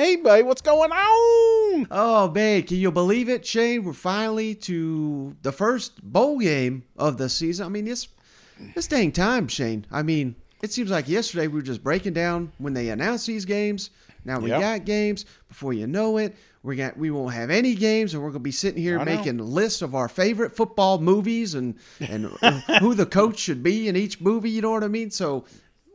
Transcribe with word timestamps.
hey, 0.00 0.16
babe, 0.16 0.46
what's 0.46 0.62
going 0.62 0.90
on? 0.90 1.86
Oh 1.90 2.30
man, 2.34 2.62
can 2.62 2.78
you 2.78 2.90
believe 2.90 3.28
it, 3.28 3.44
Shane? 3.44 3.84
We're 3.84 3.92
finally 3.92 4.54
to 4.54 5.36
the 5.42 5.52
first 5.52 6.02
bowl 6.02 6.38
game 6.38 6.84
of 6.96 7.18
the 7.18 7.28
season. 7.28 7.66
I 7.66 7.68
mean, 7.68 7.86
it's 7.86 8.08
it's 8.74 8.86
dang 8.86 9.12
time, 9.12 9.46
Shane. 9.46 9.84
I 9.92 10.02
mean, 10.02 10.36
it 10.62 10.72
seems 10.72 10.90
like 10.90 11.06
yesterday 11.06 11.48
we 11.48 11.54
were 11.56 11.62
just 11.62 11.84
breaking 11.84 12.14
down 12.14 12.50
when 12.56 12.72
they 12.72 12.88
announced 12.88 13.26
these 13.26 13.44
games. 13.44 13.90
Now 14.24 14.40
we 14.40 14.48
Yep. 14.48 14.60
got 14.60 14.84
games. 14.86 15.26
Before 15.48 15.74
you 15.74 15.86
know 15.86 16.16
it, 16.16 16.34
we 16.62 16.76
got 16.76 16.96
we 16.96 17.10
won't 17.10 17.34
have 17.34 17.50
any 17.50 17.74
games, 17.74 18.14
and 18.14 18.22
we're 18.22 18.30
gonna 18.30 18.38
be 18.40 18.52
sitting 18.52 18.82
here 18.82 18.98
I 18.98 19.04
know. 19.04 19.16
making 19.16 19.36
lists 19.36 19.82
of 19.82 19.94
our 19.94 20.08
favorite 20.08 20.56
football 20.56 20.98
movies 20.98 21.54
and 21.54 21.74
and 22.00 22.24
who 22.80 22.94
the 22.94 23.06
coach 23.06 23.38
should 23.38 23.62
be 23.62 23.86
in 23.86 23.96
each 23.96 24.18
movie. 24.18 24.48
You 24.48 24.62
know 24.62 24.70
what 24.70 24.82
I 24.84 24.88
mean? 24.88 25.10
So 25.10 25.44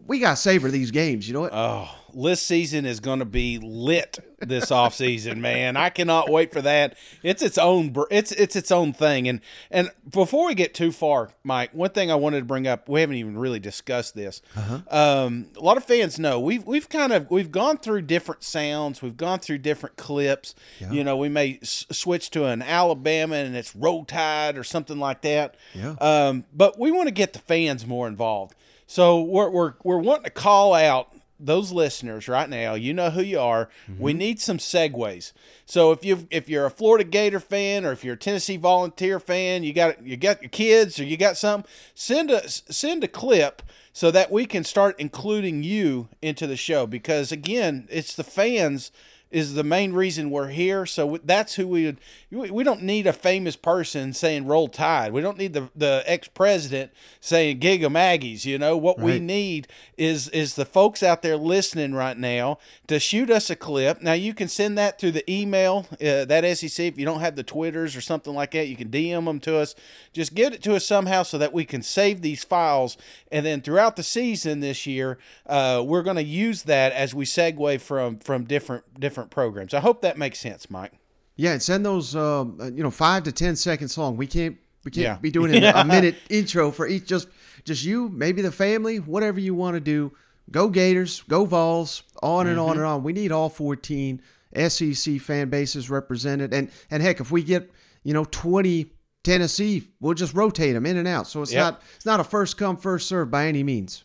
we 0.08 0.20
gotta 0.20 0.36
savor 0.38 0.70
these 0.72 0.92
games. 0.92 1.28
You 1.28 1.34
know 1.34 1.42
what? 1.42 1.54
Oh, 1.54 1.90
list 2.14 2.46
season 2.48 2.86
is 2.86 3.02
going 3.02 3.20
to 3.20 3.26
be 3.26 3.60
lit 3.60 4.20
this 4.40 4.72
off 4.72 4.94
season, 4.96 5.42
man. 5.42 5.76
I 5.76 5.90
cannot 5.90 6.30
wait 6.30 6.54
for 6.54 6.62
that. 6.62 6.96
It's 7.24 7.42
its 7.42 7.58
own 7.58 7.94
it's 8.12 8.32
it's 8.32 8.56
its 8.56 8.72
own 8.72 8.94
thing. 8.94 9.28
And 9.28 9.42
and 9.72 9.90
before 10.10 10.48
we 10.48 10.56
get 10.56 10.74
too 10.74 10.92
far, 10.92 11.32
Mike, 11.44 11.72
one 11.74 11.90
thing 11.90 12.12
I 12.12 12.16
wanted 12.16 12.40
to 12.40 12.46
bring 12.46 12.68
up, 12.68 12.88
we 12.88 13.02
haven't 13.02 13.16
even 13.18 13.38
really 13.38 13.60
discussed 13.60 14.16
this. 14.16 14.42
Um, 14.90 15.48
a 15.58 15.60
lot 15.62 15.78
of 15.78 15.84
fans 15.84 16.20
know 16.20 16.40
we've 16.40 16.66
we've 16.66 16.88
kind 16.90 17.12
of 17.12 17.30
we've 17.32 17.52
gone 17.52 17.78
through 17.78 18.04
different 18.04 18.44
sounds, 18.44 19.02
we've 19.02 19.18
gone 19.18 19.40
through 19.40 19.58
different 19.60 19.98
clips. 19.98 20.56
You 20.80 21.04
know, 21.04 21.18
we 21.18 21.30
may 21.30 21.60
s- 21.62 21.86
switch 21.92 22.30
to 22.32 22.46
an 22.46 22.62
Alabama 22.62 23.36
and 23.38 23.56
it's 23.56 23.76
Roll 23.76 24.06
Tide 24.06 24.58
or 24.58 24.64
something 24.64 25.00
like 25.00 25.22
that. 25.22 25.56
Yeah. 25.74 25.96
Um, 26.00 26.46
but 26.54 26.80
we 26.80 26.92
want 26.92 27.08
to 27.08 27.14
get 27.14 27.34
the 27.34 27.40
fans 27.40 27.86
more 27.86 28.08
involved. 28.08 28.56
So 28.88 29.22
we're, 29.22 29.50
we're, 29.50 29.74
we're 29.84 30.00
wanting 30.00 30.26
to 30.26 30.30
call 30.30 30.74
out 30.74 31.16
those 31.40 31.72
listeners 31.72 32.28
right 32.28 32.50
now. 32.50 32.76
You 32.76 32.94
know 32.94 33.10
who 33.10 33.22
you 33.22 33.40
are. 33.40 33.70
Mm-hmm. 33.90 34.02
We 34.02 34.14
need 34.14 34.40
some 34.40 34.58
segues. 34.58 35.34
So 35.66 35.92
if 35.92 36.06
you 36.06 36.28
if 36.32 36.48
you're 36.48 36.66
a 36.66 36.72
Florida 36.72 37.04
Gator 37.04 37.40
fan 37.40 37.86
or 37.86 37.92
if 37.92 38.04
you're 38.04 38.14
a 38.14 38.18
Tennessee 38.18 38.58
Volunteer 38.58 39.20
fan, 39.20 39.64
you 39.64 39.74
got 39.74 40.06
you 40.06 40.18
got 40.18 40.42
your 40.42 40.50
kids 40.50 41.00
or 41.00 41.04
you 41.04 41.18
got 41.18 41.38
something, 41.38 41.70
send 41.94 42.32
a 42.32 42.48
send 42.48 43.04
a 43.04 43.08
clip 43.08 43.62
so 43.92 44.12
that 44.12 44.32
we 44.32 44.46
can 44.46 44.64
start 44.64 44.96
including 44.98 45.64
you 45.64 46.10
into 46.22 46.48
the 46.48 46.58
show 46.58 46.88
because 46.88 47.32
again, 47.32 47.88
it's 47.90 48.16
the 48.16 48.24
fans 48.24 48.92
is 49.36 49.54
the 49.54 49.66
main 49.66 49.92
reason 49.92 50.30
we're 50.32 50.48
here. 50.48 50.86
So 50.86 51.20
that's 51.22 51.56
who 51.56 51.68
we 51.68 51.86
would. 51.86 52.00
we- 52.32 52.64
don't 52.64 52.82
need 52.82 53.06
a 53.06 53.14
famous 53.14 53.56
person 53.58 54.14
saying 54.14 54.48
"Roll 54.48 54.70
Tide." 54.70 55.12
We 55.12 55.22
don't 55.22 55.38
need 55.38 55.54
the 55.54 55.70
the 55.76 56.04
ex 56.08 56.28
president 56.30 56.92
saying 57.20 57.60
"Gig 57.60 57.84
'em 57.84 57.94
Aggies." 57.94 58.46
You 58.46 58.58
know 58.58 58.78
what 58.78 58.98
we 58.98 59.20
need 59.20 59.68
is 59.98 60.30
is 60.30 60.56
the 60.56 60.66
folks 60.66 61.04
out 61.04 61.22
there 61.22 61.36
listening 61.38 61.94
right 61.94 62.18
now 62.18 62.58
to 62.88 62.98
shoot 62.98 63.30
us 63.30 63.50
a 63.50 63.56
clip. 63.56 64.02
Now 64.02 64.14
you 64.14 64.34
can 64.34 64.48
send 64.48 64.78
that 64.78 65.00
through 65.00 65.12
the 65.12 65.30
email 65.32 65.86
uh, 65.94 66.26
that 66.26 66.58
SEC. 66.58 66.88
If 66.88 66.98
you 66.98 67.06
don't 67.06 67.20
have 67.20 67.36
the 67.36 67.44
Twitters 67.44 67.96
or 67.96 68.02
something 68.02 68.34
like 68.34 68.52
that, 68.52 68.68
you 68.68 68.78
can 68.78 68.90
DM 68.90 69.26
them 69.26 69.40
to 69.42 69.58
us. 69.58 69.76
Just 70.14 70.34
get 70.34 70.54
it 70.54 70.64
to 70.64 70.76
us 70.76 70.86
somehow 70.86 71.24
so 71.24 71.38
that 71.38 71.52
we 71.52 71.66
can 71.66 71.82
save 71.82 72.22
these 72.22 72.44
files, 72.46 72.98
and 73.32 73.46
then 73.46 73.62
throughout 73.62 73.98
the 73.98 74.04
season 74.04 74.62
this 74.62 74.88
year, 74.88 75.18
uh, 75.46 75.84
we're 75.86 76.04
going 76.04 76.16
to 76.16 76.24
use 76.24 76.64
that 76.64 76.94
as 76.94 77.14
we 77.14 77.26
segue 77.26 77.82
from 77.82 78.18
from 78.20 78.46
different 78.46 79.00
different 79.00 79.25
programs. 79.30 79.74
I 79.74 79.80
hope 79.80 80.02
that 80.02 80.18
makes 80.18 80.40
sense, 80.40 80.70
Mike. 80.70 80.94
Yeah, 81.36 81.52
and 81.52 81.62
send 81.62 81.86
those 81.86 82.16
um, 82.16 82.58
uh, 82.62 82.66
you 82.72 82.84
know 82.84 82.92
five 82.92 83.24
to 83.24 83.32
ten 83.32 83.56
seconds 83.56 83.98
long. 83.98 84.16
We 84.18 84.28
can't 84.28 84.58
we 84.84 84.92
can't 84.92 85.04
Yeah. 85.04 85.18
be 85.18 85.32
doing 85.32 85.54
a, 85.64 85.68
a 85.72 85.84
minute 85.96 86.16
intro 86.30 86.72
for 86.72 86.88
each. 86.88 87.06
Just 87.08 87.28
just 87.66 87.84
you, 87.84 88.10
maybe 88.10 88.42
the 88.42 88.52
family, 88.52 88.98
whatever 89.00 89.40
you 89.40 89.54
want 89.54 89.76
to 89.76 89.80
do. 89.82 90.14
Go 90.52 90.70
Gators, 90.70 91.24
go 91.24 91.44
Vols, 91.46 92.04
on 92.22 92.46
and 92.48 92.58
Mm-hmm. 92.58 92.70
on 92.70 92.78
and 92.78 92.86
on. 92.86 93.04
We 93.04 93.12
need 93.14 93.32
all 93.32 93.50
fourteen 93.50 94.22
SEC 94.56 95.20
fan 95.20 95.50
bases 95.50 95.90
represented, 95.90 96.54
and 96.54 96.70
and 96.90 97.04
heck, 97.04 97.20
if 97.20 97.32
we 97.32 97.44
get 97.44 97.70
you 98.04 98.14
know 98.14 98.24
twenty 98.26 98.92
Tennessee, 99.24 99.90
we'll 100.00 100.14
just 100.14 100.34
rotate 100.36 100.74
them 100.76 100.86
in 100.86 100.96
and 100.98 101.08
out. 101.08 101.28
So 101.28 101.42
it's 101.42 101.52
Yep. 101.52 101.60
not 101.64 101.82
it's 101.98 102.06
not 102.06 102.20
a 102.22 102.24
first 102.24 102.58
come 102.58 102.78
first 102.78 103.08
serve 103.10 103.30
by 103.30 103.48
any 103.48 103.64
means. 103.64 104.05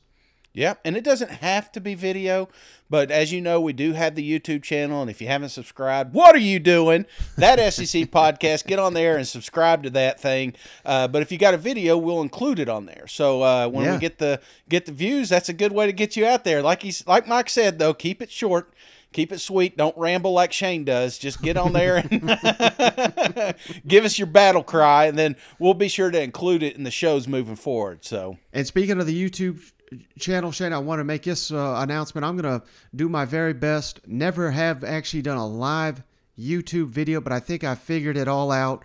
Yep, 0.52 0.80
and 0.84 0.96
it 0.96 1.04
doesn't 1.04 1.30
have 1.30 1.70
to 1.72 1.80
be 1.80 1.94
video, 1.94 2.48
but 2.90 3.12
as 3.12 3.30
you 3.32 3.40
know, 3.40 3.60
we 3.60 3.72
do 3.72 3.92
have 3.92 4.16
the 4.16 4.40
YouTube 4.40 4.64
channel, 4.64 5.00
and 5.00 5.08
if 5.08 5.20
you 5.20 5.28
haven't 5.28 5.50
subscribed, 5.50 6.12
what 6.12 6.34
are 6.34 6.38
you 6.40 6.58
doing? 6.58 7.06
That 7.36 7.58
SEC 7.72 8.10
podcast, 8.10 8.66
get 8.66 8.80
on 8.80 8.92
there 8.94 9.16
and 9.16 9.28
subscribe 9.28 9.84
to 9.84 9.90
that 9.90 10.18
thing. 10.18 10.54
Uh, 10.84 11.06
but 11.06 11.22
if 11.22 11.30
you 11.30 11.38
got 11.38 11.54
a 11.54 11.56
video, 11.56 11.96
we'll 11.96 12.20
include 12.20 12.58
it 12.58 12.68
on 12.68 12.86
there. 12.86 13.06
So 13.06 13.42
uh, 13.42 13.68
when 13.68 13.84
Yeah. 13.84 13.92
we 13.92 13.98
get 14.00 14.18
the 14.18 14.40
get 14.68 14.86
the 14.86 14.92
views, 14.92 15.28
that's 15.28 15.48
a 15.48 15.52
good 15.52 15.70
way 15.70 15.86
to 15.86 15.92
get 15.92 16.16
you 16.16 16.26
out 16.26 16.42
there. 16.42 16.62
Like 16.62 16.82
he's 16.82 17.06
like 17.06 17.28
Mike 17.28 17.48
said, 17.48 17.78
though, 17.78 17.94
keep 17.94 18.20
it 18.20 18.30
short. 18.32 18.74
Keep 19.12 19.32
it 19.32 19.40
sweet. 19.40 19.76
Don't 19.76 19.96
ramble 19.98 20.32
like 20.32 20.52
Shane 20.52 20.84
does. 20.84 21.18
Just 21.18 21.42
get 21.42 21.56
on 21.56 21.72
there 21.72 21.96
and 21.96 22.10
give 23.86 24.04
us 24.04 24.18
your 24.18 24.26
battle 24.26 24.62
cry, 24.62 25.06
and 25.06 25.18
then 25.18 25.34
we'll 25.58 25.74
be 25.74 25.88
sure 25.88 26.10
to 26.12 26.20
include 26.22 26.62
it 26.62 26.76
in 26.76 26.84
the 26.84 26.90
shows 26.92 27.26
moving 27.26 27.56
forward. 27.56 28.04
So 28.04 28.38
And 28.52 28.66
speaking 28.68 29.00
of 29.00 29.06
the 29.06 29.30
YouTube 29.30 29.72
channel, 30.18 30.52
Shane, 30.52 30.72
I 30.72 30.78
want 30.78 31.00
to 31.00 31.04
make 31.04 31.22
this 31.22 31.50
uh, 31.50 31.76
announcement. 31.78 32.24
I'm 32.24 32.36
going 32.36 32.60
to 32.60 32.66
do 32.94 33.08
my 33.08 33.24
very 33.24 33.52
best. 33.52 34.00
Never 34.06 34.50
have 34.50 34.84
actually 34.84 35.22
done 35.22 35.36
a 35.36 35.46
live 35.46 36.02
YouTube 36.38 36.88
video, 36.88 37.20
but 37.20 37.32
I 37.32 37.40
think 37.40 37.64
I 37.64 37.74
figured 37.74 38.16
it 38.16 38.28
all 38.28 38.50
out. 38.50 38.84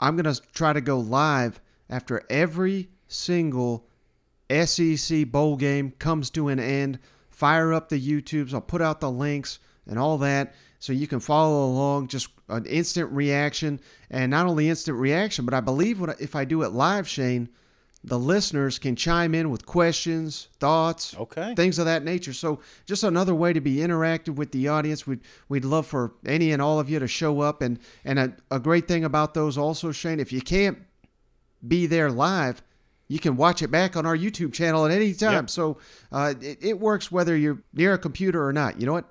I'm 0.00 0.16
going 0.16 0.32
to 0.32 0.40
try 0.52 0.72
to 0.72 0.80
go 0.80 0.98
live 0.98 1.60
after 1.88 2.22
every 2.28 2.88
single 3.08 3.86
SEC 4.50 5.30
bowl 5.30 5.56
game 5.56 5.92
comes 5.98 6.30
to 6.30 6.48
an 6.48 6.60
end. 6.60 6.98
Fire 7.30 7.72
up 7.72 7.88
the 7.88 8.00
YouTubes. 8.00 8.52
I'll 8.52 8.60
put 8.60 8.82
out 8.82 9.00
the 9.00 9.10
links 9.10 9.58
and 9.86 9.98
all 9.98 10.18
that 10.18 10.54
so 10.78 10.92
you 10.92 11.06
can 11.06 11.20
follow 11.20 11.64
along. 11.64 12.08
Just 12.08 12.28
an 12.48 12.66
instant 12.66 13.10
reaction, 13.12 13.80
and 14.10 14.30
not 14.30 14.46
only 14.46 14.68
instant 14.68 14.98
reaction, 14.98 15.44
but 15.44 15.54
I 15.54 15.60
believe 15.60 16.00
what 16.00 16.20
if 16.20 16.36
I 16.36 16.44
do 16.44 16.62
it 16.62 16.72
live, 16.72 17.08
Shane, 17.08 17.48
the 18.04 18.18
listeners 18.18 18.78
can 18.80 18.96
chime 18.96 19.32
in 19.34 19.48
with 19.50 19.64
questions, 19.64 20.48
thoughts, 20.58 21.14
Okay. 21.16 21.54
things 21.54 21.78
of 21.78 21.84
that 21.84 22.02
nature. 22.04 22.32
So 22.32 22.58
just 22.84 23.04
another 23.04 23.34
way 23.34 23.52
to 23.52 23.60
be 23.60 23.76
interactive 23.76 24.34
with 24.34 24.50
the 24.50 24.66
audience. 24.68 25.06
We'd 25.06 25.20
we'd 25.48 25.64
love 25.64 25.86
for 25.86 26.12
any 26.26 26.50
and 26.52 26.60
all 26.60 26.80
of 26.80 26.90
you 26.90 26.98
to 26.98 27.06
show 27.06 27.40
up, 27.40 27.62
and 27.62 27.78
and 28.04 28.18
a, 28.18 28.32
a 28.50 28.58
great 28.58 28.88
thing 28.88 29.04
about 29.04 29.34
those 29.34 29.56
also, 29.56 29.92
Shane, 29.92 30.18
if 30.18 30.32
you 30.32 30.40
can't 30.40 30.78
be 31.66 31.86
there 31.86 32.10
live, 32.10 32.60
you 33.06 33.20
can 33.20 33.36
watch 33.36 33.62
it 33.62 33.70
back 33.70 33.96
on 33.96 34.04
our 34.04 34.16
YouTube 34.16 34.52
channel 34.52 34.84
at 34.84 34.90
any 34.90 35.12
time. 35.14 35.32
Yep. 35.34 35.50
So 35.50 35.78
uh, 36.10 36.34
it, 36.40 36.58
it 36.60 36.80
works 36.80 37.12
whether 37.12 37.36
you're 37.36 37.62
near 37.72 37.94
a 37.94 37.98
computer 37.98 38.44
or 38.44 38.52
not. 38.52 38.80
You 38.80 38.86
know 38.86 38.94
what? 38.94 39.04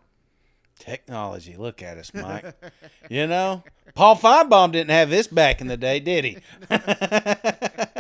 Technology, 0.79 1.55
look 1.57 1.83
at 1.83 1.97
us, 1.99 2.11
Mike. 2.13 2.55
you 3.09 3.27
know, 3.27 3.63
Paul 3.93 4.15
Finebaum 4.17 4.71
didn't 4.71 4.89
have 4.89 5.11
this 5.11 5.27
back 5.27 5.61
in 5.61 5.67
the 5.67 5.77
day, 5.77 5.99
did 5.99 6.25
he? 6.25 6.37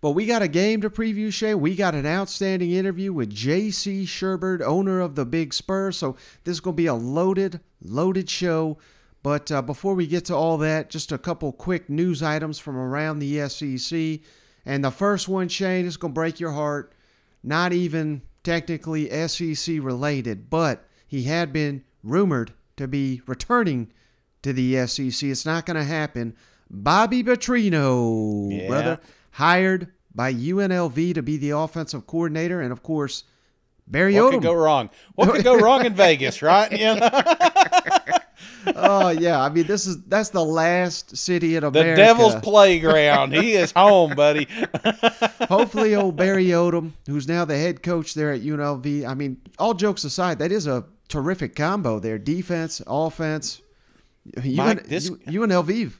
But 0.00 0.12
we 0.12 0.24
got 0.24 0.40
a 0.42 0.48
game 0.48 0.80
to 0.80 0.88
preview, 0.90 1.30
Shay. 1.32 1.54
We 1.54 1.74
got 1.76 1.94
an 1.94 2.06
outstanding 2.06 2.70
interview 2.70 3.12
with 3.12 3.28
J.C. 3.30 4.04
Shurburtt, 4.04 4.62
owner 4.62 5.00
of 5.00 5.14
the 5.14 5.26
Big 5.26 5.52
Spur. 5.52 5.92
So 5.92 6.16
this 6.44 6.54
is 6.54 6.60
going 6.60 6.74
to 6.74 6.82
be 6.82 6.86
a 6.86 6.94
loaded, 6.94 7.60
loaded 7.82 8.30
show. 8.30 8.78
But 9.22 9.52
uh, 9.52 9.60
before 9.60 9.94
we 9.94 10.06
get 10.06 10.24
to 10.26 10.34
all 10.34 10.56
that, 10.58 10.88
just 10.88 11.12
a 11.12 11.18
couple 11.18 11.52
quick 11.52 11.90
news 11.90 12.22
items 12.22 12.58
from 12.58 12.76
around 12.78 13.18
the 13.18 13.46
SEC. 13.50 14.20
And 14.64 14.82
the 14.82 14.90
first 14.90 15.28
one, 15.28 15.48
Shane, 15.48 15.84
is 15.84 15.98
going 15.98 16.12
to 16.12 16.18
break 16.18 16.40
your 16.40 16.52
heart. 16.52 16.94
Not 17.42 17.74
even 17.74 18.22
technically 18.42 19.10
SEC 19.28 19.76
related, 19.82 20.48
but 20.48 20.86
he 21.06 21.24
had 21.24 21.52
been 21.52 21.84
rumored 22.02 22.54
to 22.78 22.88
be 22.88 23.20
returning 23.26 23.92
to 24.42 24.54
the 24.54 24.86
SEC. 24.86 25.22
It's 25.28 25.44
not 25.44 25.66
going 25.66 25.76
to 25.76 25.84
happen. 25.84 26.34
Bobby 26.70 27.22
Petrino, 27.22 28.48
Yeah. 28.50 28.66
brother, 28.68 29.00
hired 29.32 29.92
by 30.14 30.32
UNLV 30.32 31.14
to 31.14 31.22
be 31.22 31.36
the 31.36 31.50
offensive 31.50 32.06
coordinator, 32.06 32.60
and 32.60 32.72
of 32.72 32.82
course, 32.82 33.24
Barry 33.86 34.14
What 34.14 34.32
could 34.32 34.42
go 34.42 34.54
wrong? 34.54 34.90
What 35.14 35.30
could 35.30 35.44
go 35.44 35.56
wrong 35.58 35.84
in 35.84 35.94
Vegas, 35.94 36.42
right? 36.42 36.70
You 36.70 36.94
know? 36.94 37.10
oh 38.76 39.08
yeah, 39.08 39.40
I 39.40 39.48
mean 39.48 39.66
this 39.66 39.86
is 39.86 40.02
that's 40.04 40.30
the 40.30 40.44
last 40.44 41.16
city 41.16 41.56
in 41.56 41.64
America. 41.64 41.90
The 41.90 41.96
devil's 41.96 42.36
playground. 42.36 43.34
He 43.34 43.54
is 43.54 43.72
home, 43.72 44.14
buddy. 44.14 44.46
Hopefully, 45.48 45.94
old 45.96 46.16
Barry 46.16 46.46
Odom, 46.46 46.92
who's 47.06 47.26
now 47.26 47.44
the 47.44 47.58
head 47.58 47.82
coach 47.82 48.14
there 48.14 48.32
at 48.32 48.42
UNLV. 48.42 49.06
I 49.06 49.14
mean, 49.14 49.40
all 49.58 49.74
jokes 49.74 50.04
aside, 50.04 50.38
that 50.38 50.52
is 50.52 50.66
a 50.68 50.84
terrific 51.08 51.56
combo 51.56 51.98
there: 51.98 52.18
defense, 52.18 52.80
offense. 52.86 53.60
UN, 54.40 54.56
Mike, 54.56 54.86
this- 54.86 55.10
UNLV. 55.10 55.92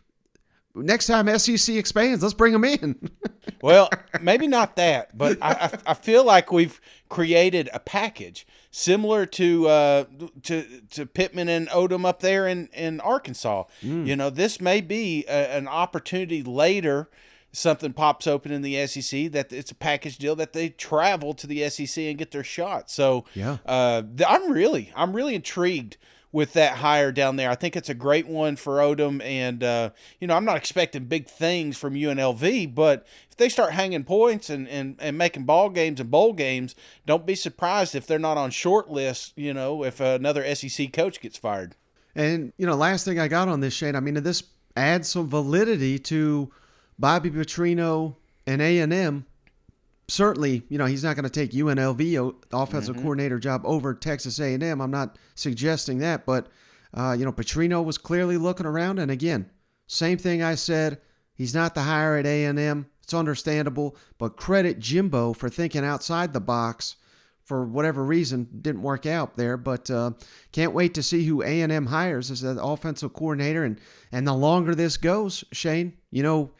Next 0.75 1.07
time 1.07 1.27
SEC 1.39 1.75
expands, 1.77 2.23
let's 2.23 2.35
bring 2.35 2.53
them 2.53 2.65
in. 2.65 3.11
Well, 3.63 3.91
maybe 4.23 4.47
not 4.47 4.77
that, 4.77 5.17
but 5.19 5.37
I, 5.43 5.51
I, 5.53 5.91
I 5.91 5.95
feel 5.95 6.25
like 6.25 6.51
we've 6.51 6.81
created 7.11 7.69
a 7.75 7.79
package 7.81 8.47
similar 8.71 9.27
to 9.27 9.69
uh, 9.69 10.05
to 10.45 10.65
to 10.93 11.05
Pittman 11.05 11.49
and 11.51 11.69
Odom 11.69 12.07
up 12.07 12.21
there 12.21 12.47
in 12.47 12.69
in 12.73 13.01
Arkansas. 13.01 13.65
You 13.83 14.17
know, 14.17 14.31
this 14.31 14.61
may 14.63 14.81
be 14.81 15.27
a, 15.29 15.57
an 15.57 15.69
opportunity 15.69 16.43
later. 16.43 17.11
Something 17.53 17.93
pops 17.93 18.27
open 18.27 18.51
in 18.53 18.63
the 18.63 18.87
SEC 18.87 19.31
that 19.33 19.53
it's 19.53 19.73
a 19.73 19.75
package 19.75 20.17
deal 20.17 20.37
that 20.37 20.53
they 20.55 20.71
travel 20.71 21.35
to 21.35 21.47
the 21.47 21.69
SEC 21.69 22.03
and 22.05 22.17
get 22.17 22.31
their 22.31 22.45
shot. 22.45 22.91
So 22.91 23.27
Yeah. 23.35 23.59
uh, 23.67 24.03
I'm 24.27 24.51
really 24.53 24.91
I'm 24.97 25.13
really 25.15 25.35
intrigued 25.35 25.97
with 26.33 26.53
that 26.53 26.77
hire 26.77 27.11
down 27.11 27.37
there. 27.37 27.51
I 27.51 27.55
think 27.55 27.77
it's 27.77 27.89
a 27.89 27.95
great 27.95 28.27
one 28.27 28.57
for 28.57 28.77
Odom, 28.77 29.23
and 29.25 29.63
uh, 29.65 29.91
you 30.21 30.27
know 30.27 30.37
I'm 30.37 30.45
not 30.45 30.57
expecting 30.57 31.05
big 31.05 31.29
things 31.29 31.77
from 31.77 31.95
UNLV, 31.95 32.75
but 32.75 33.07
if 33.31 33.37
they 33.37 33.49
start 33.49 33.73
hanging 33.73 34.05
points 34.05 34.51
and, 34.51 34.69
and, 34.69 34.97
and 35.01 35.19
making 35.19 35.45
ball 35.45 35.71
games 35.71 36.01
and 36.01 36.11
bowl 36.11 36.33
games, 36.33 36.75
don't 37.07 37.27
be 37.27 37.35
surprised 37.35 37.95
if 37.95 38.07
they're 38.07 38.19
not 38.19 38.37
on 38.37 38.51
short 38.51 38.91
lists. 38.91 39.33
You 39.37 39.55
know, 39.55 39.85
if 39.85 40.01
another 40.01 40.55
SEC 40.55 40.93
coach 40.93 41.21
gets 41.21 41.37
fired. 41.37 41.75
And 42.15 42.53
you 42.57 42.67
know, 42.67 42.75
last 42.75 43.05
thing 43.05 43.19
I 43.19 43.29
got 43.29 43.49
on 43.49 43.61
this, 43.61 43.75
Shane. 43.75 43.97
I 43.97 44.01
mean, 44.01 44.15
this 44.15 44.43
adds 44.77 45.09
some 45.09 45.29
validity 45.29 45.99
to 45.99 46.51
Bobby 46.99 47.31
Petrino 47.31 48.17
and 48.47 48.63
A 48.63 48.79
and 48.79 48.93
M. 48.93 49.27
Certainly, 50.11 50.65
you 50.69 50.77
know, 50.77 50.87
he's 50.87 51.05
not 51.05 51.15
going 51.15 51.25
to 51.25 51.31
take 51.31 51.53
UNLV 51.53 52.19
o- 52.19 52.35
offensive 52.53 52.97
coordinator 52.97 53.39
job 53.39 53.63
over 53.65 53.95
Texas 53.95 54.41
A&M. 54.41 54.81
I'm 54.81 54.91
not 54.91 55.17
suggesting 55.35 55.99
that, 55.99 56.27
but 56.27 56.49
uh, 56.93 57.15
you 57.17 57.25
know, 57.25 57.33
Petrino 57.33 57.85
was 57.85 57.97
clearly 57.99 58.37
looking 58.37 58.67
around, 58.67 58.99
and 58.99 59.11
again, 59.11 59.49
same 59.87 60.19
thing 60.19 60.43
I 60.43 60.57
said. 60.57 60.99
He's 61.35 61.55
not 61.55 61.75
the 61.75 61.83
hire 61.83 62.17
at 62.17 62.27
A 62.27 62.45
and 62.45 62.59
M. 62.59 62.87
It's 63.03 63.15
understandable, 63.15 63.97
but 64.19 64.37
credit 64.37 64.79
Jimbo 64.79 65.33
for 65.33 65.49
thinking 65.49 65.85
outside 65.85 66.33
the 66.33 66.41
box 66.41 66.97
for 67.51 67.65
whatever 67.65 68.05
reason 68.05 68.49
didn't 68.63 68.83
work 68.83 69.07
out 69.07 69.37
there 69.37 69.57
but 69.57 69.91
uh, 69.91 70.13
can't 70.53 70.73
wait 70.73 70.95
to 70.95 71.03
see 71.03 71.25
who 71.25 71.43
a&m 71.43 71.87
hires 71.87 72.31
as 72.31 72.43
the 72.43 72.63
offensive 72.63 73.13
coordinator 73.13 73.65
and 73.65 73.81
and 74.13 74.25
the 74.25 74.33
longer 74.33 74.73
this 74.73 74.97
goes 74.97 75.43
shane 75.51 75.93
you 76.13 76.23
know 76.23 76.53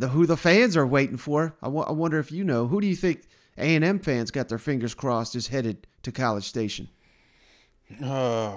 the 0.00 0.08
who 0.08 0.26
the 0.26 0.36
fans 0.36 0.76
are 0.76 0.86
waiting 0.86 1.16
for. 1.16 1.54
I 1.62 1.68
wonder 1.68 2.18
if 2.18 2.32
you 2.32 2.42
know. 2.42 2.66
Who 2.66 2.80
do 2.80 2.86
you 2.86 2.96
think 2.96 3.22
a&m 3.56 3.98
fans 4.00 4.30
got 4.30 4.48
their 4.48 4.58
fingers 4.58 4.94
crossed 4.94 5.36
is 5.36 5.48
headed 5.48 5.86
to 6.02 6.10
college 6.10 6.44
station? 6.44 6.88
Uh, 8.02 8.56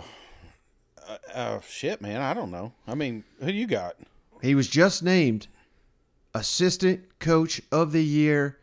uh, 1.07 1.17
uh, 1.33 1.59
shit, 1.61 2.01
man, 2.01 2.21
I 2.21 2.33
don't 2.33 2.51
know. 2.51 2.71
I 2.87 2.95
mean, 2.95 3.23
who 3.39 3.51
you 3.51 3.67
got? 3.67 3.95
he 4.43 4.55
was 4.55 4.67
just 4.67 5.01
named 5.01 5.47
assistant 6.35 7.19
coach 7.19 7.61
of 7.71 7.93
the 7.93 8.03
year 8.03 8.59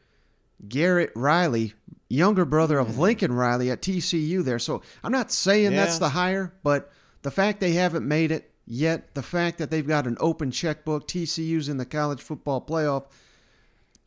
garrett 0.69 1.11
riley 1.17 1.73
younger 2.09 2.45
brother 2.45 2.79
of 2.79 2.99
lincoln 2.99 3.33
riley 3.33 3.71
at 3.71 3.81
tcu 3.81 4.45
there. 4.45 4.59
So 4.59 4.83
i'm 5.03 5.13
not 5.13 5.33
saying 5.33 5.71
that's 5.71 5.99
the 5.99 6.11
hire 6.11 6.53
but 6.63 6.93
the 7.23 7.31
fact 7.31 7.61
they 7.61 7.73
haven't 7.73 8.07
made 8.07 8.31
it 8.31 8.50
yet 8.67 9.15
the 9.15 9.23
fact 9.23 9.59
that 9.59 9.71
they've 9.71 9.87
got 9.89 10.07
an 10.07 10.17
open 10.21 10.51
checkbook 10.51 11.07
tcu's 11.09 11.69
in 11.69 11.77
the 11.77 11.85
college 11.87 12.21
football 12.21 12.61
playoff 12.61 13.05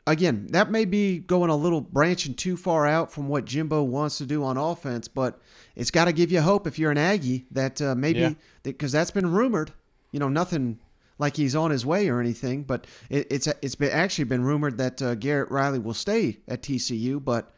again 0.06 0.48
that 0.52 0.70
may 0.70 0.86
be 0.86 1.18
going 1.20 1.50
a 1.50 1.56
little 1.56 1.82
branching 1.82 2.34
too 2.34 2.58
far 2.58 2.86
out 2.86 3.12
from 3.12 3.28
what 3.28 3.46
jimbo 3.46 3.82
wants 3.84 4.18
to 4.18 4.26
do 4.26 4.44
on 4.44 4.58
offense 4.58 5.08
but 5.08 5.40
it's 5.76 5.92
got 5.92 6.06
to 6.06 6.14
give 6.14 6.32
you 6.32 6.42
hope 6.42 6.68
if 6.68 6.78
you're 6.78 6.92
an 6.92 6.98
aggie 6.98 7.46
that 7.52 7.82
uh, 7.82 7.96
maybe 7.96 8.20
Yeah. 8.20 8.34
because 8.64 8.92
that's 8.92 9.12
been 9.12 9.32
rumored 9.32 9.72
you 10.12 10.20
know 10.20 10.30
nothing 10.30 10.80
like 11.20 11.38
he's 11.38 11.56
on 11.56 11.72
his 11.72 11.86
way 11.86 12.10
or 12.10 12.20
anything 12.20 12.64
but 12.64 12.86
it, 13.10 13.28
it's 13.32 13.48
it's 13.62 13.76
been 13.76 13.92
actually 13.92 14.26
been 14.26 14.44
rumored 14.44 14.78
that 14.78 15.02
uh, 15.02 15.16
garrett 15.16 15.50
riley 15.52 15.80
will 15.80 15.94
stay 15.94 16.38
at 16.48 16.62
tcu 16.62 17.24
but 17.24 17.54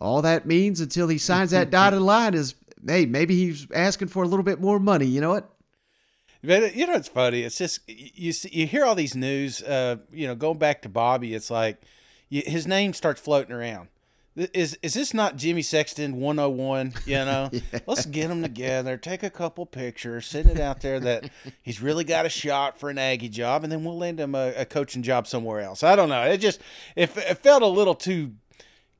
all 0.00 0.22
that 0.22 0.46
means 0.46 0.80
until 0.80 1.06
he 1.08 1.18
signs 1.18 1.52
that 1.52 1.70
dotted 1.76 2.00
line 2.02 2.34
is 2.34 2.54
hey 2.86 3.06
maybe 3.06 3.36
he's 3.36 3.66
asking 3.72 4.08
for 4.08 4.24
a 4.24 4.26
little 4.28 4.42
bit 4.42 4.60
more 4.60 4.80
money 4.80 5.06
you 5.06 5.20
know 5.20 5.30
what 5.30 5.50
But 6.42 6.74
you 6.74 6.86
know 6.86 6.94
it's 6.94 7.08
funny. 7.08 7.42
It's 7.42 7.58
just 7.58 7.80
you 7.86 8.32
see, 8.32 8.48
you 8.52 8.66
hear 8.66 8.84
all 8.84 8.94
these 8.94 9.14
news. 9.14 9.62
Uh, 9.62 9.96
you 10.10 10.26
know, 10.26 10.34
going 10.34 10.58
back 10.58 10.82
to 10.82 10.88
Bobby, 10.88 11.34
it's 11.34 11.50
like 11.50 11.82
you, 12.28 12.42
his 12.46 12.66
name 12.66 12.94
starts 12.94 13.20
floating 13.20 13.54
around. 13.54 13.88
Is 14.36 14.78
is 14.80 14.94
this 14.94 15.12
not 15.12 15.36
Jimmy 15.36 15.60
Sexton 15.60 16.16
101? 16.16 16.94
You 17.04 17.14
know, 17.24 17.50
let's 17.86 18.06
get 18.06 18.28
them 18.28 18.42
together, 18.42 18.96
take 18.96 19.22
a 19.22 19.28
couple 19.28 19.66
pictures, 19.66 20.26
send 20.26 20.48
it 20.48 20.58
out 20.58 20.80
there 20.80 20.98
that 21.00 21.30
he's 21.62 21.82
really 21.82 22.04
got 22.04 22.24
a 22.24 22.30
shot 22.30 22.78
for 22.78 22.88
an 22.88 22.96
Aggie 22.96 23.28
job, 23.28 23.64
and 23.64 23.72
then 23.72 23.84
we'll 23.84 23.98
land 23.98 24.18
him 24.18 24.34
a, 24.34 24.54
a 24.56 24.64
coaching 24.64 25.02
job 25.02 25.26
somewhere 25.26 25.60
else. 25.60 25.82
I 25.82 25.94
don't 25.94 26.08
know. 26.08 26.22
It 26.22 26.38
just 26.38 26.60
it, 26.96 27.14
it 27.16 27.38
felt 27.38 27.62
a 27.62 27.66
little 27.66 27.94
too 27.94 28.32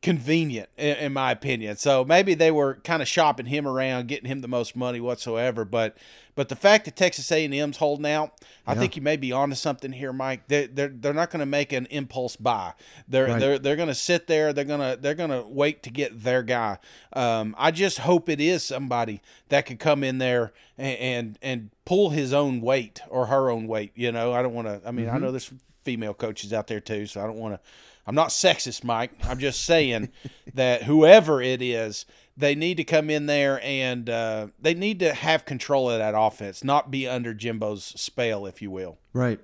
convenient 0.02 0.69
in, 0.79 0.97
in 0.97 1.12
my 1.12 1.31
opinion. 1.31 1.76
So 1.76 2.05
maybe 2.05 2.35
they 2.35 2.50
were 2.50 2.76
kind 2.76 3.02
of 3.02 3.08
shopping 3.08 3.47
him 3.47 3.67
around, 3.67 4.08
getting 4.08 4.29
him 4.29 4.41
the 4.41 4.49
most 4.49 4.75
money 4.75 5.00
whatsoever. 5.00 5.64
But 5.64 5.97
but 6.35 6.49
the 6.49 6.56
fact 6.56 6.87
that 6.87 6.97
Texas 6.97 7.31
A&M's 7.31 7.76
holding 7.76 8.06
out, 8.06 8.32
I 8.67 8.75
think 8.75 8.97
you 8.97 9.02
may 9.02 9.17
be 9.19 9.31
onto 9.31 9.56
something 9.56 9.93
here, 9.93 10.12
Mike. 10.12 10.49
They 10.49 10.67
they're 10.69 10.88
they're 10.88 11.12
not 11.12 11.31
going 11.31 11.41
to 11.41 11.47
make 11.47 11.73
an 11.73 11.87
impulse 11.91 12.37
buy. 12.37 12.73
They're 13.08 13.26
Right. 13.26 13.41
they're 13.41 13.58
they're 13.58 13.76
going 13.76 13.88
to 13.88 13.94
sit 13.94 14.26
there. 14.26 14.55
They're 14.55 14.64
gonna 14.64 14.97
they're 14.99 15.14
gonna 15.14 15.47
wait 15.47 15.82
to 15.82 15.91
get 15.91 16.23
their 16.23 16.43
guy. 16.43 16.79
Um, 17.12 17.55
I 17.58 17.70
just 17.70 17.99
hope 17.99 18.31
it 18.31 18.41
is 18.41 18.62
somebody 18.62 19.20
that 19.50 19.67
could 19.67 19.79
come 19.81 20.03
in 20.03 20.17
there 20.17 20.53
and 20.79 20.99
and, 20.99 21.38
and 21.43 21.70
pull 21.85 22.11
his 22.11 22.32
own 22.32 22.62
weight 22.62 23.00
or 23.11 23.26
her 23.26 23.50
own 23.50 23.67
weight. 23.67 23.93
You 23.94 24.12
know, 24.12 24.32
I 24.32 24.41
don't 24.41 24.55
want 24.55 24.67
to. 24.67 24.81
I 24.87 24.93
mean, 24.93 25.11
I 25.11 25.19
know 25.19 25.31
there's 25.31 25.53
female 25.85 26.14
coaches 26.14 26.55
out 26.55 26.69
there 26.69 26.81
too, 26.81 27.05
so 27.05 27.20
I 27.23 27.26
don't 27.26 27.37
want 27.37 27.55
to. 27.55 27.61
I'm 28.06 28.14
not 28.14 28.29
sexist, 28.29 28.85
Mike. 28.85 29.12
I'm 29.25 29.38
just 29.38 29.64
saying 29.64 30.11
that 30.55 30.85
whoever 30.85 31.41
it 31.41 31.62
is, 31.62 32.06
they 32.37 32.55
need 32.55 32.76
to 32.79 32.85
come 32.85 33.11
in 33.11 33.26
there 33.26 33.61
and 33.62 34.08
uh, 34.08 34.49
they 34.61 34.75
need 34.75 34.99
to 35.00 35.12
have 35.12 35.44
control 35.44 35.91
of 35.91 35.99
that 35.99 36.14
offense, 36.17 36.64
not 36.64 36.91
be 36.91 37.06
under 37.06 37.35
Jimbo's 37.35 37.85
spell, 37.85 38.47
if 38.47 38.62
you 38.62 38.70
will. 38.70 38.99
Right. 39.12 39.38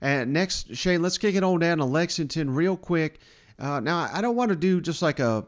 And 0.00 0.32
next, 0.32 0.74
Shane, 0.74 1.02
let's 1.02 1.18
kick 1.18 1.34
it 1.34 1.44
on 1.44 1.60
down 1.60 1.78
to 1.78 1.84
Lexington 1.84 2.54
real 2.54 2.76
quick. 2.76 3.20
Uh, 3.58 3.80
now, 3.80 4.08
I 4.12 4.20
don't 4.20 4.36
want 4.36 4.48
to 4.48 4.56
do 4.56 4.80
just 4.80 5.02
like 5.02 5.20
a 5.20 5.44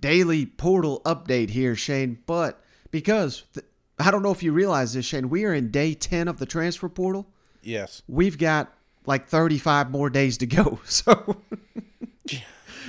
daily 0.00 0.46
portal 0.46 1.00
update 1.04 1.50
here, 1.50 1.76
Shane, 1.76 2.18
but 2.26 2.62
because 2.90 3.44
th- 3.54 3.64
I 3.98 4.10
don't 4.10 4.22
know 4.22 4.32
if 4.32 4.42
you 4.42 4.52
realize 4.52 4.94
this, 4.94 5.06
Shane, 5.06 5.30
we 5.30 5.44
are 5.44 5.54
in 5.54 5.70
day 5.70 5.94
10 5.94 6.26
of 6.26 6.38
the 6.38 6.46
transfer 6.46 6.88
portal. 6.88 7.28
Yes. 7.62 8.02
We've 8.08 8.36
got 8.36 8.74
like 9.06 9.28
35 9.28 9.90
more 9.90 10.10
days 10.10 10.38
to 10.38 10.46
go. 10.46 10.80
So 10.88 11.42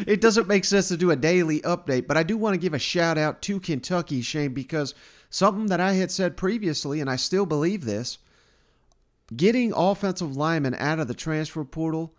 it 0.08 0.22
doesn't 0.22 0.48
make 0.48 0.65
sense 0.65 0.88
to 0.88 0.98
do 0.98 1.12
a 1.12 1.15
daily 1.15 1.62
update, 1.62 2.08
but 2.08 2.17
I 2.17 2.24
do 2.24 2.38
want 2.38 2.55
to 2.55 2.60
give 2.60 2.74
a 2.74 2.79
shout 2.79 3.17
out 3.17 3.41
to 3.43 3.60
Kentucky, 3.60 4.22
Shane, 4.22 4.53
because 4.53 4.93
something 5.29 5.67
that 5.67 5.79
I 5.79 5.93
had 5.93 6.12
said 6.12 6.38
previously, 6.38 7.00
and 7.00 7.10
I 7.10 7.15
still 7.15 7.46
believe 7.46 7.86
this 7.86 8.17
getting 9.36 9.74
offensive 9.74 10.36
linemen 10.36 10.75
out 10.75 11.00
of 11.00 11.08
the 11.08 11.13
transfer 11.13 11.63
portal, 11.63 12.13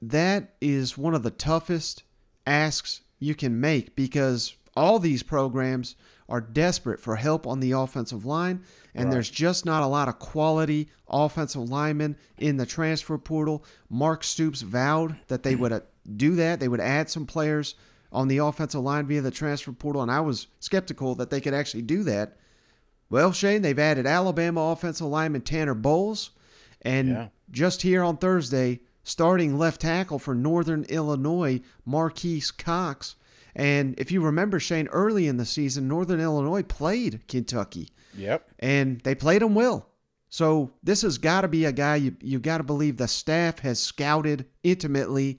that 0.00 0.54
is 0.60 0.98
one 0.98 1.14
of 1.14 1.22
the 1.22 1.30
toughest 1.30 2.02
asks 2.46 3.02
you 3.18 3.34
can 3.34 3.60
make 3.60 3.94
because 3.94 4.56
all 4.74 4.98
these 4.98 5.22
programs 5.22 5.94
are 6.28 6.40
desperate 6.40 7.00
for 7.00 7.16
help 7.16 7.46
on 7.46 7.60
the 7.60 7.72
offensive 7.72 8.24
line, 8.24 8.62
and 8.94 9.12
there's 9.12 9.30
just 9.30 9.64
not 9.64 9.82
a 9.82 9.86
lot 9.86 10.08
of 10.08 10.18
quality 10.18 10.88
offensive 11.08 11.68
linemen 11.68 12.16
in 12.38 12.56
the 12.56 12.66
transfer 12.66 13.18
portal. 13.18 13.64
Mark 13.90 14.24
Stoops 14.24 14.62
vowed 14.62 15.16
that 15.28 15.42
they 15.42 15.54
would 15.54 15.72
uh, 15.72 15.80
do 16.16 16.34
that, 16.36 16.60
they 16.60 16.68
would 16.68 16.80
add 16.80 17.10
some 17.10 17.26
players 17.26 17.74
on 18.12 18.28
the 18.28 18.38
offensive 18.38 18.80
line 18.82 19.06
via 19.06 19.20
the 19.20 19.30
transfer 19.30 19.72
portal, 19.72 20.02
and 20.02 20.10
I 20.10 20.20
was 20.20 20.46
skeptical 20.60 21.14
that 21.16 21.30
they 21.30 21.40
could 21.40 21.54
actually 21.54 21.82
do 21.82 22.02
that. 22.04 22.36
Well, 23.10 23.32
Shane, 23.32 23.62
they've 23.62 23.78
added 23.78 24.06
Alabama 24.06 24.60
offensive 24.72 25.06
lineman 25.06 25.42
Tanner 25.42 25.74
Bowles, 25.74 26.30
and 26.82 27.08
Yeah. 27.08 27.28
just 27.50 27.82
here 27.82 28.02
on 28.02 28.16
Thursday, 28.16 28.80
starting 29.04 29.58
left 29.58 29.80
tackle 29.82 30.18
for 30.18 30.34
Northern 30.34 30.84
Illinois, 30.84 31.60
Marquise 31.84 32.50
Cox. 32.50 33.16
And 33.54 33.94
if 33.98 34.10
you 34.10 34.22
remember, 34.22 34.58
Shane, 34.58 34.88
early 34.88 35.26
in 35.28 35.36
the 35.36 35.44
season, 35.44 35.88
Northern 35.88 36.20
Illinois 36.20 36.62
played 36.62 37.26
Kentucky, 37.28 37.90
Yep. 38.16 38.48
and 38.58 39.00
they 39.00 39.14
played 39.14 39.42
him 39.42 39.54
well. 39.54 39.88
So 40.28 40.72
this 40.82 41.02
has 41.02 41.18
got 41.18 41.42
to 41.42 41.48
be 41.48 41.66
a 41.66 41.72
guy 41.72 41.96
you 41.96 42.16
you 42.22 42.38
got 42.38 42.58
to 42.58 42.64
believe 42.64 42.96
the 42.96 43.06
staff 43.08 43.58
has 43.58 43.78
scouted 43.78 44.46
intimately. 44.62 45.38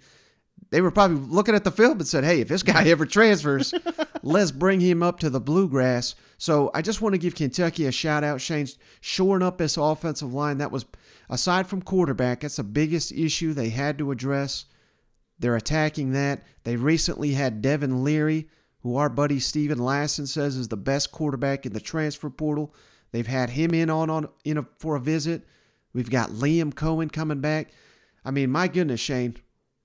They 0.70 0.82
were 0.82 0.92
probably 0.92 1.18
looking 1.18 1.56
at 1.56 1.64
the 1.64 1.72
film 1.72 1.98
and 2.00 2.08
said, 2.08 2.24
"Hey, 2.24 2.42
if 2.42 2.48
this 2.48 2.62
guy 2.64 2.88
ever 2.88 3.06
transfers, 3.08 3.74
let's 4.24 4.52
bring 4.52 4.80
him 4.80 5.02
up 5.02 5.20
to 5.22 5.32
the 5.32 5.40
bluegrass." 5.42 6.14
So 6.38 6.70
I 6.76 6.84
just 6.84 7.02
want 7.02 7.14
to 7.14 7.20
give 7.20 7.34
Kentucky 7.34 7.88
a 7.88 7.92
shout 7.92 8.24
out. 8.24 8.40
Shane's 8.42 8.78
shoring 9.02 9.42
up 9.42 9.58
this 9.58 9.78
offensive 9.78 10.32
line. 10.34 10.60
That 10.60 10.72
was 10.72 10.86
aside 11.30 11.66
from 11.68 11.82
quarterback, 11.82 12.42
that's 12.42 12.58
the 12.58 12.64
biggest 12.64 13.12
issue 13.12 13.54
they 13.54 13.70
had 13.70 13.98
to 13.98 14.12
address. 14.12 14.66
They're 15.40 15.56
attacking 15.56 16.12
that. 16.14 16.44
They 16.64 16.76
recently 16.76 17.32
had 17.32 17.62
Devin 17.62 18.04
Leary, 18.04 18.48
who 18.82 18.96
our 18.98 19.10
buddy 19.10 19.40
Steven 19.40 19.80
Lassan 19.80 20.28
says 20.28 20.56
is 20.56 20.68
the 20.68 20.78
best 20.78 21.12
quarterback 21.12 21.66
in 21.66 21.74
the 21.74 21.80
transfer 21.80 22.30
portal. 22.30 22.74
They've 23.12 23.28
had 23.28 23.52
him 23.52 23.74
in 23.74 23.90
on, 23.90 24.10
on 24.10 24.30
in 24.44 24.58
a, 24.58 24.66
for 24.80 24.96
a 24.96 25.00
visit. 25.00 25.46
We've 25.94 26.10
got 26.10 26.32
Liam 26.32 26.74
Coen 26.74 27.12
coming 27.12 27.42
back. 27.42 27.72
I 28.26 28.32
mean, 28.32 28.50
my 28.50 28.68
goodness, 28.68 29.00
Shane, 29.00 29.38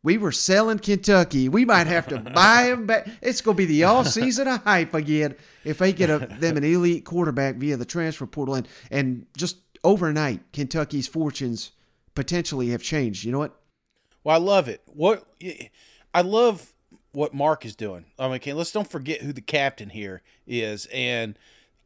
we 0.02 0.16
were 0.16 0.32
selling 0.32 0.78
Kentucky. 0.78 1.48
We 1.48 1.64
might 1.64 1.86
have 1.86 2.06
to 2.08 2.18
buy 2.34 2.64
him 2.64 2.86
back. 2.86 3.08
It's 3.20 3.40
going 3.40 3.56
to 3.56 3.58
be 3.58 3.66
the 3.66 3.84
all 3.84 4.04
season 4.04 4.48
of 4.48 4.62
hype 4.62 4.94
again 4.94 5.34
if 5.64 5.78
they 5.78 5.92
get 5.92 6.08
a, 6.08 6.18
them 6.18 6.56
an 6.56 6.64
elite 6.64 7.04
quarterback 7.04 7.56
via 7.56 7.76
the 7.76 7.84
transfer 7.84 8.26
portal. 8.26 8.54
And, 8.54 8.68
and 8.90 9.26
just 9.36 9.56
overnight, 9.84 10.52
Kentucky's 10.52 11.08
fortunes 11.08 11.72
potentially 12.14 12.70
have 12.70 12.82
changed. 12.82 13.24
You 13.24 13.32
know 13.32 13.40
what? 13.40 13.57
Well, 14.28 14.36
I 14.36 14.44
love 14.44 14.68
it. 14.68 14.82
What 14.84 15.24
I 16.12 16.20
love 16.20 16.74
what 17.12 17.32
Mark 17.32 17.64
is 17.64 17.74
doing. 17.74 18.04
I 18.18 18.26
mean, 18.26 18.34
okay, 18.34 18.52
let's 18.52 18.70
don't 18.70 18.90
forget 18.90 19.22
who 19.22 19.32
the 19.32 19.40
captain 19.40 19.88
here 19.88 20.20
is. 20.46 20.86
And 20.92 21.38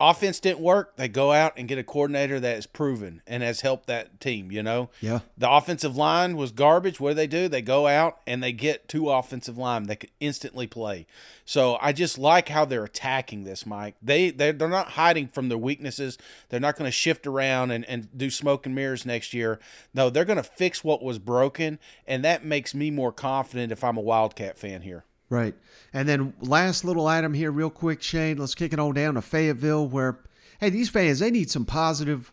offense 0.02 0.40
didn't 0.40 0.58
work, 0.58 0.96
they 0.96 1.06
go 1.06 1.32
out 1.32 1.52
and 1.56 1.68
get 1.68 1.78
a 1.78 1.84
coordinator 1.84 2.40
that 2.40 2.56
is 2.56 2.66
proven 2.66 3.22
and 3.26 3.42
has 3.42 3.60
helped 3.60 3.86
that 3.86 4.20
team, 4.20 4.50
you 4.50 4.62
know? 4.62 4.90
Yeah. 5.00 5.20
The 5.38 5.48
offensive 5.48 5.96
line 5.96 6.36
was 6.36 6.50
garbage. 6.50 6.98
What 6.98 7.10
do 7.10 7.14
they 7.14 7.28
do? 7.28 7.46
They 7.46 7.62
go 7.62 7.86
out 7.86 8.18
and 8.26 8.42
they 8.42 8.52
get 8.52 8.88
two 8.88 9.08
offensive 9.08 9.56
line 9.56 9.84
that 9.84 10.00
could 10.00 10.10
instantly 10.18 10.66
play. 10.66 11.06
So 11.44 11.78
I 11.80 11.92
just 11.92 12.18
like 12.18 12.48
how 12.48 12.64
they're 12.64 12.84
attacking 12.84 13.44
this, 13.44 13.64
Mike. 13.64 13.94
They 14.02 14.30
they're, 14.30 14.52
they're 14.52 14.68
not 14.68 14.90
hiding 14.90 15.28
from 15.28 15.48
their 15.48 15.58
weaknesses. 15.58 16.18
They're 16.48 16.60
not 16.60 16.76
going 16.76 16.88
to 16.88 16.92
shift 16.92 17.26
around 17.26 17.70
and, 17.70 17.84
and 17.84 18.08
do 18.16 18.28
smoke 18.28 18.66
and 18.66 18.74
mirrors 18.74 19.06
next 19.06 19.32
year. 19.32 19.60
No, 19.94 20.10
they're 20.10 20.24
going 20.24 20.36
to 20.36 20.42
fix 20.42 20.82
what 20.82 21.02
was 21.02 21.18
broken, 21.18 21.78
and 22.06 22.24
that 22.24 22.44
makes 22.44 22.74
me 22.74 22.90
more 22.90 23.12
confident 23.12 23.72
if 23.72 23.84
I'm 23.84 23.96
a 23.96 24.02
Wildcat 24.02 24.58
fan 24.58 24.82
here. 24.82 25.04
Right. 25.32 25.54
And 25.94 26.06
then 26.06 26.34
last 26.42 26.84
little 26.84 27.06
item 27.06 27.32
here, 27.32 27.50
real 27.50 27.70
quick, 27.70 28.02
Shane. 28.02 28.36
Let's 28.36 28.54
kick 28.54 28.74
it 28.74 28.78
on 28.78 28.92
down 28.92 29.14
to 29.14 29.22
Fayetteville, 29.22 29.88
where 29.88 30.18
hey, 30.60 30.68
these 30.68 30.90
fans 30.90 31.20
they 31.20 31.30
need 31.30 31.50
some 31.50 31.64
positive 31.64 32.30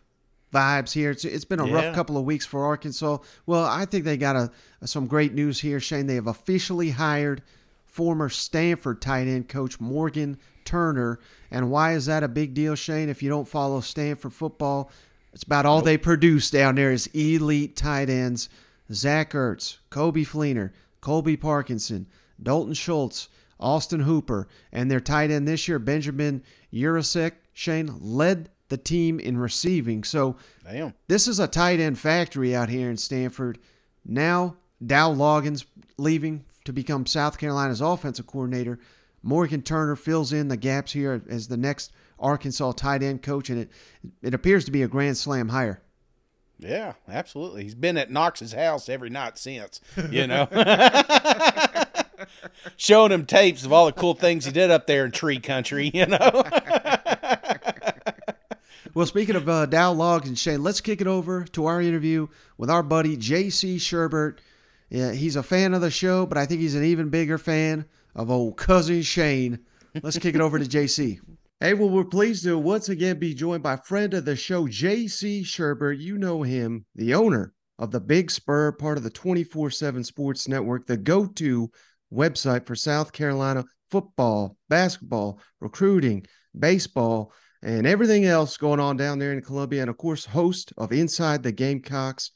vibes 0.52 0.92
here. 0.92 1.10
It's, 1.10 1.24
it's 1.24 1.46
been 1.46 1.60
a 1.60 1.66
yeah. 1.66 1.74
rough 1.74 1.94
couple 1.94 2.18
of 2.18 2.24
weeks 2.24 2.44
for 2.44 2.66
Arkansas. 2.66 3.16
Well, 3.46 3.64
I 3.64 3.86
think 3.86 4.04
they 4.04 4.18
got 4.18 4.36
a, 4.36 4.50
some 4.86 5.06
great 5.06 5.32
news 5.32 5.60
here, 5.60 5.80
Shane. 5.80 6.08
They 6.08 6.16
have 6.16 6.26
officially 6.26 6.90
hired 6.90 7.40
former 7.86 8.28
Stanford 8.28 9.00
tight 9.00 9.28
end 9.28 9.48
coach 9.48 9.80
Morgan 9.80 10.36
Turner. 10.66 11.20
And 11.50 11.70
why 11.70 11.94
is 11.94 12.04
that 12.04 12.22
a 12.22 12.28
big 12.28 12.52
deal, 12.52 12.74
Shane? 12.74 13.08
If 13.08 13.22
you 13.22 13.30
don't 13.30 13.48
follow 13.48 13.80
Stanford 13.80 14.34
football, 14.34 14.90
it's 15.32 15.44
about 15.44 15.64
all 15.64 15.78
nope. 15.78 15.86
they 15.86 15.96
produce 15.96 16.50
down 16.50 16.74
there 16.74 16.92
is 16.92 17.06
elite 17.14 17.76
tight 17.76 18.10
ends. 18.10 18.50
Zach 18.92 19.32
Ertz, 19.32 19.78
Coby 19.90 20.26
Fleener, 20.26 20.72
Colby 21.00 21.36
Parkinson, 21.36 22.06
Dalton 22.42 22.74
Schultz, 22.74 23.28
Austin 23.58 24.00
Hooper, 24.00 24.48
and 24.72 24.90
their 24.90 25.00
tight 25.00 25.30
end 25.30 25.46
this 25.46 25.68
year, 25.68 25.78
Benjamin 25.78 26.42
Yurosek, 26.72 27.32
Shane, 27.52 27.94
led 28.00 28.48
the 28.68 28.76
team 28.76 29.20
in 29.20 29.36
receiving. 29.36 30.04
So 30.04 30.36
Damn. 30.64 30.94
this 31.08 31.28
is 31.28 31.38
a 31.38 31.48
tight 31.48 31.80
end 31.80 31.98
factory 31.98 32.54
out 32.54 32.68
here 32.68 32.90
in 32.90 32.96
Stanford. 32.96 33.58
Now 34.04 34.56
Dow 34.84 35.12
Loggains 35.12 35.66
leaving 35.98 36.44
to 36.64 36.72
become 36.72 37.04
South 37.06 37.38
Carolina's 37.38 37.80
offensive 37.80 38.26
coordinator. 38.26 38.78
Morgan 39.22 39.62
Turner 39.62 39.96
fills 39.96 40.32
in 40.32 40.48
the 40.48 40.56
gaps 40.56 40.92
here 40.92 41.22
as 41.28 41.48
the 41.48 41.56
next 41.56 41.92
Arkansas 42.18 42.72
tight 42.72 43.02
end 43.02 43.22
coach, 43.22 43.50
and 43.50 43.60
it 43.60 43.70
it 44.22 44.34
appears 44.34 44.64
to 44.64 44.70
be 44.70 44.82
a 44.82 44.88
grand 44.88 45.16
slam 45.18 45.50
hire. 45.50 45.82
Yeah, 46.58 46.92
absolutely. 47.08 47.64
He's 47.64 47.74
been 47.74 47.96
at 47.96 48.10
Knox's 48.10 48.52
house 48.52 48.88
every 48.88 49.08
night 49.08 49.38
since, 49.38 49.80
you 50.10 50.26
know. 50.26 50.46
showing 52.76 53.12
him 53.12 53.26
tapes 53.26 53.64
of 53.64 53.72
all 53.72 53.86
the 53.86 53.92
cool 53.92 54.14
things 54.14 54.44
he 54.44 54.52
did 54.52 54.70
up 54.70 54.86
there 54.86 55.04
in 55.04 55.10
tree 55.10 55.40
country, 55.40 55.90
you 55.94 56.06
know. 56.06 56.44
well, 58.94 59.06
speaking 59.06 59.36
of 59.36 59.48
uh, 59.48 59.66
Dow 59.66 59.94
Loggains 59.94 60.38
Shane, 60.38 60.62
let's 60.62 60.80
kick 60.80 61.00
it 61.00 61.06
over 61.06 61.44
to 61.44 61.66
our 61.66 61.80
interview 61.80 62.28
with 62.58 62.70
our 62.70 62.82
buddy 62.82 63.16
J.C. 63.16 63.76
Shurburtt. 63.76 64.38
Yeah, 64.88 65.12
he's 65.12 65.36
a 65.36 65.42
fan 65.42 65.74
of 65.74 65.80
the 65.80 65.90
show, 65.90 66.26
but 66.26 66.36
I 66.36 66.46
think 66.46 66.60
he's 66.60 66.74
an 66.74 66.84
even 66.84 67.10
bigger 67.10 67.38
fan 67.38 67.86
of 68.14 68.30
old 68.30 68.56
cousin 68.56 69.02
Shane. 69.02 69.60
Let's 70.02 70.18
kick 70.18 70.34
it 70.34 70.40
over 70.40 70.58
to 70.58 70.64
JC. 70.64 71.20
Hey, 71.60 71.74
well, 71.74 71.90
we're 71.90 72.04
pleased 72.04 72.44
to 72.44 72.58
once 72.58 72.88
again 72.88 73.18
be 73.18 73.34
joined 73.34 73.62
by 73.62 73.76
friend 73.76 74.14
of 74.14 74.24
the 74.24 74.34
show, 74.34 74.66
JC 74.66 75.42
Shurburtt. 75.42 76.00
You 76.00 76.16
know 76.16 76.42
him, 76.42 76.86
the 76.94 77.14
owner 77.14 77.52
of 77.78 77.90
the 77.90 78.00
Big 78.00 78.30
Spur, 78.30 78.72
part 78.72 78.96
of 78.96 79.04
the 79.04 79.10
24 79.10 79.70
7 79.70 80.02
Sports 80.02 80.48
Network, 80.48 80.86
the 80.86 80.96
go 80.96 81.26
to 81.26 81.70
website 82.12 82.66
for 82.66 82.74
South 82.74 83.12
Carolina 83.12 83.64
football, 83.90 84.56
basketball, 84.68 85.40
recruiting, 85.60 86.24
baseball, 86.58 87.32
and 87.62 87.86
everything 87.86 88.24
else 88.24 88.56
going 88.56 88.80
on 88.80 88.96
down 88.96 89.18
there 89.18 89.32
in 89.32 89.42
Columbia. 89.42 89.82
And 89.82 89.90
of 89.90 89.96
course, 89.96 90.24
host 90.24 90.72
of 90.78 90.92
Inside 90.92 91.42
the 91.42 91.52
Gamecocks. 91.52 92.30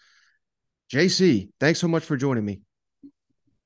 JC, 0.93 1.49
thanks 1.61 1.81
so 1.81 1.89
much 1.89 2.05
for 2.05 2.17
joining 2.17 2.45
me. 2.45 2.61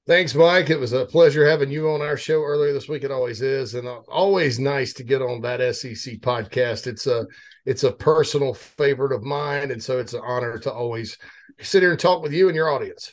Thanks, 0.06 0.34
Mike. 0.34 0.70
It 0.70 0.80
was 0.80 0.94
a 0.94 1.04
pleasure 1.04 1.46
having 1.46 1.70
you 1.70 1.90
on 1.90 2.00
our 2.00 2.16
show 2.16 2.42
earlier 2.42 2.72
this 2.72 2.88
week. 2.88 3.04
It 3.04 3.10
always 3.10 3.42
is, 3.42 3.74
and 3.74 3.86
always 3.86 4.58
nice 4.58 4.94
to 4.94 5.04
get 5.04 5.20
on 5.20 5.42
that 5.42 5.60
SEC 5.76 6.14
podcast. 6.20 6.86
It's 6.86 7.06
a 7.06 7.26
it's 7.66 7.84
a 7.84 7.92
personal 7.92 8.54
favorite 8.54 9.12
of 9.12 9.22
mine, 9.22 9.70
and 9.70 9.82
so 9.82 9.98
it's 9.98 10.14
an 10.14 10.22
honor 10.24 10.56
to 10.60 10.72
always 10.72 11.18
sit 11.60 11.82
here 11.82 11.90
and 11.90 12.00
talk 12.00 12.22
with 12.22 12.32
you 12.32 12.46
and 12.48 12.56
your 12.56 12.70
audience. 12.70 13.12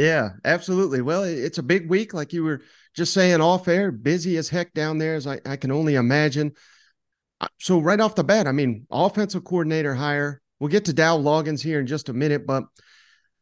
Yeah, 0.00 0.30
absolutely. 0.46 1.02
Well, 1.02 1.24
it's 1.24 1.58
a 1.58 1.62
big 1.62 1.90
week, 1.90 2.14
like 2.14 2.32
you 2.32 2.42
were 2.42 2.62
just 2.94 3.12
saying 3.12 3.42
off 3.42 3.68
air, 3.68 3.92
busy 3.92 4.38
as 4.38 4.48
heck 4.48 4.72
down 4.72 4.96
there, 4.96 5.14
as 5.14 5.26
I, 5.26 5.40
I 5.44 5.56
can 5.56 5.70
only 5.70 5.94
imagine. 5.94 6.52
Uh, 7.38 7.48
so, 7.58 7.78
right 7.80 8.00
off 8.00 8.14
the 8.14 8.24
bat, 8.24 8.46
I 8.46 8.52
mean, 8.52 8.86
offensive 8.90 9.44
coordinator 9.44 9.94
hire. 9.94 10.40
We'll 10.58 10.70
get 10.70 10.86
to 10.86 10.94
Dow 10.94 11.18
Loggains 11.18 11.60
here 11.60 11.80
in 11.80 11.86
just 11.86 12.08
a 12.08 12.14
minute, 12.14 12.46
but 12.46 12.64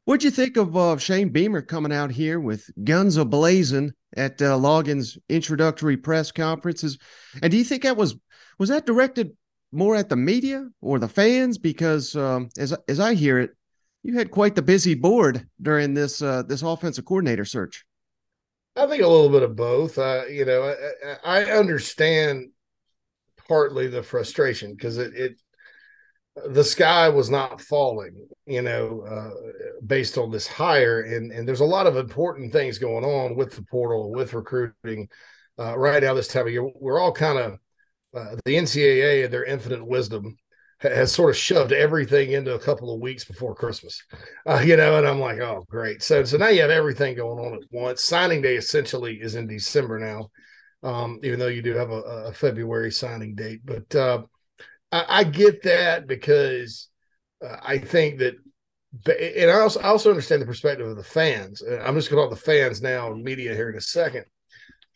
what'd 0.05 0.25
you 0.25 0.33
think 0.33 0.57
of 0.57 0.77
uh, 0.77 0.97
Shane 0.99 1.29
Beamer 1.29 1.63
coming 1.63 1.93
out 1.93 2.11
here 2.11 2.41
with 2.41 2.69
guns 2.83 3.17
a 3.19 3.25
blazing 3.25 3.93
at 4.17 4.43
uh, 4.43 4.57
Loggains' 4.59 5.17
introductory 5.29 5.97
press 5.97 6.33
conferences? 6.33 6.99
And 7.41 7.53
do 7.53 7.57
you 7.57 7.65
think 7.65 7.85
that 7.85 7.97
was 7.97 8.17
was 8.59 8.71
that 8.71 8.85
directed 8.85 9.37
more 9.71 9.95
at 9.95 10.09
the 10.09 10.17
media 10.17 10.67
or 10.81 10.99
the 10.99 11.09
fans? 11.09 11.57
Because 11.57 12.17
um, 12.17 12.49
as 12.59 12.75
as 12.89 12.99
I 12.99 13.15
hear 13.15 13.39
it, 13.39 13.51
you 14.03 14.17
had 14.17 14.31
quite 14.31 14.55
the 14.55 14.63
busy 14.63 14.95
board 14.95 15.47
during 15.61 15.95
this 15.95 16.23
uh, 16.23 16.43
this 16.43 16.63
offensive 16.63 17.05
coordinator 17.05 17.45
search. 17.45 17.85
I 18.77 18.87
think 18.87 19.03
a 19.03 19.09
little 19.09 19.29
bit 19.29 19.43
of 19.43 19.57
both. 19.57 19.99
Uh, 19.99 20.25
you 20.31 20.45
know, 20.45 20.75
I, 21.25 21.41
I 21.41 21.45
understand 21.53 22.51
partly 23.49 23.89
the 23.89 24.03
frustration 24.03 24.75
because 24.75 24.99
it, 24.99 25.15
it 25.15 25.33
the 26.47 26.63
sky 26.63 27.09
was 27.09 27.31
not 27.31 27.61
falling, 27.61 28.29
you 28.47 28.63
know, 28.63 29.03
uh, 29.03 29.31
based 29.85 30.19
on 30.19 30.31
this 30.31 30.47
hire, 30.47 31.01
and 31.01 31.33
and 31.33 31.49
there's 31.49 31.61
a 31.61 31.65
lot 31.65 31.87
of 31.87 31.97
important 31.97 32.53
things 32.53 32.79
going 32.79 33.05
on 33.05 33.35
with 33.35 33.57
the 33.57 33.63
portal, 33.63 34.13
with 34.13 34.35
recruiting, 34.35 35.09
uh, 35.59 35.77
right 35.77 36.03
now 36.03 36.15
this 36.15 36.29
time 36.29 36.47
of 36.47 36.53
year. 36.53 36.69
We're 36.75 37.01
all 37.01 37.13
kind 37.13 37.39
of 37.39 37.59
uh, 38.15 38.37
the 38.45 38.55
NCAA 38.55 39.25
and 39.25 39.33
their 39.33 39.45
infinite 39.45 39.85
wisdom 39.85 40.37
has 40.81 41.13
sort 41.13 41.31
of 41.31 41.37
shoved 41.37 41.73
everything 41.73 42.33
into 42.33 42.55
a 42.55 42.59
couple 42.59 42.95
of 42.95 43.01
weeks 43.01 43.25
before 43.25 43.55
Christmas, 43.55 44.03
uh, 44.47 44.61
you 44.65 44.77
know, 44.77 44.97
and 44.97 45.07
I'm 45.07 45.19
like, 45.19 45.41
oh, 45.41 45.65
great. 45.69 46.03
So, 46.03 46.23
so 46.25 46.37
now 46.37 46.49
you 46.49 46.61
have 46.63 46.71
everything 46.71 47.17
going 47.17 47.45
on 47.45 47.55
at 47.55 47.69
once. 47.71 48.05
Signing 48.05 48.43
day 48.43 48.57
essentially 48.57 49.17
is 49.17 49.35
in 49.35 49.49
December 49.49 49.99
now, 49.99 50.31
um, 50.89 51.19
even 51.25 51.41
though 51.41 51.49
you 51.49 51.63
do 51.63 51.75
have 51.75 51.91
a, 51.91 52.01
a 52.27 52.33
February 52.33 52.93
signing 52.93 53.35
date. 53.35 53.61
But 53.65 53.95
uh, 53.95 54.23
I, 54.93 55.05
I, 55.09 55.25
get 55.25 55.63
that 55.65 56.07
because 56.07 56.89
uh, 57.45 57.57
I 57.61 57.79
think 57.79 58.21
that, 58.21 58.37
and 59.07 59.51
I 59.51 59.61
also, 59.61 59.81
I 59.81 59.89
also 59.89 60.11
understand 60.11 60.43
the 60.43 60.47
perspective 60.47 60.87
of 60.87 60.97
the 60.97 61.03
fans. 61.03 61.61
Uh, 61.61 61.83
I'm 61.85 61.97
just 61.97 62.09
going 62.09 62.23
to 62.23 62.29
talk 62.29 62.39
the 62.39 62.45
fans 62.45 62.81
now, 62.81 63.13
media 63.13 63.53
here 63.53 63.69
in 63.69 63.77
a 63.77 63.81
second. 63.81 64.27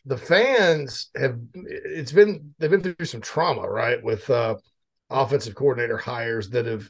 The 0.05 0.17
fans 0.17 1.09
have, 1.15 1.37
it's 1.53 2.13
been, 2.13 2.53
they've 2.57 2.71
been 2.71 2.81
through 2.81 3.05
some 3.05 3.21
trauma, 3.21 3.69
right? 3.69 4.01
With, 4.01 4.29
uh, 4.29 4.55
offensive 5.13 5.55
coordinator 5.55 5.97
hires 5.97 6.49
that 6.49 6.65
have 6.65 6.89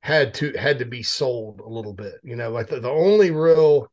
had 0.00 0.34
to 0.34 0.52
had 0.56 0.78
to 0.78 0.84
be 0.84 1.02
sold 1.02 1.60
a 1.60 1.68
little 1.68 1.92
bit. 1.92 2.14
You 2.22 2.36
know, 2.36 2.50
like 2.50 2.68
the, 2.68 2.80
the 2.80 2.90
only 2.90 3.30
real 3.30 3.90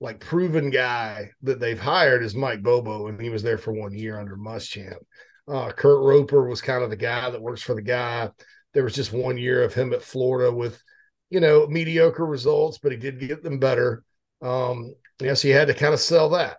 like 0.00 0.18
proven 0.18 0.70
guy 0.70 1.30
that 1.42 1.60
they've 1.60 1.78
hired 1.78 2.24
is 2.24 2.34
Mike 2.34 2.62
Bobo, 2.62 3.06
and 3.06 3.20
he 3.20 3.30
was 3.30 3.42
there 3.42 3.58
for 3.58 3.72
one 3.72 3.94
year 3.94 4.18
under 4.18 4.36
Muschamp. 4.36 4.98
Uh, 5.46 5.70
Kurt 5.70 6.02
Roper 6.02 6.48
was 6.48 6.60
kind 6.60 6.82
of 6.82 6.90
the 6.90 6.96
guy 6.96 7.30
that 7.30 7.40
works 7.40 7.62
for 7.62 7.74
the 7.74 7.82
guy. 7.82 8.30
There 8.74 8.84
was 8.84 8.94
just 8.94 9.12
one 9.12 9.38
year 9.38 9.62
of 9.62 9.74
him 9.74 9.92
at 9.92 10.02
Florida 10.02 10.50
with, 10.52 10.82
you 11.30 11.40
know, 11.40 11.66
mediocre 11.66 12.26
results, 12.26 12.78
but 12.78 12.90
he 12.90 12.98
did 12.98 13.20
get 13.20 13.42
them 13.42 13.58
better. 13.58 14.02
Um, 14.40 14.94
yes, 15.20 15.42
he 15.42 15.50
had 15.50 15.68
to 15.68 15.74
kind 15.74 15.94
of 15.94 16.00
sell 16.00 16.30
that. 16.30 16.58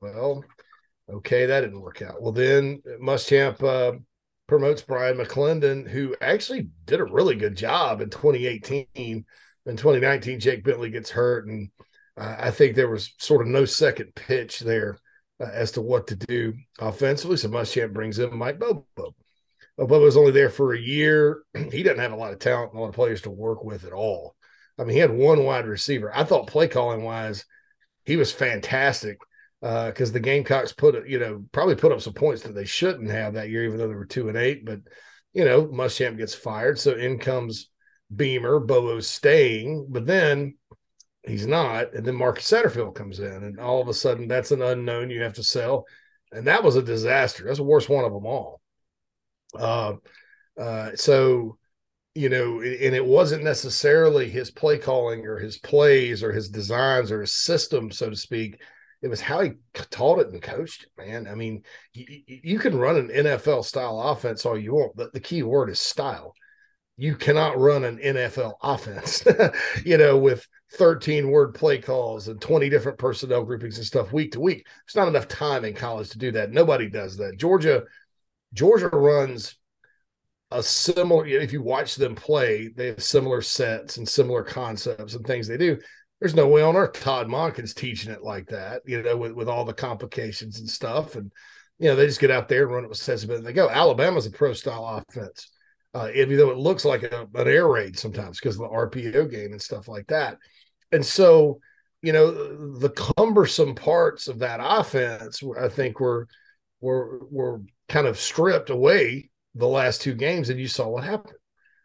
Well, 0.00 0.44
okay, 1.10 1.46
that 1.46 1.60
didn't 1.62 1.80
work 1.80 2.02
out. 2.02 2.20
Well, 2.20 2.32
then 2.32 2.82
Muschamp 3.00 3.62
uh, 3.62 3.98
promotes 4.54 4.82
Brian 4.82 5.16
McClendon, 5.16 5.88
who 5.88 6.14
actually 6.20 6.68
did 6.84 7.00
a 7.00 7.04
really 7.04 7.34
good 7.34 7.56
job 7.56 8.00
in 8.00 8.08
2018. 8.08 8.86
In 8.94 9.24
2019, 9.66 10.38
Jake 10.38 10.62
Bentley 10.62 10.90
gets 10.90 11.10
hurt, 11.10 11.48
and 11.48 11.70
uh, 12.16 12.36
I 12.38 12.52
think 12.52 12.76
there 12.76 12.88
was 12.88 13.12
sort 13.18 13.42
of 13.42 13.48
no 13.48 13.64
second 13.64 14.14
pitch 14.14 14.60
there 14.60 14.96
uh, 15.40 15.50
as 15.52 15.72
to 15.72 15.82
what 15.82 16.06
to 16.06 16.14
do 16.14 16.54
offensively. 16.78 17.36
So 17.36 17.48
Muschamp 17.48 17.92
brings 17.92 18.20
in 18.20 18.36
Mike 18.36 18.60
Bobo. 18.60 18.86
Bobo 19.76 20.00
was 20.00 20.16
only 20.16 20.30
there 20.30 20.50
for 20.50 20.72
a 20.72 20.80
year. 20.80 21.42
he 21.72 21.82
doesn't 21.82 21.98
have 21.98 22.12
a 22.12 22.16
lot 22.16 22.32
of 22.32 22.38
talent, 22.38 22.74
a 22.74 22.78
lot 22.78 22.90
of 22.90 22.94
players 22.94 23.22
to 23.22 23.30
work 23.30 23.64
with 23.64 23.84
at 23.84 23.92
all. 23.92 24.36
I 24.78 24.84
mean, 24.84 24.92
he 24.92 25.00
had 25.00 25.10
one 25.10 25.42
wide 25.42 25.66
receiver. 25.66 26.12
I 26.14 26.22
thought 26.22 26.46
play 26.46 26.68
calling 26.68 27.02
wise, 27.02 27.44
he 28.04 28.14
was 28.14 28.30
fantastic 28.30 29.18
because 29.64 30.10
uh, 30.10 30.12
the 30.12 30.20
Gamecocks 30.20 30.74
put 30.74 31.08
you 31.08 31.18
know 31.18 31.42
probably 31.50 31.74
put 31.74 31.90
up 31.90 32.02
some 32.02 32.12
points 32.12 32.42
that 32.42 32.54
they 32.54 32.66
shouldn't 32.66 33.10
have 33.10 33.32
that 33.34 33.48
year, 33.48 33.64
even 33.64 33.78
though 33.78 33.88
they 33.88 33.94
were 33.94 34.04
two 34.04 34.28
and 34.28 34.36
eight. 34.36 34.66
But 34.66 34.80
you 35.32 35.46
know, 35.46 35.66
Muschamp 35.66 36.18
gets 36.18 36.34
fired, 36.34 36.78
so 36.78 36.92
in 36.92 37.18
comes 37.18 37.70
Beamer. 38.14 38.60
Bobo's 38.60 39.08
staying, 39.08 39.86
but 39.88 40.04
then 40.04 40.56
he's 41.26 41.46
not, 41.46 41.94
and 41.94 42.04
then 42.04 42.14
Marcus 42.14 42.50
Satterfield 42.50 42.94
comes 42.94 43.20
in, 43.20 43.32
and 43.32 43.58
all 43.58 43.80
of 43.80 43.88
a 43.88 43.94
sudden 43.94 44.28
that's 44.28 44.50
an 44.50 44.60
unknown 44.60 45.08
you 45.08 45.22
have 45.22 45.34
to 45.34 45.42
sell, 45.42 45.86
and 46.30 46.46
that 46.46 46.62
was 46.62 46.76
a 46.76 46.82
disaster. 46.82 47.44
That's 47.46 47.56
the 47.56 47.64
worst 47.64 47.88
one 47.88 48.04
of 48.04 48.12
them 48.12 48.26
all. 48.26 48.60
Uh, 49.58 49.94
uh, 50.60 50.90
so 50.94 51.56
you 52.14 52.28
know, 52.28 52.60
and 52.60 52.94
it 52.94 53.04
wasn't 53.04 53.42
necessarily 53.42 54.28
his 54.28 54.50
play 54.50 54.76
calling 54.76 55.26
or 55.26 55.38
his 55.38 55.56
plays 55.56 56.22
or 56.22 56.32
his 56.32 56.50
designs 56.50 57.10
or 57.10 57.22
his 57.22 57.32
system, 57.32 57.90
so 57.90 58.10
to 58.10 58.14
speak. 58.14 58.60
It 59.04 59.10
was 59.10 59.20
how 59.20 59.42
he 59.42 59.52
taught 59.74 60.20
it 60.20 60.28
and 60.28 60.40
coached 60.40 60.84
it, 60.84 60.88
man. 60.96 61.28
I 61.28 61.34
mean, 61.34 61.62
you, 61.92 62.22
you 62.26 62.58
can 62.58 62.74
run 62.74 62.96
an 62.96 63.08
NFL 63.08 63.62
style 63.66 64.00
offense 64.00 64.46
all 64.46 64.56
you 64.58 64.72
want, 64.72 64.96
but 64.96 65.12
the 65.12 65.20
key 65.20 65.42
word 65.42 65.68
is 65.68 65.78
style. 65.78 66.32
You 66.96 67.14
cannot 67.14 67.58
run 67.58 67.84
an 67.84 67.98
NFL 67.98 68.54
offense, 68.62 69.22
you 69.84 69.98
know, 69.98 70.16
with 70.16 70.48
13 70.78 71.30
word 71.30 71.54
play 71.54 71.76
calls 71.76 72.28
and 72.28 72.40
20 72.40 72.70
different 72.70 72.96
personnel 72.96 73.44
groupings 73.44 73.76
and 73.76 73.86
stuff 73.86 74.10
week 74.10 74.32
to 74.32 74.40
week. 74.40 74.66
There's 74.66 74.96
not 74.96 75.08
enough 75.08 75.28
time 75.28 75.66
in 75.66 75.74
college 75.74 76.08
to 76.10 76.18
do 76.18 76.32
that. 76.32 76.50
Nobody 76.50 76.88
does 76.88 77.18
that. 77.18 77.36
Georgia, 77.36 77.82
Georgia 78.54 78.88
runs 78.88 79.54
a 80.50 80.62
similar 80.62 81.26
if 81.26 81.52
you 81.52 81.62
watch 81.62 81.96
them 81.96 82.14
play 82.14 82.68
they 82.68 82.86
have 82.86 83.02
similar 83.02 83.42
sets 83.42 83.96
and 83.96 84.08
similar 84.08 84.44
concepts 84.44 85.14
and 85.14 85.26
things 85.26 85.48
they 85.48 85.56
do 85.56 85.76
there's 86.20 86.34
no 86.34 86.48
way 86.48 86.62
on 86.62 86.76
earth 86.76 87.00
todd 87.00 87.28
monken's 87.28 87.74
teaching 87.74 88.12
it 88.12 88.22
like 88.22 88.46
that 88.48 88.82
you 88.86 89.02
know 89.02 89.16
with, 89.16 89.32
with 89.32 89.48
all 89.48 89.64
the 89.64 89.74
complications 89.74 90.58
and 90.60 90.68
stuff. 90.68 91.14
And 91.16 91.32
you 91.78 91.88
know 91.88 91.96
they 91.96 92.06
just 92.06 92.20
get 92.20 92.30
out 92.30 92.48
there 92.48 92.64
and 92.64 92.72
run 92.72 92.84
it 92.84 92.88
with 92.88 92.98
sensibility 92.98 93.44
they 93.44 93.52
go 93.52 93.68
alabama's 93.68 94.26
a 94.26 94.30
pro 94.30 94.52
style 94.52 95.02
offense 95.08 95.50
uh, 95.92 96.08
even 96.14 96.36
though 96.36 96.50
it 96.50 96.56
looks 96.56 96.84
like 96.84 97.02
a, 97.02 97.28
an 97.34 97.48
air 97.48 97.68
raid 97.68 97.98
sometimes 97.98 98.38
because 98.38 98.56
of 98.56 98.62
the 98.62 98.68
rpo 98.68 99.30
game 99.30 99.52
and 99.52 99.62
stuff 99.62 99.88
like 99.88 100.06
that. 100.08 100.38
And 100.92 101.04
so 101.04 101.60
you 102.02 102.12
know 102.12 102.30
the 102.78 102.90
cumbersome 102.90 103.74
parts 103.74 104.28
of 104.28 104.38
that 104.40 104.60
offense 104.62 105.42
i 105.58 105.68
think 105.68 106.00
were 106.00 106.28
were 106.80 107.20
were 107.30 107.62
kind 107.88 108.06
of 108.06 108.18
stripped 108.18 108.70
away 108.70 109.30
the 109.54 109.68
last 109.68 110.02
two 110.02 110.14
games, 110.14 110.50
and 110.50 110.60
you 110.60 110.68
saw 110.68 110.88
what 110.88 111.04
happened. 111.04 111.36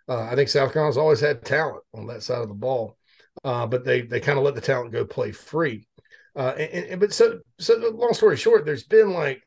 Uh, 0.08 0.24
I 0.24 0.36
think 0.36 0.50
South 0.50 0.74
Carolina's 0.74 0.98
always 0.98 1.20
had 1.20 1.46
talent 1.46 1.84
on 1.94 2.08
that 2.08 2.24
side 2.24 2.42
of 2.42 2.48
the 2.48 2.56
ball, 2.56 2.98
uh, 3.44 3.66
but 3.68 3.86
they 3.86 4.02
they 4.02 4.20
kind 4.20 4.38
of 4.38 4.44
let 4.44 4.56
the 4.56 4.62
talent 4.62 4.92
go 4.92 5.06
play 5.06 5.32
free. 5.32 5.88
Uh, 6.36 6.54
and, 6.58 6.86
and, 6.86 7.00
but 7.00 7.14
so 7.14 7.40
so 7.60 7.76
long 7.94 8.14
story 8.14 8.38
short, 8.38 8.66
there's 8.66 8.84
been 8.84 9.14
like 9.14 9.42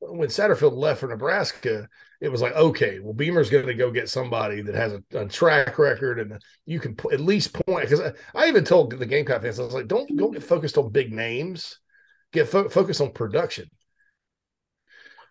when 0.00 0.28
Satterfield 0.28 0.76
left 0.76 1.00
for 1.00 1.08
Nebraska, 1.08 1.88
it 2.20 2.28
was 2.28 2.40
like 2.40 2.54
okay, 2.54 3.00
well 3.00 3.14
Beamer's 3.14 3.50
going 3.50 3.66
to 3.66 3.74
go 3.74 3.90
get 3.90 4.08
somebody 4.08 4.62
that 4.62 4.74
has 4.74 4.92
a, 4.92 5.02
a 5.18 5.26
track 5.26 5.78
record 5.78 6.20
and 6.20 6.40
you 6.66 6.80
can 6.80 6.94
p- 6.94 7.12
at 7.12 7.20
least 7.20 7.54
point 7.66 7.88
because 7.88 8.00
I, 8.00 8.12
I, 8.34 8.48
even 8.48 8.64
told 8.64 8.92
the 8.92 9.06
Gamecock 9.06 9.42
fans 9.42 9.58
I 9.58 9.64
was 9.64 9.74
like, 9.74 9.88
don't 9.88 10.16
don't 10.16 10.32
get 10.32 10.44
focused 10.44 10.78
on 10.78 10.92
big 10.92 11.12
names, 11.12 11.78
get 12.32 12.48
fo- 12.48 12.68
focused 12.68 13.00
on 13.00 13.12
production. 13.12 13.68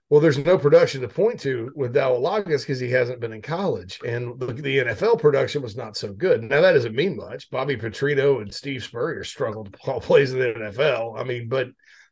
Well, 0.10 0.22
there's 0.22 0.38
no 0.38 0.58
production 0.58 1.02
to 1.02 1.10
point 1.10 1.42
to 1.42 1.72
with 1.76 1.94
Dowell 1.94 2.22
Loggains 2.22 2.62
because 2.62 2.80
he 2.80 2.90
hasn't 2.90 3.20
been 3.20 3.34
in 3.34 3.42
college, 3.42 4.00
and 4.06 4.40
the, 4.40 4.48
the, 4.48 4.78
NFL 4.78 5.20
production 5.20 5.62
was 5.62 5.76
not 5.76 5.98
so 5.98 6.14
good. 6.14 6.44
Now 6.44 6.62
that 6.62 6.72
doesn't 6.72 6.96
mean 6.96 7.18
much. 7.18 7.50
Bobby 7.50 7.76
Petrino 7.76 8.42
and 8.42 8.54
Steve 8.54 8.84
Spurrier 8.84 9.26
struggled 9.26 9.78
call 9.84 10.00
plays 10.00 10.32
in 10.32 10.40
the 10.40 10.54
NFL. 10.54 11.20
I 11.20 11.26
mean, 11.26 11.50
but 11.50 11.68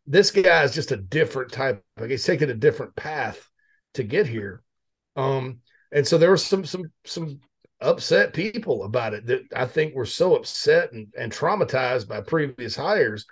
this 0.06 0.32
guy 0.32 0.64
is 0.64 0.74
just 0.74 0.92
a 0.92 0.98
different 0.98 1.54
type. 1.54 1.84
Like 1.98 2.10
he's 2.10 2.26
taken 2.26 2.50
a 2.50 2.56
different 2.56 2.98
path 2.98 3.48
to 3.94 4.04
get 4.04 4.28
here, 4.28 4.62
um, 5.16 5.60
and 5.94 6.06
so 6.06 6.18
there 6.18 6.30
were 6.30 6.38
some 6.38 6.66
some 6.66 6.92
some 7.06 7.40
upset 7.80 8.34
people 8.34 8.84
about 8.84 9.14
it 9.14 9.26
that 9.28 9.44
I 9.56 9.66
think 9.66 9.96
were 9.96 10.06
so 10.06 10.36
upset 10.36 10.92
and, 10.92 11.08
and 11.18 11.32
traumatized 11.32 12.10
by 12.10 12.20
previous 12.20 12.76
hires 12.76 13.26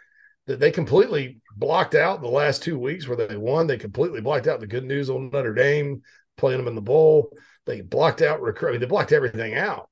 they 0.45 0.71
completely 0.71 1.41
blocked 1.55 1.95
out 1.95 2.21
the 2.21 2.27
last 2.27 2.63
two 2.63 2.77
weeks 2.77 3.07
where 3.07 3.15
they 3.17 3.37
won. 3.37 3.67
They 3.67 3.77
completely 3.77 4.21
blocked 4.21 4.47
out 4.47 4.59
the 4.59 4.67
good 4.67 4.83
news 4.83 5.09
on 5.09 5.29
Notre 5.29 5.53
Dame 5.53 6.01
playing 6.37 6.57
them 6.57 6.67
in 6.67 6.75
the 6.75 6.81
bowl. 6.81 7.35
They 7.65 7.81
blocked 7.81 8.21
out 8.21 8.41
recruiting. 8.41 8.81
They 8.81 8.85
blocked 8.85 9.13
everything 9.13 9.55
out, 9.55 9.89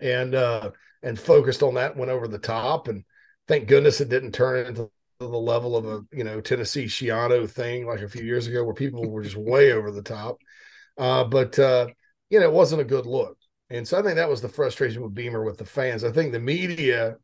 and 0.00 0.34
uh, 0.34 0.70
and 1.02 1.18
focused 1.18 1.62
on 1.62 1.74
that. 1.74 1.96
Went 1.96 2.10
over 2.10 2.28
the 2.28 2.38
top, 2.38 2.88
and 2.88 3.04
thank 3.46 3.68
goodness 3.68 4.00
it 4.00 4.08
didn't 4.08 4.32
turn 4.32 4.66
into 4.66 4.90
the 5.20 5.26
level 5.26 5.76
of 5.76 5.84
a 5.84 6.16
you 6.16 6.24
know 6.24 6.40
Tennessee 6.40 6.86
Schiano 6.86 7.48
thing 7.48 7.86
like 7.86 8.00
a 8.00 8.08
few 8.08 8.24
years 8.24 8.46
ago 8.46 8.64
where 8.64 8.74
people 8.74 9.06
were 9.08 9.22
just 9.22 9.36
way 9.36 9.72
over 9.72 9.90
the 9.90 10.02
top. 10.02 10.38
Uh, 10.96 11.24
but 11.24 11.58
uh, 11.58 11.88
you 12.30 12.40
know 12.40 12.46
it 12.46 12.52
wasn't 12.52 12.80
a 12.80 12.86
good 12.86 13.04
look, 13.04 13.36
and 13.68 13.86
so 13.86 13.98
I 13.98 14.02
think 14.02 14.14
that 14.14 14.30
was 14.30 14.40
the 14.40 14.48
frustration 14.48 15.02
with 15.02 15.14
Beamer 15.14 15.44
with 15.44 15.58
the 15.58 15.66
fans. 15.66 16.04
I 16.04 16.12
think 16.12 16.32
the 16.32 16.40
media. 16.40 17.16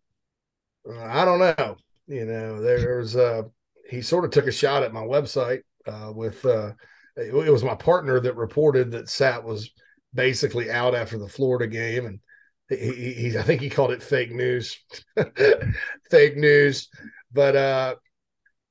Uh, 0.86 1.02
I 1.02 1.24
don't 1.24 1.38
know 1.38 1.76
you 2.06 2.24
know, 2.24 2.60
there's 2.60 3.16
uh 3.16 3.42
he 3.88 4.00
sort 4.02 4.24
of 4.24 4.30
took 4.30 4.46
a 4.46 4.52
shot 4.52 4.82
at 4.82 4.92
my 4.92 5.02
website 5.02 5.62
uh 5.86 6.12
with 6.14 6.44
uh 6.44 6.72
it, 7.16 7.34
it 7.34 7.50
was 7.50 7.64
my 7.64 7.74
partner 7.74 8.20
that 8.20 8.36
reported 8.36 8.90
that 8.92 9.08
Sat 9.08 9.44
was 9.44 9.70
basically 10.12 10.70
out 10.70 10.94
after 10.94 11.18
the 11.18 11.28
Florida 11.28 11.66
game 11.66 12.06
and 12.06 12.20
he, 12.68 13.12
he, 13.12 13.38
I 13.38 13.42
think 13.42 13.60
he 13.60 13.68
called 13.68 13.90
it 13.90 14.02
fake 14.02 14.32
news, 14.32 14.78
fake 16.10 16.36
news, 16.36 16.88
but 17.32 17.56
uh, 17.56 17.94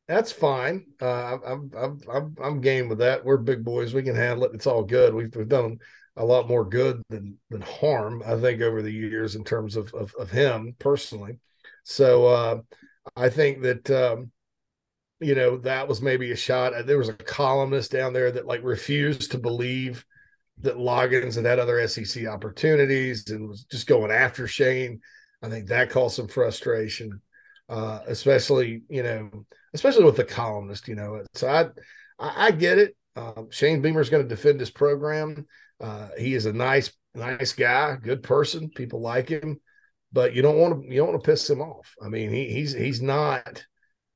that's 0.08 0.32
fine. 0.32 0.86
Uh, 1.02 1.38
I'm, 1.46 1.72
I'm, 1.78 2.00
I'm, 2.12 2.36
I'm 2.42 2.62
game 2.62 2.90
with 2.90 3.00
that. 3.00 3.24
We're 3.24 3.38
big 3.38 3.64
boys. 3.64 3.94
We 3.94 4.04
can 4.04 4.16
handle 4.16 4.46
it. 4.46 4.52
It's 4.54 4.68
all 4.68 4.84
good. 4.84 5.14
We've, 5.14 5.34
we've 5.36 5.48
done 5.48 5.78
a 6.16 6.26
lot 6.26 6.48
more 6.48 6.66
good 6.66 7.02
than, 7.10 7.38
than 7.50 7.62
harm, 7.62 8.24
I 8.26 8.40
think, 8.40 8.62
over 8.62 8.82
the 8.82 8.92
years 8.92 9.36
in 9.36 9.44
terms 9.44 9.76
of, 9.76 9.94
of, 9.94 10.14
of 10.20 10.32
him 10.32 10.76
personally. 10.80 11.40
So, 11.84 12.26
uh, 12.26 12.62
I 13.16 13.30
think 13.30 13.62
that 13.62 13.90
um, 13.92 14.32
you 15.20 15.36
know 15.36 15.58
that 15.58 15.88
was 15.88 16.02
maybe 16.02 16.32
a 16.32 16.36
shot. 16.36 16.74
There 16.86 16.98
was 16.98 17.10
a 17.10 17.14
columnist 17.14 17.92
down 17.92 18.14
there 18.14 18.32
that 18.32 18.46
like 18.48 18.64
refused 18.64 19.32
to 19.32 19.38
believe 19.38 20.06
that 20.60 20.78
Loggains 20.78 21.36
had 21.36 21.46
had 21.46 21.60
other 21.60 21.86
SEC 21.88 22.28
opportunities 22.28 23.30
and 23.30 23.50
was 23.50 23.64
just 23.66 23.88
going 23.88 24.12
after 24.12 24.48
Shane. 24.48 25.02
I 25.42 25.50
think 25.50 25.68
that 25.68 25.90
caused 25.90 26.16
some 26.16 26.28
frustration, 26.28 27.22
uh, 27.70 28.00
especially 28.08 28.84
you 28.90 29.04
know, 29.04 29.46
especially 29.74 30.06
with 30.06 30.18
the 30.18 30.24
columnist. 30.24 30.88
You 30.88 30.96
know, 30.96 31.24
so 31.34 31.48
I 31.50 31.62
I, 32.20 32.48
I 32.48 32.52
get 32.52 32.80
it. 32.80 32.96
Um, 33.16 33.50
Shane 33.52 33.82
Beamer 33.82 34.02
is 34.02 34.10
going 34.10 34.24
to 34.24 34.36
defend 34.36 34.60
his 34.60 34.72
program. 34.72 35.46
Uh, 35.80 36.10
he 36.18 36.34
is 36.34 36.46
a 36.46 36.54
nice 36.54 36.92
nice 37.14 37.54
guy, 37.54 37.98
good 38.02 38.24
person. 38.24 38.70
People 38.70 39.02
like 39.02 39.30
him 39.30 39.60
but 40.14 40.36
you 40.36 40.42
don't 40.42 40.58
want 40.58 40.84
to 40.84 40.90
you 40.90 41.00
don't 41.00 41.10
want 41.10 41.24
to 41.24 41.30
piss 41.30 41.50
him 41.50 41.62
off. 41.62 41.94
I 42.02 42.08
mean, 42.08 42.30
he, 42.32 42.50
he's 42.50 42.74
he's 42.74 43.02
not 43.02 43.66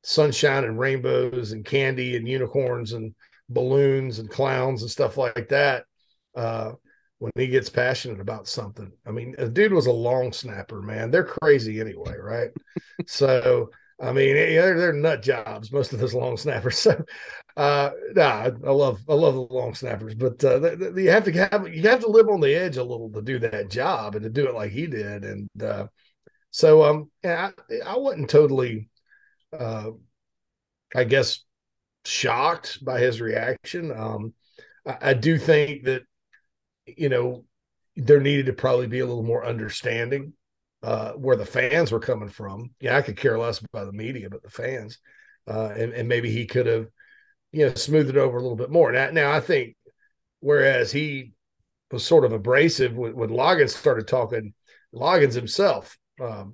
sunshine 0.04 0.64
and 0.64 0.80
rainbows 0.80 1.52
and 1.52 1.66
candy 1.66 2.16
and 2.16 2.28
unicorns 2.28 2.94
and 2.94 3.14
balloons 3.50 4.20
and 4.20 4.30
clowns 4.30 4.84
and 4.84 4.92
stuff 4.92 5.18
like 5.18 5.50
that. 5.50 5.86
Uh, 6.36 6.74
when 7.20 7.32
he 7.36 7.48
gets 7.48 7.70
passionate 7.70 8.20
about 8.20 8.48
something, 8.48 8.92
I 9.06 9.12
mean, 9.12 9.34
a 9.40 9.50
dude 9.50 9.74
was 9.74 9.88
a 9.88 9.92
long 9.92 10.32
snapper, 10.32 10.84
man. 10.84 11.10
They're 11.10 11.24
crazy 11.24 11.82
anyway, 11.82 12.16
right? 12.16 12.52
so 13.08 13.72
I 14.00 14.12
mean, 14.12 14.36
they're, 14.36 14.78
they're 14.78 14.94
nut 14.94 15.24
jobs, 15.24 15.72
most 15.72 15.92
of 15.92 16.00
those 16.00 16.14
long 16.14 16.38
snappers. 16.38 16.78
So, 16.88 17.04
uh, 17.64 17.90
nah, 18.14 18.44
I 18.44 18.70
love, 18.70 19.02
I 19.10 19.14
love 19.14 19.34
the 19.34 19.42
long 19.52 19.74
snappers, 19.74 20.14
but 20.14 20.44
uh, 20.44 20.78
you 20.96 21.10
have 21.10 21.24
to 21.24 21.32
have, 21.32 21.68
you 21.74 21.82
have 21.90 22.02
to 22.02 22.08
live 22.08 22.30
on 22.30 22.40
the 22.40 22.54
edge 22.54 22.78
a 22.78 22.84
little 22.84 23.10
to 23.14 23.22
do 23.24 23.40
that 23.40 23.72
job 23.72 24.14
and 24.14 24.24
to 24.24 24.30
do 24.30 24.48
it 24.48 24.54
like 24.54 24.72
he 24.72 24.86
did. 24.86 25.26
And 25.26 25.50
uh, 25.60 25.88
so, 26.52 26.84
um, 26.84 27.10
I, 27.26 27.52
I 27.84 27.98
wasn't 27.98 28.30
totally, 28.30 28.90
uh, 29.58 29.90
I 30.96 31.04
guess, 31.04 31.44
shocked 32.06 32.86
by 32.86 33.00
his 33.00 33.20
reaction. 33.20 33.92
Um, 33.92 34.36
I, 34.86 34.98
I 35.02 35.14
do 35.16 35.40
think 35.40 35.86
that, 35.86 36.04
you 36.86 37.10
know, 37.10 37.46
there 37.96 38.22
needed 38.22 38.46
to 38.46 38.54
probably 38.54 38.86
be 38.86 39.00
a 39.00 39.06
little 39.08 39.24
more 39.24 39.44
understanding 39.44 40.34
uh, 40.84 41.14
where 41.14 41.36
the 41.36 41.46
fans 41.46 41.92
were 41.92 42.00
coming 42.00 42.30
from. 42.30 42.72
Yeah, 42.80 42.98
I 42.98 43.02
could 43.02 43.18
care 43.18 43.38
less 43.38 43.60
about 43.60 43.86
the 43.86 43.98
media, 43.98 44.30
but 44.30 44.44
the 44.44 44.50
fans, 44.50 45.00
uh, 45.48 45.74
and, 45.76 45.94
and 45.94 46.08
maybe 46.08 46.32
he 46.32 46.46
could 46.46 46.68
have, 46.68 46.88
you 47.52 47.68
know, 47.68 47.74
smoothed 47.74 48.10
it 48.10 48.18
over 48.18 48.38
a 48.38 48.42
little 48.42 48.58
bit 48.58 48.70
more. 48.70 48.92
Now, 48.92 49.10
now 49.12 49.32
I 49.32 49.40
think, 49.40 49.76
whereas 50.40 50.92
he 50.92 51.34
was 51.92 52.06
sort 52.06 52.26
of 52.26 52.32
abrasive 52.32 52.96
when, 52.96 53.16
when 53.16 53.30
Loggains 53.30 53.70
started 53.70 54.08
talking, 54.08 54.54
Loggains 54.94 55.34
himself, 55.34 55.98
um, 56.22 56.54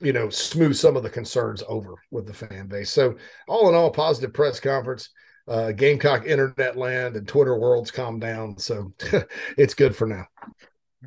you 0.00 0.12
know, 0.12 0.28
smooth 0.30 0.76
some 0.76 0.96
of 0.96 1.02
the 1.02 1.10
concerns 1.10 1.62
over 1.68 1.94
with 2.10 2.26
the 2.26 2.34
fan 2.34 2.66
base. 2.66 2.90
So, 2.90 3.16
all 3.48 3.68
in 3.68 3.74
all, 3.74 3.90
positive 3.90 4.32
press 4.32 4.60
conference. 4.60 5.10
Uh, 5.48 5.72
Gamecock 5.72 6.26
internet 6.26 6.76
land 6.76 7.16
and 7.16 7.26
Twitter 7.26 7.58
worlds 7.58 7.90
calm 7.90 8.20
down. 8.20 8.56
So 8.58 8.92
it's 9.58 9.74
good 9.74 9.96
for 9.96 10.06
now. 10.06 10.26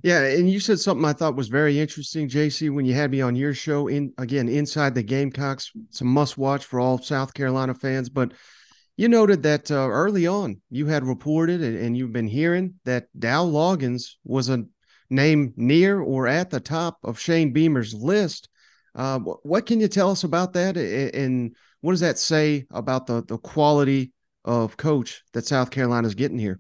Yeah, 0.01 0.23
and 0.23 0.49
you 0.49 0.59
said 0.59 0.79
something 0.79 1.05
I 1.05 1.13
thought 1.13 1.35
was 1.35 1.49
very 1.49 1.79
interesting, 1.79 2.27
JC, 2.27 2.71
when 2.71 2.85
you 2.85 2.95
had 2.95 3.11
me 3.11 3.21
on 3.21 3.35
your 3.35 3.53
show. 3.53 3.87
In 3.87 4.11
again, 4.17 4.49
inside 4.49 4.95
the 4.95 5.03
Gamecocks, 5.03 5.71
it's 5.89 6.01
a 6.01 6.05
must 6.05 6.37
watch 6.37 6.65
for 6.65 6.79
all 6.79 6.97
South 6.97 7.33
Carolina 7.33 7.75
fans. 7.75 8.09
But 8.09 8.31
you 8.97 9.07
noted 9.07 9.43
that 9.43 9.69
uh, 9.69 9.87
early 9.87 10.25
on 10.25 10.61
you 10.71 10.87
had 10.87 11.05
reported 11.05 11.61
and, 11.61 11.77
and, 11.77 11.97
you've 11.97 12.13
been 12.13 12.27
hearing 12.27 12.75
that 12.85 13.07
Dow 13.17 13.45
Loggains 13.45 14.15
was 14.23 14.49
a 14.49 14.65
name 15.09 15.53
near 15.57 15.99
or 15.99 16.27
at 16.27 16.49
the 16.49 16.59
top 16.59 16.97
of 17.03 17.19
Shane 17.19 17.53
Beamer's 17.53 17.93
list. 17.93 18.49
Uh, 18.95 19.19
what 19.19 19.67
can 19.67 19.79
you 19.79 19.87
tell 19.87 20.09
us 20.09 20.23
about 20.23 20.53
that, 20.53 20.75
and 20.75 21.55
what 21.81 21.91
does 21.91 22.01
that 22.01 22.17
say 22.17 22.65
about 22.71 23.05
the 23.05 23.23
the 23.27 23.37
quality 23.37 24.11
of 24.43 24.75
coach 24.75 25.23
that 25.33 25.45
South 25.45 25.69
Carolina 25.69 26.07
is 26.07 26.15
getting 26.15 26.39
here? 26.39 26.59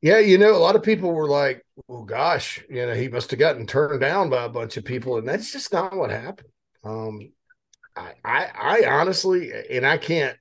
Yeah, 0.00 0.18
you 0.18 0.38
know, 0.38 0.54
a 0.54 0.58
lot 0.58 0.76
of 0.76 0.82
people 0.82 1.12
were 1.12 1.28
like, 1.28 1.64
"Well, 1.88 2.04
gosh, 2.04 2.62
you 2.70 2.86
know, 2.86 2.94
he 2.94 3.08
must 3.08 3.30
have 3.30 3.40
gotten 3.40 3.66
turned 3.66 4.00
down 4.00 4.30
by 4.30 4.44
a 4.44 4.48
bunch 4.48 4.76
of 4.76 4.84
people," 4.84 5.18
and 5.18 5.26
that's 5.28 5.52
just 5.52 5.72
not 5.72 5.96
what 5.96 6.10
happened. 6.10 6.48
Um, 6.84 7.32
I, 7.96 8.14
I, 8.24 8.46
I 8.84 9.00
honestly, 9.00 9.52
and 9.70 9.86
I 9.86 9.98
can't, 9.98 10.38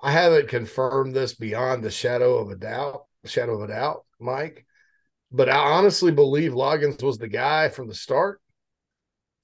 I 0.00 0.12
haven't 0.12 0.48
confirmed 0.48 1.14
this 1.14 1.34
beyond 1.34 1.84
the 1.84 1.90
shadow 1.92 2.38
of 2.38 2.50
a 2.50 2.56
doubt, 2.56 3.06
shadow 3.26 3.56
of 3.56 3.70
a 3.70 3.72
doubt, 3.74 4.04
Mike. 4.20 4.66
But 5.32 5.48
I 5.50 5.56
honestly 5.58 6.12
believe 6.12 6.52
Loggains 6.52 7.02
was 7.02 7.18
the 7.18 7.28
guy 7.28 7.68
from 7.70 7.88
the 7.88 7.94
start, 7.94 8.40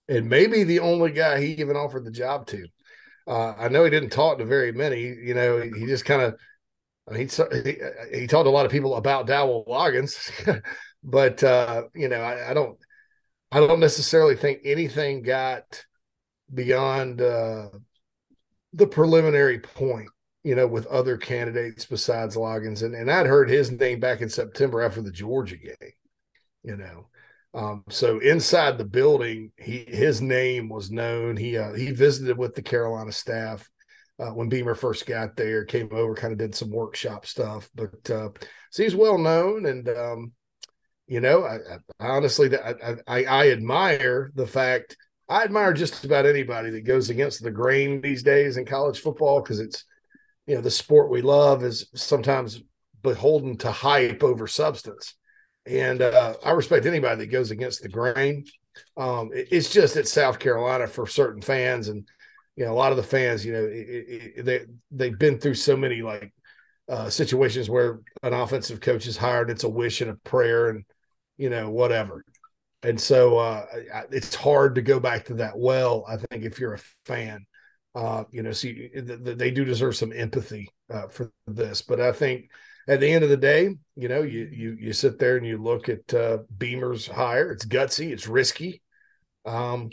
and 0.08 0.28
maybe 0.28 0.64
the 0.64 0.80
only 0.80 1.10
guy 1.12 1.40
he 1.40 1.52
even 1.54 1.76
offered 1.76 2.04
the 2.04 2.10
job 2.10 2.46
to. 2.46 2.66
Uh, 3.26 3.54
I 3.58 3.68
know 3.68 3.84
he 3.84 3.90
didn't 3.90 4.10
talk 4.10 4.38
to 4.38 4.44
very 4.44 4.72
many. 4.72 5.02
You 5.02 5.34
know, 5.34 5.60
he, 5.60 5.70
he 5.80 5.86
just 5.86 6.04
kind 6.04 6.22
of 6.22 6.36
he, 7.12 7.26
he, 7.64 8.20
he 8.20 8.26
talked 8.26 8.46
a 8.46 8.50
lot 8.50 8.66
of 8.66 8.72
people 8.72 8.96
about 8.96 9.26
Dowell 9.26 9.64
Loggains, 9.68 10.30
but 11.02 11.42
uh, 11.42 11.84
you 11.94 12.08
know, 12.08 12.20
I, 12.20 12.50
I, 12.50 12.54
don't 12.54 12.78
I 13.52 13.60
don't 13.60 13.80
necessarily 13.80 14.36
think 14.36 14.60
anything 14.64 15.22
got 15.22 15.84
beyond 16.52 17.20
uh, 17.20 17.68
the 18.72 18.86
preliminary 18.86 19.60
point. 19.60 20.08
You 20.44 20.54
know, 20.54 20.66
with 20.66 20.86
other 20.86 21.18
candidates 21.18 21.84
besides 21.84 22.36
Loggains, 22.36 22.82
and 22.82 22.94
and 22.94 23.10
I'd 23.10 23.26
heard 23.26 23.50
his 23.50 23.70
name 23.70 24.00
back 24.00 24.20
in 24.20 24.28
September 24.28 24.80
after 24.80 25.02
the 25.02 25.10
Georgia 25.10 25.56
game. 25.56 25.92
You 26.62 26.76
know, 26.76 27.08
um, 27.54 27.84
so 27.90 28.18
inside 28.20 28.78
the 28.78 28.84
building, 28.84 29.52
he 29.56 29.84
his 29.88 30.22
name 30.22 30.68
was 30.68 30.90
known. 30.90 31.36
He 31.36 31.58
uh, 31.58 31.74
he 31.74 31.90
visited 31.90 32.38
with 32.38 32.54
the 32.54 32.62
Carolina 32.62 33.12
staff 33.12 33.68
uh, 34.18 34.30
when 34.30 34.48
Beamer 34.48 34.74
first 34.74 35.06
got 35.06 35.36
there, 35.36 35.64
came 35.64 35.88
over, 35.92 36.14
kind 36.14 36.32
of 36.32 36.38
did 36.38 36.54
some 36.54 36.70
workshop 36.70 37.26
stuff. 37.26 37.70
But 37.74 38.10
uh, 38.10 38.30
so 38.70 38.82
he's 38.82 38.96
well 38.96 39.18
known, 39.18 39.66
and 39.66 39.88
um, 39.88 40.32
you 41.06 41.20
know, 41.20 41.44
I, 41.44 41.56
I 42.00 42.08
honestly, 42.08 42.50
I, 42.56 42.96
I, 43.06 43.24
I 43.24 43.50
admire 43.50 44.30
the 44.34 44.46
fact. 44.46 44.96
I 45.28 45.44
admire 45.44 45.72
just 45.72 46.04
about 46.04 46.26
anybody 46.26 46.70
that 46.70 46.86
goes 46.86 47.10
against 47.10 47.42
the 47.42 47.50
grain 47.50 48.00
these 48.00 48.22
days 48.22 48.56
in 48.56 48.64
college 48.64 49.00
football 49.00 49.42
because 49.42 49.60
it's, 49.60 49.84
you 50.46 50.54
know, 50.54 50.62
the 50.62 50.70
sport 50.70 51.10
we 51.10 51.20
love 51.20 51.64
is 51.64 51.86
sometimes 51.94 52.62
beholden 53.02 53.58
to 53.58 53.70
hype 53.70 54.22
over 54.22 54.46
substance. 54.46 55.14
And 55.66 56.00
uh, 56.00 56.34
I 56.42 56.52
respect 56.52 56.86
anybody 56.86 57.20
that 57.20 57.30
goes 57.30 57.50
against 57.50 57.82
the 57.82 57.90
grain. 57.90 58.46
Um, 58.96 59.30
it, 59.34 59.48
it's 59.50 59.70
just 59.70 59.96
at 59.96 60.08
South 60.08 60.38
Carolina 60.38 60.86
for 60.86 61.06
certain 61.06 61.42
fans, 61.42 61.88
and 61.88 62.08
you 62.58 62.64
know, 62.64 62.72
a 62.72 62.74
lot 62.74 62.90
of 62.90 62.96
the 62.96 63.04
fans, 63.04 63.46
you 63.46 63.52
know, 63.52 63.64
it, 63.64 64.34
it, 64.36 64.44
they 64.44 64.66
they've 64.90 65.16
been 65.16 65.38
through 65.38 65.54
so 65.54 65.76
many 65.76 66.02
like 66.02 66.32
uh, 66.88 67.08
situations 67.08 67.70
where 67.70 68.00
an 68.24 68.34
offensive 68.34 68.80
coach 68.80 69.06
is 69.06 69.16
hired, 69.16 69.48
it's 69.48 69.62
a 69.62 69.68
wish 69.68 70.00
and 70.00 70.10
a 70.10 70.16
prayer, 70.28 70.70
and 70.70 70.84
you 71.36 71.50
know, 71.50 71.70
whatever. 71.70 72.24
And 72.82 73.00
so 73.00 73.38
uh, 73.38 73.64
it's 74.10 74.34
hard 74.34 74.74
to 74.74 74.82
go 74.82 74.98
back 74.98 75.26
to 75.26 75.34
that 75.34 75.56
well. 75.56 76.04
I 76.08 76.16
think 76.16 76.44
if 76.44 76.58
you're 76.58 76.74
a 76.74 76.80
fan, 77.04 77.46
uh, 77.94 78.24
you 78.32 78.42
know, 78.42 78.50
see, 78.50 78.90
they 78.92 79.52
do 79.52 79.64
deserve 79.64 79.94
some 79.94 80.12
empathy 80.12 80.68
uh, 80.92 81.06
for 81.06 81.30
this. 81.46 81.82
But 81.82 82.00
I 82.00 82.10
think 82.10 82.50
at 82.88 82.98
the 82.98 83.08
end 83.08 83.22
of 83.22 83.30
the 83.30 83.36
day, 83.36 83.76
you 83.94 84.08
know, 84.08 84.22
you 84.22 84.50
you 84.52 84.76
you 84.80 84.92
sit 84.92 85.20
there 85.20 85.36
and 85.36 85.46
you 85.46 85.62
look 85.62 85.88
at 85.88 86.12
uh, 86.12 86.38
Beamer's 86.56 87.06
hire. 87.06 87.52
It's 87.52 87.64
gutsy, 87.64 88.10
it's 88.10 88.26
risky. 88.26 88.82
Um, 89.44 89.90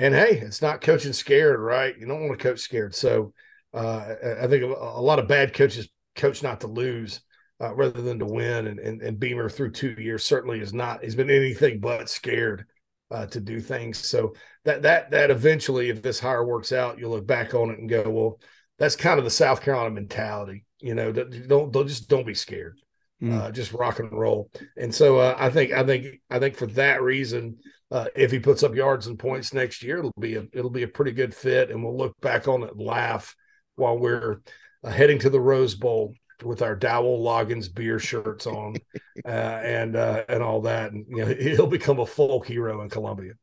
and 0.00 0.14
hey, 0.14 0.38
it's 0.38 0.62
not 0.62 0.80
coaching 0.80 1.12
scared, 1.12 1.60
right? 1.60 1.94
You 1.96 2.06
don't 2.06 2.26
want 2.26 2.38
to 2.38 2.42
coach 2.42 2.60
scared. 2.60 2.94
So 2.94 3.34
uh, 3.74 4.14
I 4.40 4.46
think 4.46 4.64
a, 4.64 5.00
lot 5.00 5.18
of 5.18 5.28
bad 5.28 5.52
coaches 5.52 5.90
coach 6.16 6.42
not 6.42 6.62
to 6.62 6.68
lose 6.68 7.20
uh, 7.60 7.74
rather 7.74 8.00
than 8.00 8.18
to 8.18 8.24
win. 8.24 8.66
And, 8.66 8.80
and, 8.80 9.02
and 9.02 9.20
Beamer 9.20 9.50
through 9.50 9.72
two 9.72 9.94
years 9.98 10.24
certainly 10.24 10.60
is 10.60 10.72
not. 10.72 11.04
He's 11.04 11.14
been 11.14 11.28
anything 11.28 11.80
but 11.80 12.08
scared 12.08 12.64
uh, 13.10 13.26
to 13.26 13.40
do 13.40 13.60
things. 13.60 13.98
So 13.98 14.32
that 14.64 14.80
that 14.82 15.10
that 15.10 15.30
eventually, 15.30 15.90
if 15.90 16.00
this 16.00 16.18
hire 16.18 16.46
works 16.46 16.72
out, 16.72 16.98
you'll 16.98 17.10
look 17.10 17.26
back 17.26 17.52
on 17.52 17.68
it 17.68 17.78
and 17.78 17.88
go, 17.88 18.08
well, 18.08 18.40
that's 18.78 18.96
kind 18.96 19.18
of 19.18 19.26
the 19.26 19.30
South 19.30 19.60
Carolina 19.60 19.90
mentality. 19.90 20.64
You 20.80 20.94
know, 20.94 21.12
don't 21.12 21.70
don't 21.70 21.86
just 21.86 22.08
don't 22.08 22.26
be 22.26 22.32
scared. 22.32 22.80
Mm. 23.22 23.38
Uh, 23.38 23.50
just 23.50 23.72
rock 23.72 23.98
and 23.98 24.10
roll. 24.12 24.50
And 24.78 24.94
so 24.94 25.18
uh, 25.18 25.36
I 25.38 25.50
think 25.50 25.72
I 25.72 25.84
think 25.84 26.20
I 26.30 26.38
think 26.38 26.56
for 26.56 26.66
that 26.68 27.02
reason, 27.02 27.58
uh, 27.90 28.06
if 28.14 28.30
he 28.30 28.38
puts 28.38 28.62
up 28.62 28.74
yards 28.74 29.08
and 29.08 29.18
points 29.18 29.52
next 29.52 29.82
year, 29.82 29.98
it'll 29.98 30.14
be 30.18 30.36
a 30.36 30.46
it'll 30.52 30.70
be 30.70 30.84
a 30.84 30.88
pretty 30.88 31.12
good 31.12 31.34
fit, 31.34 31.70
and 31.70 31.84
we'll 31.84 31.96
look 31.96 32.18
back 32.20 32.48
on 32.48 32.62
it 32.62 32.72
and 32.72 32.80
laugh 32.80 33.36
while 33.76 33.98
we're 33.98 34.40
uh, 34.82 34.90
heading 34.90 35.18
to 35.18 35.30
the 35.30 35.40
Rose 35.40 35.74
Bowl 35.74 36.14
with 36.42 36.62
our 36.62 36.74
Dowell 36.74 37.22
Loggains 37.22 37.72
beer 37.72 37.98
shirts 37.98 38.46
on, 38.46 38.76
uh, 39.26 39.28
and 39.28 39.96
uh, 39.96 40.24
and 40.28 40.42
all 40.42 40.62
that, 40.62 40.92
and 40.92 41.04
you 41.08 41.18
know 41.18 41.26
he'll 41.34 41.66
become 41.66 42.00
a 42.00 42.06
folk 42.06 42.46
hero 42.46 42.80
in 42.80 42.88
Columbia. 42.88 43.34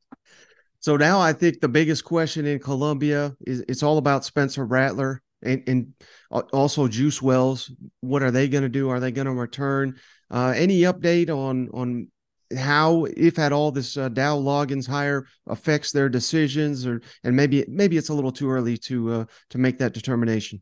So 0.80 0.96
now 0.96 1.20
I 1.20 1.34
think 1.34 1.60
the 1.60 1.68
biggest 1.68 2.04
question 2.04 2.46
in 2.46 2.60
Columbia 2.60 3.36
is 3.46 3.63
it's 3.68 3.84
all 3.84 3.98
about 3.98 4.26
Spencer 4.26 4.66
Rattler 4.66 5.22
and, 5.41 5.63
and 5.67 5.93
also 6.30 6.88
Juice 6.88 7.21
Wells. 7.21 7.71
What 8.02 8.23
are 8.23 8.32
they 8.32 8.47
going 8.47 8.63
to 8.63 8.69
do? 8.69 8.89
Are 8.89 9.00
they 9.00 9.12
going 9.12 9.28
to 9.28 9.34
return? 9.34 9.95
Uh, 10.30 10.54
any 10.56 10.82
update 10.82 11.30
on 11.30 11.69
on 11.73 12.12
how, 12.56 13.06
if 13.06 13.39
at 13.39 13.52
all, 13.52 13.71
this 13.71 13.97
uh, 13.97 14.10
Dow 14.10 14.38
Loggains 14.38 14.88
hire 14.88 15.26
affects 15.47 15.91
their 15.91 16.10
decisions, 16.10 16.86
or 16.86 17.02
and 17.23 17.36
maybe 17.36 17.65
maybe 17.67 17.97
it's 17.97 18.10
a 18.10 18.13
little 18.13 18.32
too 18.32 18.50
early 18.50 18.78
to 18.78 19.12
uh, 19.12 19.26
to 19.50 19.58
make 19.58 19.78
that 19.80 19.93
determination. 19.93 20.62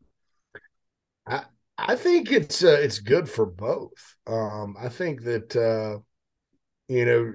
I 1.26 1.44
I 1.78 1.96
think 1.96 2.32
it's 2.32 2.64
uh, 2.64 2.78
it's 2.80 2.98
good 2.98 3.28
for 3.28 3.46
both. 3.46 4.16
Um, 4.26 4.76
I 4.80 4.88
think 4.88 5.22
that 5.22 5.56
uh, 5.56 5.98
you 6.88 7.04
know 7.04 7.32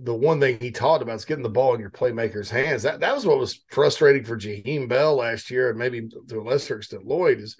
the 0.00 0.14
one 0.14 0.40
thing 0.40 0.58
he 0.60 0.70
talked 0.70 1.02
about 1.02 1.16
is 1.16 1.24
getting 1.24 1.42
the 1.42 1.48
ball 1.48 1.74
in 1.74 1.80
your 1.80 1.90
playmakers' 1.90 2.48
hands. 2.48 2.82
That 2.82 3.00
that 3.00 3.14
was 3.14 3.26
what 3.26 3.38
was 3.38 3.60
frustrating 3.70 4.24
for 4.24 4.38
Jaheim 4.38 4.88
Bell 4.88 5.16
last 5.16 5.50
year, 5.50 5.70
and 5.70 5.78
maybe 5.78 6.08
to 6.28 6.40
a 6.40 6.42
lesser 6.42 6.78
extent 6.78 7.06
Lloyd 7.06 7.40
is. 7.40 7.56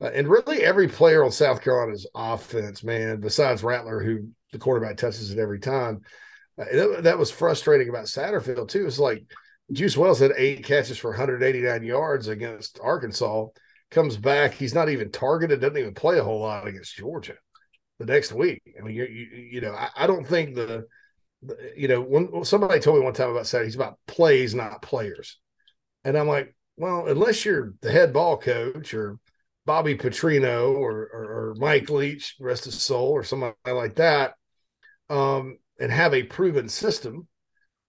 Uh, 0.00 0.10
and 0.14 0.28
really, 0.28 0.62
every 0.62 0.88
player 0.88 1.24
on 1.24 1.30
South 1.30 1.62
Carolina's 1.62 2.06
offense, 2.14 2.82
man, 2.82 3.20
besides 3.20 3.62
Rattler, 3.62 4.02
who 4.02 4.28
the 4.52 4.58
quarterback 4.58 4.96
touches 4.96 5.30
it 5.30 5.38
every 5.38 5.60
time. 5.60 6.00
Uh, 6.58 6.64
that, 6.72 7.02
that, 7.04 7.18
was 7.18 7.30
frustrating 7.30 7.88
about 7.88 8.06
Satterfield 8.06 8.68
too. 8.68 8.86
It's 8.86 8.98
like 8.98 9.22
Juice 9.72 9.96
Wells 9.96 10.18
had 10.18 10.32
eight 10.36 10.64
catches 10.64 10.98
for 10.98 11.10
189 11.10 11.82
yards 11.82 12.28
against 12.28 12.80
Arkansas. 12.82 13.46
Comes 13.90 14.16
back, 14.16 14.54
he's 14.54 14.74
not 14.74 14.88
even 14.88 15.10
targeted. 15.10 15.60
Doesn't 15.60 15.76
even 15.76 15.94
play 15.94 16.18
a 16.18 16.24
whole 16.24 16.40
lot 16.40 16.66
against 16.66 16.96
Georgia 16.96 17.34
the 17.98 18.06
next 18.06 18.32
week. 18.32 18.62
I 18.78 18.82
mean, 18.82 18.96
you 18.96 19.04
you, 19.04 19.26
you 19.52 19.60
know, 19.60 19.72
I, 19.72 19.90
I, 19.96 20.06
don't 20.06 20.26
think 20.26 20.54
the, 20.54 20.66
the, 20.66 20.86
you 21.76 21.88
know, 21.88 22.00
when 22.00 22.44
somebody 22.44 22.80
told 22.80 22.98
me 22.98 23.04
one 23.04 23.14
time 23.14 23.30
about 23.30 23.46
Saturday, 23.46 23.68
he's 23.68 23.76
about 23.76 23.98
plays, 24.06 24.54
not 24.54 24.82
players, 24.82 25.38
and 26.04 26.16
I'm 26.16 26.28
like, 26.28 26.54
well, 26.76 27.06
unless 27.06 27.44
you're 27.44 27.74
the 27.80 27.92
head 27.92 28.12
ball 28.12 28.38
coach 28.38 28.94
or 28.94 29.18
Bobby 29.66 29.96
Petrino 29.96 30.72
or, 30.74 31.08
or, 31.12 31.24
or 31.50 31.54
Mike 31.58 31.90
Leach, 31.90 32.36
rest 32.40 32.64
his 32.64 32.80
soul, 32.80 33.10
or 33.10 33.22
somebody 33.22 33.54
like 33.66 33.96
that, 33.96 34.34
um, 35.08 35.58
and 35.78 35.92
have 35.92 36.14
a 36.14 36.22
proven 36.22 36.68
system, 36.68 37.28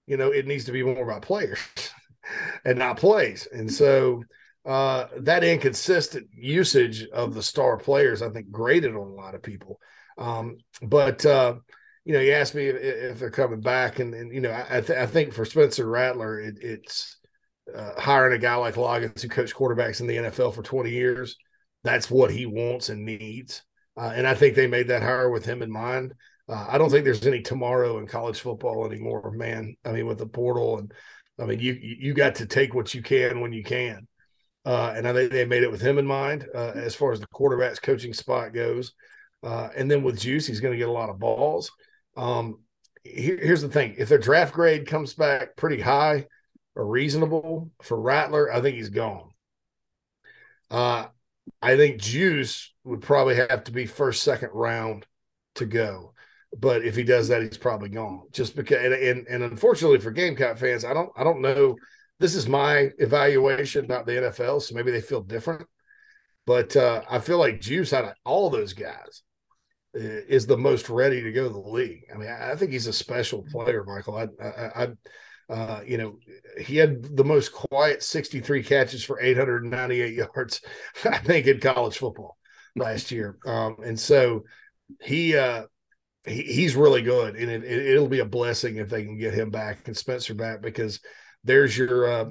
you 0.07 0.17
know, 0.17 0.31
it 0.31 0.45
needs 0.45 0.65
to 0.65 0.71
be 0.71 0.83
more 0.83 1.03
about 1.03 1.21
players 1.21 1.59
and 2.65 2.77
not 2.77 2.97
plays. 2.97 3.47
And 3.51 3.71
so 3.71 4.23
uh, 4.65 5.07
that 5.19 5.43
inconsistent 5.43 6.27
usage 6.33 7.07
of 7.07 7.33
the 7.33 7.43
star 7.43 7.77
players, 7.77 8.21
I 8.21 8.29
think, 8.29 8.51
grated 8.51 8.91
on 8.91 9.07
a 9.07 9.13
lot 9.15 9.35
of 9.35 9.41
people. 9.41 9.79
Um, 10.17 10.57
but 10.81 11.25
uh, 11.25 11.55
you 12.05 12.13
know, 12.13 12.19
you 12.19 12.33
asked 12.33 12.55
me 12.55 12.67
if, 12.67 12.75
if, 12.75 13.19
they're 13.19 13.29
coming 13.29 13.61
back, 13.61 13.99
and, 13.99 14.13
and 14.13 14.33
you 14.33 14.41
know, 14.41 14.51
I, 14.69 14.81
th- 14.81 14.97
I 14.97 15.05
think 15.05 15.33
for 15.33 15.45
Spencer 15.45 15.87
Rattler, 15.87 16.39
it, 16.39 16.57
it's 16.61 17.17
uh, 17.75 17.99
hiring 17.99 18.33
a 18.33 18.39
guy 18.39 18.55
like 18.55 18.75
Loggains 18.75 19.21
who 19.21 19.29
coached 19.29 19.55
quarterbacks 19.55 20.01
in 20.01 20.07
the 20.07 20.17
NFL 20.17 20.55
for 20.55 20.63
20 20.63 20.89
years. 20.89 21.37
That's 21.83 22.09
what 22.09 22.31
he 22.31 22.45
wants 22.45 22.89
and 22.89 23.05
needs. 23.05 23.63
Uh, 23.97 24.11
and 24.15 24.27
I 24.27 24.33
think 24.33 24.55
they 24.55 24.67
made 24.67 24.87
that 24.87 25.03
hire 25.03 25.29
with 25.29 25.45
him 25.45 25.61
in 25.61 25.71
mind. 25.71 26.13
Uh, 26.47 26.65
I 26.69 26.77
don't 26.77 26.89
think 26.89 27.05
there's 27.05 27.25
any 27.25 27.41
tomorrow 27.41 27.97
in 27.99 28.07
college 28.07 28.39
football 28.39 28.85
anymore, 28.85 29.31
man. 29.31 29.75
I 29.85 29.91
mean, 29.91 30.05
with 30.05 30.17
the 30.17 30.25
portal 30.25 30.79
and 30.79 30.91
I 31.39 31.45
mean, 31.45 31.59
you 31.59 31.73
you 31.73 32.13
got 32.13 32.35
to 32.35 32.45
take 32.45 32.73
what 32.73 32.93
you 32.93 33.01
can 33.01 33.39
when 33.39 33.51
you 33.51 33.63
can, 33.63 34.07
uh, 34.65 34.93
and 34.95 35.07
I 35.07 35.13
think 35.13 35.31
they 35.31 35.45
made 35.45 35.63
it 35.63 35.71
with 35.71 35.81
him 35.81 35.97
in 35.97 36.05
mind 36.05 36.45
uh, 36.53 36.71
as 36.75 36.93
far 36.93 37.11
as 37.11 37.19
the 37.19 37.27
quarterback's 37.27 37.79
coaching 37.79 38.13
spot 38.13 38.53
goes. 38.53 38.93
Uh, 39.41 39.69
and 39.75 39.89
then 39.89 40.03
with 40.03 40.19
Juice, 40.19 40.45
he's 40.45 40.59
going 40.59 40.73
to 40.73 40.77
get 40.77 40.89
a 40.89 40.91
lot 40.91 41.09
of 41.09 41.19
balls. 41.19 41.71
Um, 42.15 42.59
here, 43.03 43.37
here's 43.37 43.61
the 43.61 43.69
thing: 43.69 43.95
if 43.97 44.09
their 44.09 44.17
draft 44.17 44.53
grade 44.53 44.87
comes 44.87 45.13
back 45.13 45.55
pretty 45.55 45.81
high 45.81 46.27
or 46.75 46.85
reasonable 46.85 47.71
for 47.81 47.99
Rattler, 47.99 48.51
I 48.51 48.61
think 48.61 48.77
he's 48.77 48.89
gone. 48.89 49.29
Uh, 50.69 51.07
I 51.61 51.75
think 51.75 52.01
Juice 52.01 52.73
would 52.83 53.01
probably 53.01 53.35
have 53.35 53.65
to 53.65 53.71
be 53.71 53.85
first, 53.85 54.23
second 54.23 54.49
round 54.53 55.05
to 55.55 55.65
go. 55.65 56.13
But 56.57 56.83
if 56.83 56.95
he 56.95 57.03
does 57.03 57.29
that, 57.29 57.41
he's 57.41 57.57
probably 57.57 57.89
gone. 57.89 58.23
Just 58.31 58.55
because, 58.55 58.83
and, 58.83 58.93
and, 58.93 59.27
and 59.27 59.43
unfortunately 59.43 59.99
for 59.99 60.11
Gamecock 60.11 60.57
fans, 60.57 60.83
I 60.83 60.93
don't 60.93 61.11
I 61.15 61.23
don't 61.23 61.41
know. 61.41 61.77
This 62.19 62.35
is 62.35 62.47
my 62.47 62.91
evaluation, 62.99 63.87
not 63.87 64.05
the 64.05 64.11
NFL, 64.13 64.61
so 64.61 64.75
maybe 64.75 64.91
they 64.91 65.01
feel 65.01 65.21
different. 65.21 65.67
But 66.45 66.75
uh, 66.75 67.01
I 67.09 67.19
feel 67.19 67.37
like 67.37 67.61
Juice 67.61 67.93
out 67.93 68.05
of 68.05 68.13
all 68.25 68.49
those 68.49 68.73
guys 68.73 69.23
is 69.93 70.47
the 70.47 70.57
most 70.57 70.89
ready 70.89 71.21
to 71.21 71.31
go 71.31 71.47
to 71.47 71.53
the 71.53 71.59
league. 71.59 72.05
I 72.13 72.17
mean, 72.17 72.29
I 72.29 72.55
think 72.55 72.71
he's 72.71 72.87
a 72.87 72.93
special 72.93 73.43
player, 73.51 73.83
Michael. 73.83 74.17
I, 74.17 74.27
I, 74.43 74.83
I 74.83 74.87
uh, 75.51 75.81
you 75.85 75.97
know, 75.97 76.17
he 76.61 76.77
had 76.77 77.17
the 77.17 77.25
most 77.25 77.51
quiet 77.51 78.01
63 78.01 78.63
catches 78.63 79.03
for 79.03 79.19
898 79.19 80.13
yards, 80.13 80.61
I 81.05 81.17
think, 81.17 81.45
in 81.47 81.59
college 81.59 81.97
football 81.97 82.37
last 82.75 83.11
year. 83.11 83.37
Um, 83.45 83.77
and 83.83 83.99
so 83.99 84.43
he, 85.01 85.35
uh, 85.35 85.63
he, 86.25 86.43
he's 86.43 86.75
really 86.75 87.01
good, 87.01 87.35
and 87.35 87.51
it, 87.51 87.63
it, 87.63 87.99
will 87.99 88.07
be 88.07 88.19
a 88.19 88.25
blessing 88.25 88.77
if 88.77 88.87
they 88.87 89.03
can 89.03 89.17
get 89.17 89.33
him 89.33 89.49
back 89.49 89.87
and 89.87 89.97
Spencer 89.97 90.33
back 90.33 90.61
because 90.61 91.01
there's 91.43 91.77
your 91.77 92.09
uh, 92.09 92.25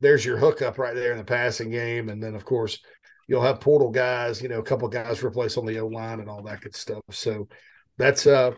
there's 0.00 0.24
your 0.24 0.38
hookup 0.38 0.78
right 0.78 0.94
there 0.94 1.12
in 1.12 1.18
the 1.18 1.24
passing 1.24 1.70
game, 1.70 2.08
and 2.08 2.22
then 2.22 2.34
of 2.34 2.44
course 2.44 2.78
you'll 3.26 3.42
have 3.42 3.60
portal 3.60 3.90
guys, 3.90 4.42
you 4.42 4.48
know, 4.48 4.58
a 4.58 4.64
couple 4.64 4.88
guys 4.88 5.22
replace 5.22 5.56
on 5.56 5.66
the 5.66 5.78
O 5.80 5.86
line 5.86 6.20
and 6.20 6.28
all 6.28 6.42
that 6.42 6.60
good 6.60 6.76
stuff. 6.76 7.02
So 7.10 7.48
that's 7.98 8.26
uh 8.26 8.52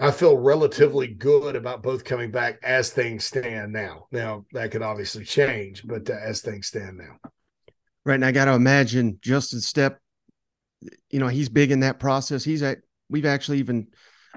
I 0.00 0.10
feel 0.10 0.36
relatively 0.36 1.06
good 1.06 1.54
about 1.54 1.82
both 1.82 2.04
coming 2.04 2.32
back 2.32 2.58
as 2.64 2.90
things 2.90 3.24
stand 3.24 3.72
now. 3.72 4.08
Now 4.10 4.44
that 4.52 4.72
could 4.72 4.82
obviously 4.82 5.24
change, 5.24 5.86
but 5.86 6.10
uh, 6.10 6.14
as 6.14 6.40
things 6.40 6.66
stand 6.66 6.98
now. 6.98 7.30
Right, 8.04 8.16
and 8.16 8.24
I 8.24 8.32
got 8.32 8.46
to 8.46 8.54
imagine 8.54 9.18
Justin 9.22 9.60
Stepp, 9.60 9.96
You 11.10 11.20
know, 11.20 11.28
he's 11.28 11.48
big 11.48 11.70
in 11.70 11.80
that 11.80 11.98
process. 11.98 12.44
He's 12.44 12.62
at. 12.62 12.78
We've 13.08 13.24
actually 13.24 13.58
even 13.58 13.88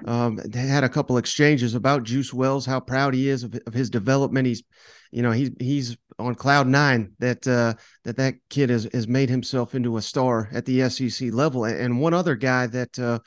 um, 0.04 0.38
had 0.52 0.84
a 0.84 0.88
couple 0.88 1.18
exchanges 1.18 1.74
about 1.74 2.04
Juice 2.04 2.32
Wells, 2.32 2.64
how 2.64 2.80
proud 2.80 3.14
he 3.14 3.28
is 3.28 3.42
of, 3.42 3.58
of 3.66 3.74
his 3.74 3.90
development. 3.90 4.46
He's, 4.46 4.62
you 5.10 5.22
know, 5.22 5.32
he's 5.32 5.50
he's 5.58 5.96
on 6.18 6.34
cloud 6.34 6.66
nine 6.66 7.12
that 7.18 7.46
uh, 7.46 7.74
that 8.04 8.16
that 8.16 8.34
kid 8.50 8.70
has 8.70 8.88
has 8.92 9.06
made 9.06 9.30
himself 9.30 9.74
into 9.74 9.96
a 9.96 10.02
star 10.02 10.48
at 10.52 10.64
the 10.64 10.88
SEC 10.88 11.32
level. 11.32 11.64
And 11.64 12.00
one 12.00 12.14
other 12.14 12.34
guy 12.34 12.66
that 12.66 12.98
uh, 12.98 13.20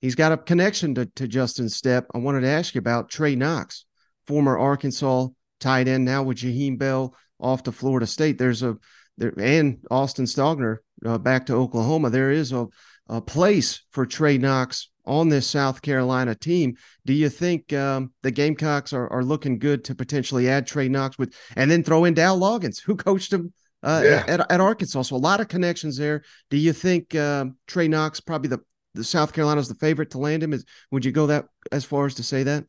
he's 0.00 0.14
got 0.14 0.32
a 0.32 0.36
connection 0.36 0.94
to, 0.94 1.06
to 1.06 1.26
Justin 1.26 1.66
Stepp. 1.66 2.06
I 2.14 2.18
wanted 2.18 2.42
to 2.42 2.48
ask 2.48 2.74
you 2.74 2.78
about 2.78 3.10
Trey 3.10 3.34
Knox, 3.34 3.84
former 4.26 4.58
Arkansas 4.58 5.28
tight 5.60 5.88
end, 5.88 6.04
now 6.04 6.22
with 6.22 6.38
Jaheim 6.38 6.78
Bell 6.78 7.14
off 7.40 7.62
to 7.64 7.72
Florida 7.72 8.06
State. 8.06 8.38
There's 8.38 8.62
a 8.62 8.76
there 9.18 9.32
and 9.38 9.78
Austin 9.90 10.26
Stogner 10.26 10.78
uh, 11.04 11.18
back 11.18 11.46
to 11.46 11.54
Oklahoma. 11.54 12.10
There 12.10 12.30
is 12.30 12.52
a 12.52 12.66
a 13.08 13.20
place 13.20 13.82
for 13.90 14.04
Trey 14.06 14.38
Knox 14.38 14.90
on 15.06 15.28
this 15.28 15.46
South 15.46 15.82
Carolina 15.82 16.34
team. 16.34 16.76
Do 17.04 17.12
you 17.12 17.28
think 17.28 17.72
um, 17.72 18.12
the 18.22 18.30
Gamecocks 18.30 18.92
are, 18.92 19.10
are 19.12 19.24
looking 19.24 19.58
good 19.58 19.84
to 19.84 19.94
potentially 19.94 20.48
add 20.48 20.66
Trey 20.66 20.88
Knox 20.88 21.18
with, 21.18 21.34
and 21.56 21.70
then 21.70 21.82
throw 21.82 22.04
in 22.04 22.14
Dowell 22.14 22.40
Loggains, 22.40 22.80
who 22.80 22.96
coached 22.96 23.32
him 23.32 23.52
uh, 23.82 24.02
yeah. 24.04 24.24
at, 24.26 24.50
at 24.50 24.60
Arkansas? 24.60 25.02
So 25.02 25.16
a 25.16 25.18
lot 25.18 25.40
of 25.40 25.48
connections 25.48 25.96
there. 25.96 26.22
Do 26.50 26.56
you 26.56 26.72
think 26.72 27.14
um, 27.14 27.56
Trey 27.66 27.88
Knox 27.88 28.20
probably 28.20 28.48
the 28.48 28.60
the 28.94 29.04
South 29.04 29.34
Carolina's 29.34 29.68
the 29.68 29.74
favorite 29.74 30.10
to 30.12 30.18
land 30.18 30.42
him? 30.42 30.52
Is 30.52 30.64
would 30.90 31.04
you 31.04 31.12
go 31.12 31.26
that 31.26 31.46
as 31.70 31.84
far 31.84 32.06
as 32.06 32.14
to 32.14 32.22
say 32.22 32.42
that? 32.44 32.64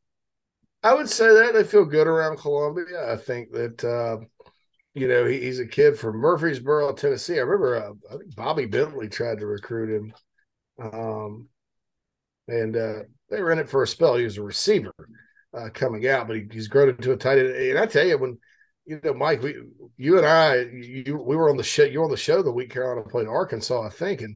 I 0.84 0.94
would 0.94 1.10
say 1.10 1.28
that 1.28 1.54
they 1.54 1.64
feel 1.64 1.86
good 1.86 2.08
around 2.08 2.38
Columbia. 2.38 3.12
I 3.12 3.18
think 3.18 3.52
that. 3.52 3.84
Uh 3.84 4.26
you 4.94 5.08
know, 5.08 5.26
he, 5.26 5.40
he's 5.42 5.60
a 5.60 5.68
kid 5.68 6.00
from 6.00 6.18
Murfreesboro, 6.18 6.92
Tennessee. 6.94 7.36
I 7.36 7.44
remember 7.44 7.76
uh, 7.76 7.94
I 8.12 8.18
think 8.18 8.36
Bobby 8.36 8.66
Bentley 8.66 9.08
tried 9.08 9.38
to 9.38 9.46
recruit 9.46 9.96
him 9.96 10.14
um, 10.82 11.48
and 12.48 12.76
uh, 12.76 13.00
they 13.30 13.42
were 13.42 13.52
in 13.52 13.60
it 13.60 13.70
for 13.70 13.84
a 13.84 13.88
spell. 13.88 14.16
He 14.16 14.24
was 14.24 14.38
a 14.38 14.44
receiver 14.44 14.94
uh, 15.54 15.70
coming 15.74 16.08
out, 16.08 16.28
but 16.28 16.38
he, 16.38 16.48
he's 16.52 16.68
grown 16.68 16.90
into 16.90 17.12
a 17.12 17.18
tight 17.18 17.40
end. 17.40 17.50
And 17.50 17.80
I 17.80 17.86
tell 17.86 18.06
you, 18.06 18.18
when 18.18 18.38
you 18.86 19.00
know, 19.04 19.14
Mike, 19.14 19.42
we, 19.42 19.56
you 19.98 20.18
and 20.18 20.26
I, 20.26 20.62
you, 20.62 21.18
we 21.18 21.36
were 21.36 21.50
on 21.50 21.58
the 21.58 21.64
show. 21.64 21.84
You 21.84 22.00
were 22.00 22.06
on 22.06 22.12
the 22.12 22.18
show 22.18 22.42
the 22.42 22.52
week 22.52 22.72
Carolina 22.72 23.08
played 23.08 23.28
Arkansas, 23.28 23.82
I 23.82 23.90
think, 23.90 24.22
and 24.22 24.36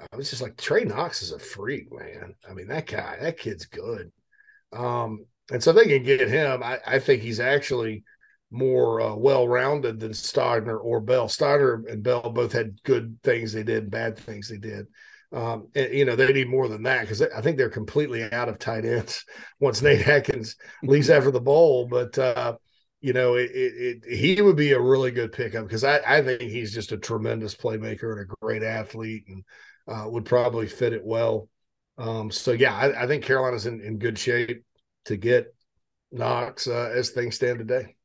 I 0.00 0.16
was 0.16 0.30
just 0.30 0.40
like, 0.40 0.56
Trey 0.56 0.84
Knox 0.84 1.22
is 1.22 1.32
a 1.32 1.38
freak, 1.38 1.92
man. 1.92 2.34
I 2.48 2.54
mean, 2.54 2.68
that 2.68 2.86
guy, 2.86 3.18
that 3.20 3.38
kid's 3.38 3.66
good. 3.66 4.10
Um, 4.72 5.26
and 5.50 5.62
so 5.62 5.72
they 5.72 5.84
can 5.84 6.02
get 6.02 6.26
him. 6.26 6.62
I, 6.62 6.78
I 6.86 6.98
think 6.98 7.20
he's 7.20 7.40
actually 7.40 8.04
more 8.50 9.00
uh, 9.00 9.14
well-rounded 9.14 10.00
than 10.00 10.12
Stogner 10.12 10.82
or 10.82 11.00
Bell. 11.00 11.28
Stogner 11.28 11.90
and 11.90 12.02
Bell 12.02 12.30
both 12.30 12.52
had 12.52 12.82
good 12.84 13.18
things 13.22 13.52
they 13.52 13.62
did, 13.62 13.90
bad 13.90 14.18
things 14.18 14.48
they 14.48 14.56
did. 14.56 14.86
Um, 15.32 15.68
and, 15.74 15.94
you 15.94 16.04
know, 16.04 16.14
they 16.14 16.32
need 16.32 16.48
more 16.48 16.68
than 16.68 16.82
that 16.82 17.02
because 17.02 17.22
I 17.22 17.40
think 17.40 17.56
they're 17.56 17.70
completely 17.70 18.22
out 18.32 18.48
of 18.48 18.58
tight 18.58 18.84
ends 18.84 19.24
once 19.60 19.80
Nate 19.80 20.06
Adkins 20.06 20.56
leaves 20.82 21.10
after 21.10 21.30
the 21.30 21.40
bowl. 21.40 21.86
But, 21.86 22.18
uh, 22.18 22.56
you 23.00 23.12
know, 23.12 23.34
it, 23.34 23.50
it, 23.50 24.02
it, 24.04 24.16
he 24.16 24.40
would 24.42 24.56
be 24.56 24.72
a 24.72 24.80
really 24.80 25.10
good 25.10 25.32
pickup 25.32 25.66
because 25.66 25.84
I, 25.84 26.00
I 26.06 26.22
think 26.22 26.42
he's 26.42 26.74
just 26.74 26.92
a 26.92 26.98
tremendous 26.98 27.54
playmaker 27.54 28.12
and 28.12 28.20
a 28.20 28.34
great 28.40 28.62
athlete 28.62 29.24
and 29.28 29.44
uh, 29.88 30.08
would 30.08 30.26
probably 30.26 30.66
fit 30.66 30.92
it 30.92 31.04
well. 31.04 31.48
Um, 31.98 32.30
so, 32.30 32.52
yeah, 32.52 32.74
I, 32.74 33.04
I, 33.04 33.06
think 33.06 33.24
Carolina's 33.24 33.66
in, 33.66 33.80
in 33.80 33.98
good 33.98 34.18
shape 34.18 34.64
to 35.06 35.16
get 35.16 35.54
Knox 36.10 36.66
uh, 36.66 36.90
as 36.94 37.10
things 37.10 37.34
stand 37.34 37.58
today. 37.58 37.96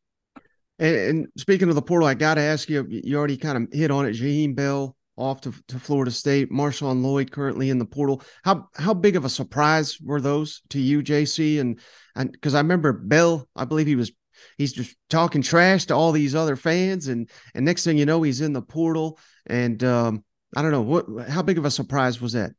And, 0.80 0.96
and, 0.96 1.28
speaking 1.38 1.70
of 1.70 1.76
the 1.76 1.82
portal, 1.82 2.08
I 2.08 2.13
got 2.13 2.36
to 2.36 2.42
ask 2.42 2.70
you, 2.70 2.86
you 2.90 3.18
already 3.18 3.38
kind 3.38 3.58
of 3.58 3.68
hit 3.72 3.92
on 3.92 4.06
it. 4.06 4.16
Jaheim 4.16 4.56
Bell 4.56 4.96
off 5.17 5.41
to, 5.41 5.53
to 5.67 5.80
Florida 5.80 6.12
State. 6.12 6.51
Marshawn 6.51 7.01
Lloyd 7.01 7.32
currently 7.32 7.69
in 7.69 7.80
the 7.80 7.86
portal. 7.86 8.21
How 8.43 8.69
how 8.75 8.93
big 8.93 9.15
of 9.15 9.25
a 9.25 9.30
surprise 9.30 9.99
were 9.99 10.21
those 10.21 10.62
to 10.69 10.80
you, 10.80 11.01
JC? 11.01 11.60
And 11.60 11.80
and 12.15 12.32
because 12.32 12.53
I 12.53 12.60
remember 12.60 12.93
Bell, 12.93 13.47
I 13.56 13.65
believe 13.65 13.88
he 13.88 13.95
was 13.95 14.12
he's 14.58 14.73
just 14.73 14.95
talking 15.10 15.41
trash 15.41 15.86
to 15.86 15.95
all 15.95 16.12
these 16.12 16.36
other 16.36 16.56
fans, 16.56 17.08
and 17.08 17.30
and 17.53 17.65
next 17.65 17.84
thing 17.84 17.97
you 17.97 18.06
know, 18.06 18.21
he's 18.21 18.41
in 18.41 18.53
the 18.53 18.62
portal. 18.62 19.19
And 19.45 19.84
um, 19.84 20.23
I 20.56 20.62
don't 20.62 20.71
know 20.71 20.82
what 20.82 21.27
how 21.27 21.41
big 21.41 21.58
of 21.58 21.65
a 21.65 21.71
surprise 21.71 22.21
was 22.21 22.34
that? 22.34 22.51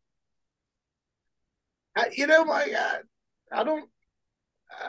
I, 1.97 2.11
you 2.17 2.27
know, 2.27 2.45
I, 2.51 3.01
I 3.51 3.65
don't. 3.65 3.89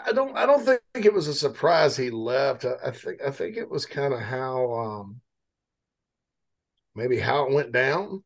I 0.05 0.11
don't. 0.11 0.37
I 0.37 0.45
don't 0.45 0.63
think 0.63 1.05
it 1.05 1.13
was 1.13 1.27
a 1.27 1.33
surprise 1.33 1.97
he 1.97 2.09
left. 2.09 2.65
I, 2.65 2.75
I 2.87 2.91
think. 2.91 3.21
I 3.25 3.31
think 3.31 3.57
it 3.57 3.69
was 3.69 3.85
kind 3.85 4.13
of 4.13 4.19
how 4.19 4.71
um, 4.73 5.21
maybe 6.99 7.19
how 7.19 7.45
it 7.45 7.53
went 7.53 7.71
down 7.71 8.23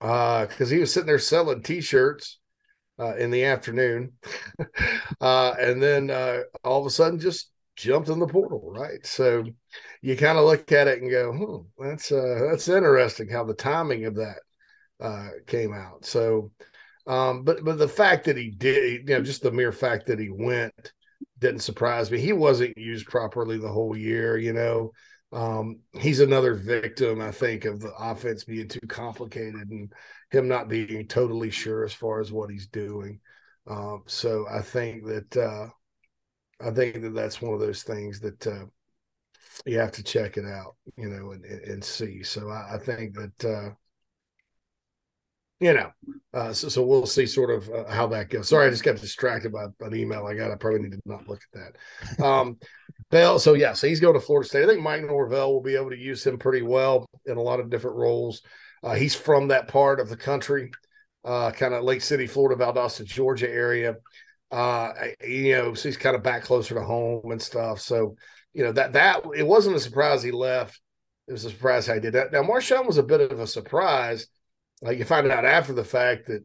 because 0.00 0.70
uh, 0.70 0.74
he 0.74 0.78
was 0.78 0.92
sitting 0.92 1.06
there 1.06 1.18
selling 1.18 1.62
t-shirts 1.62 2.38
uh, 2.98 3.14
in 3.16 3.30
the 3.30 3.44
afternoon 3.44 4.12
uh, 5.20 5.54
and 5.58 5.82
then 5.82 6.10
all 6.64 6.80
of 6.80 6.86
a 6.86 6.90
sudden 6.90 7.18
just 7.18 7.50
jumped 7.76 8.08
in 8.08 8.18
the 8.18 8.26
portal 8.26 8.72
right? 8.74 9.04
So 9.06 9.44
you 10.00 10.16
kind 10.16 10.38
of 10.38 10.44
look 10.44 10.70
at 10.72 10.88
it 10.88 11.00
and 11.00 11.10
go 11.10 11.32
hmm, 11.32 11.84
that's 11.86 12.08
that's 12.08 12.68
interesting 12.68 13.28
how 13.28 13.44
the 13.44 13.54
timing 13.54 14.04
of 14.06 14.16
that 14.16 14.38
came 15.46 15.72
out. 15.72 16.04
So 16.04 16.50
um, 17.06 17.42
but 17.42 17.64
but 17.64 17.78
the 17.78 17.88
fact 17.88 18.26
that 18.26 18.36
he 18.36 18.50
did 18.50 19.08
you 19.08 19.14
know 19.14 19.22
just 19.22 19.42
the 19.42 19.50
mere 19.50 19.72
fact 19.72 20.06
that 20.06 20.18
he 20.18 20.30
went 20.30 20.92
didn't 21.38 21.60
surprise 21.60 22.10
me. 22.10 22.20
He 22.20 22.32
wasn't 22.32 22.78
used 22.78 23.06
properly 23.06 23.58
the 23.58 23.72
whole 23.72 23.96
year 23.96 24.36
you 24.36 24.52
know 24.52 24.92
um, 25.32 25.78
he's 25.98 26.20
another 26.20 26.54
victim, 26.54 27.20
I 27.20 27.30
think, 27.30 27.64
of 27.64 27.80
the 27.80 27.92
offense 27.98 28.44
being 28.44 28.68
too 28.68 28.86
complicated 28.86 29.70
and 29.70 29.92
him 30.30 30.46
not 30.46 30.68
being 30.68 31.06
totally 31.06 31.50
sure 31.50 31.84
as 31.84 31.92
far 31.92 32.20
as 32.20 32.30
what 32.30 32.50
he's 32.50 32.66
doing. 32.66 33.20
Um, 33.66 34.02
so 34.06 34.46
I 34.50 34.60
think 34.60 35.06
that 35.06 35.36
uh, 35.36 35.68
I 36.60 36.70
think 36.70 37.00
that 37.02 37.14
that's 37.14 37.40
one 37.40 37.54
of 37.54 37.60
those 37.60 37.82
things 37.82 38.20
that 38.20 38.46
uh, 38.46 38.64
you 39.64 39.78
have 39.78 39.92
to 39.92 40.02
check 40.02 40.36
it 40.36 40.44
out, 40.44 40.76
you 40.96 41.08
know, 41.08 41.32
and, 41.32 41.44
and 41.44 41.84
see. 41.84 42.22
So 42.22 42.50
I, 42.50 42.74
I 42.74 42.78
think 42.78 43.14
that 43.14 43.44
uh, 43.44 43.70
you 45.62 45.72
know, 45.74 45.92
uh, 46.34 46.52
so, 46.52 46.68
so 46.68 46.84
we'll 46.84 47.06
see 47.06 47.24
sort 47.24 47.50
of 47.50 47.70
uh, 47.70 47.88
how 47.88 48.08
that 48.08 48.28
goes. 48.28 48.48
Sorry, 48.48 48.66
I 48.66 48.70
just 48.70 48.82
got 48.82 48.96
distracted 48.96 49.52
by 49.52 49.66
an 49.80 49.94
email 49.94 50.26
I 50.26 50.34
got. 50.34 50.50
I 50.50 50.56
probably 50.56 50.80
need 50.80 50.92
to 50.92 51.00
not 51.04 51.28
look 51.28 51.40
at 51.54 51.76
that. 52.18 52.24
Um, 52.24 52.58
Bell, 53.12 53.38
so 53.38 53.52
yeah, 53.54 53.72
so 53.74 53.86
he's 53.86 54.00
going 54.00 54.14
to 54.14 54.20
Florida 54.20 54.48
State. 54.48 54.64
I 54.64 54.66
think 54.66 54.80
Mike 54.80 55.04
Norvell 55.04 55.52
will 55.52 55.62
be 55.62 55.76
able 55.76 55.90
to 55.90 55.98
use 55.98 56.26
him 56.26 56.38
pretty 56.38 56.62
well 56.62 57.06
in 57.26 57.36
a 57.36 57.42
lot 57.42 57.60
of 57.60 57.70
different 57.70 57.96
roles. 57.96 58.42
Uh, 58.82 58.94
he's 58.94 59.14
from 59.14 59.48
that 59.48 59.68
part 59.68 60.00
of 60.00 60.08
the 60.08 60.16
country, 60.16 60.72
uh, 61.24 61.52
kind 61.52 61.74
of 61.74 61.84
Lake 61.84 62.00
City, 62.00 62.26
Florida, 62.26 62.64
Valdosta, 62.64 63.04
Georgia 63.04 63.48
area. 63.48 63.96
Uh, 64.50 64.92
you 65.24 65.52
know, 65.52 65.74
so 65.74 65.88
he's 65.88 65.96
kind 65.96 66.16
of 66.16 66.22
back 66.24 66.42
closer 66.42 66.74
to 66.74 66.82
home 66.82 67.30
and 67.30 67.40
stuff. 67.40 67.80
So, 67.80 68.16
you 68.52 68.64
know, 68.64 68.72
that 68.72 68.94
that 68.94 69.22
it 69.36 69.46
wasn't 69.46 69.76
a 69.76 69.80
surprise 69.80 70.22
he 70.22 70.32
left. 70.32 70.80
It 71.28 71.32
was 71.32 71.44
a 71.44 71.50
surprise 71.50 71.86
how 71.86 71.94
he 71.94 72.00
did 72.00 72.14
that. 72.14 72.32
Now, 72.32 72.42
Marshawn 72.42 72.86
was 72.86 72.98
a 72.98 73.02
bit 73.02 73.20
of 73.20 73.38
a 73.38 73.46
surprise. 73.46 74.26
Like 74.82 74.98
you 74.98 75.04
find 75.04 75.30
out 75.30 75.44
after 75.44 75.72
the 75.72 75.84
fact 75.84 76.26
that 76.26 76.42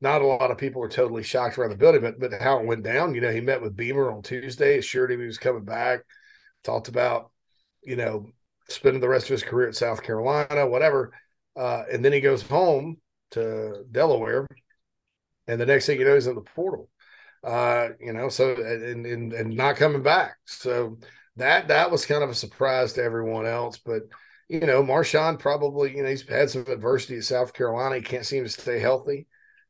not 0.00 0.22
a 0.22 0.26
lot 0.26 0.50
of 0.50 0.58
people 0.58 0.80
were 0.80 0.88
totally 0.88 1.22
shocked 1.22 1.58
around 1.58 1.70
the 1.70 1.76
building, 1.76 2.02
but 2.02 2.20
but 2.20 2.40
how 2.40 2.60
it 2.60 2.66
went 2.66 2.84
down. 2.84 3.14
You 3.14 3.20
know, 3.20 3.32
he 3.32 3.40
met 3.40 3.62
with 3.62 3.76
Beamer 3.76 4.12
on 4.12 4.22
Tuesday, 4.22 4.78
assured 4.78 5.10
him 5.10 5.20
he 5.20 5.26
was 5.26 5.38
coming 5.38 5.64
back, 5.64 6.00
talked 6.62 6.88
about, 6.88 7.30
you 7.82 7.96
know, 7.96 8.26
spending 8.68 9.00
the 9.00 9.08
rest 9.08 9.24
of 9.26 9.30
his 9.30 9.42
career 9.42 9.68
at 9.68 9.74
South 9.74 10.02
Carolina, 10.02 10.68
whatever. 10.68 11.12
Uh, 11.56 11.82
and 11.90 12.04
then 12.04 12.12
he 12.12 12.20
goes 12.20 12.42
home 12.42 12.98
to 13.32 13.84
Delaware, 13.90 14.46
and 15.48 15.60
the 15.60 15.66
next 15.66 15.86
thing 15.86 15.98
you 15.98 16.04
know, 16.04 16.14
he's 16.14 16.26
in 16.26 16.36
the 16.36 16.42
portal. 16.42 16.88
Uh, 17.42 17.90
you 18.00 18.12
know, 18.12 18.28
so 18.28 18.54
and, 18.54 19.06
and 19.06 19.32
and 19.32 19.56
not 19.56 19.76
coming 19.76 20.02
back. 20.02 20.36
So 20.44 20.98
that 21.36 21.68
that 21.68 21.90
was 21.90 22.06
kind 22.06 22.22
of 22.22 22.30
a 22.30 22.34
surprise 22.34 22.92
to 22.94 23.02
everyone 23.02 23.46
else. 23.46 23.78
But 23.78 24.02
you 24.48 24.60
know, 24.60 24.82
Marshawn 24.82 25.38
probably, 25.38 25.96
you 25.96 26.02
know, 26.02 26.08
he's 26.08 26.26
had 26.26 26.50
some 26.50 26.66
adversity 26.66 27.18
at 27.18 27.24
South 27.24 27.52
Carolina. 27.52 27.96
He 27.96 28.02
can't 28.02 28.24
seem 28.26 28.44
to 28.44 28.50
stay 28.50 28.78
healthy. 28.78 29.26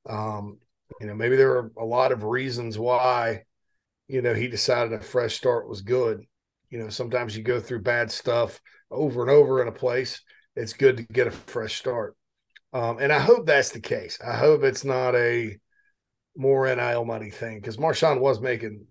Um, 0.08 0.58
you 1.00 1.06
know, 1.06 1.14
maybe 1.14 1.36
there 1.36 1.52
are 1.56 1.72
a 1.76 1.84
lot 1.84 2.12
of 2.12 2.22
reasons 2.22 2.78
why, 2.78 3.42
you 4.06 4.22
know, 4.22 4.34
he 4.34 4.48
decided 4.48 4.92
a 4.92 5.00
fresh 5.00 5.36
start 5.36 5.68
was 5.68 5.82
good. 5.82 6.22
You 6.70 6.78
know, 6.78 6.88
sometimes 6.88 7.36
you 7.36 7.42
go 7.42 7.60
through 7.60 7.82
bad 7.82 8.10
stuff 8.10 8.60
over 8.90 9.22
and 9.22 9.30
over 9.30 9.60
in 9.60 9.68
a 9.68 9.72
place. 9.72 10.20
It's 10.54 10.72
good 10.72 10.96
to 10.98 11.02
get 11.02 11.26
a 11.26 11.32
fresh 11.32 11.76
start. 11.78 12.16
Um, 12.72 12.98
and 13.00 13.12
I 13.12 13.18
hope 13.18 13.46
that's 13.46 13.70
the 13.70 13.80
case. 13.80 14.18
I 14.24 14.36
hope 14.36 14.62
it's 14.62 14.84
not 14.84 15.14
a 15.14 15.58
more 16.36 16.66
NIL 16.66 17.04
money 17.04 17.30
thing 17.30 17.58
because 17.58 17.76
Marshawn 17.76 18.20
was 18.20 18.40
making, 18.40 18.86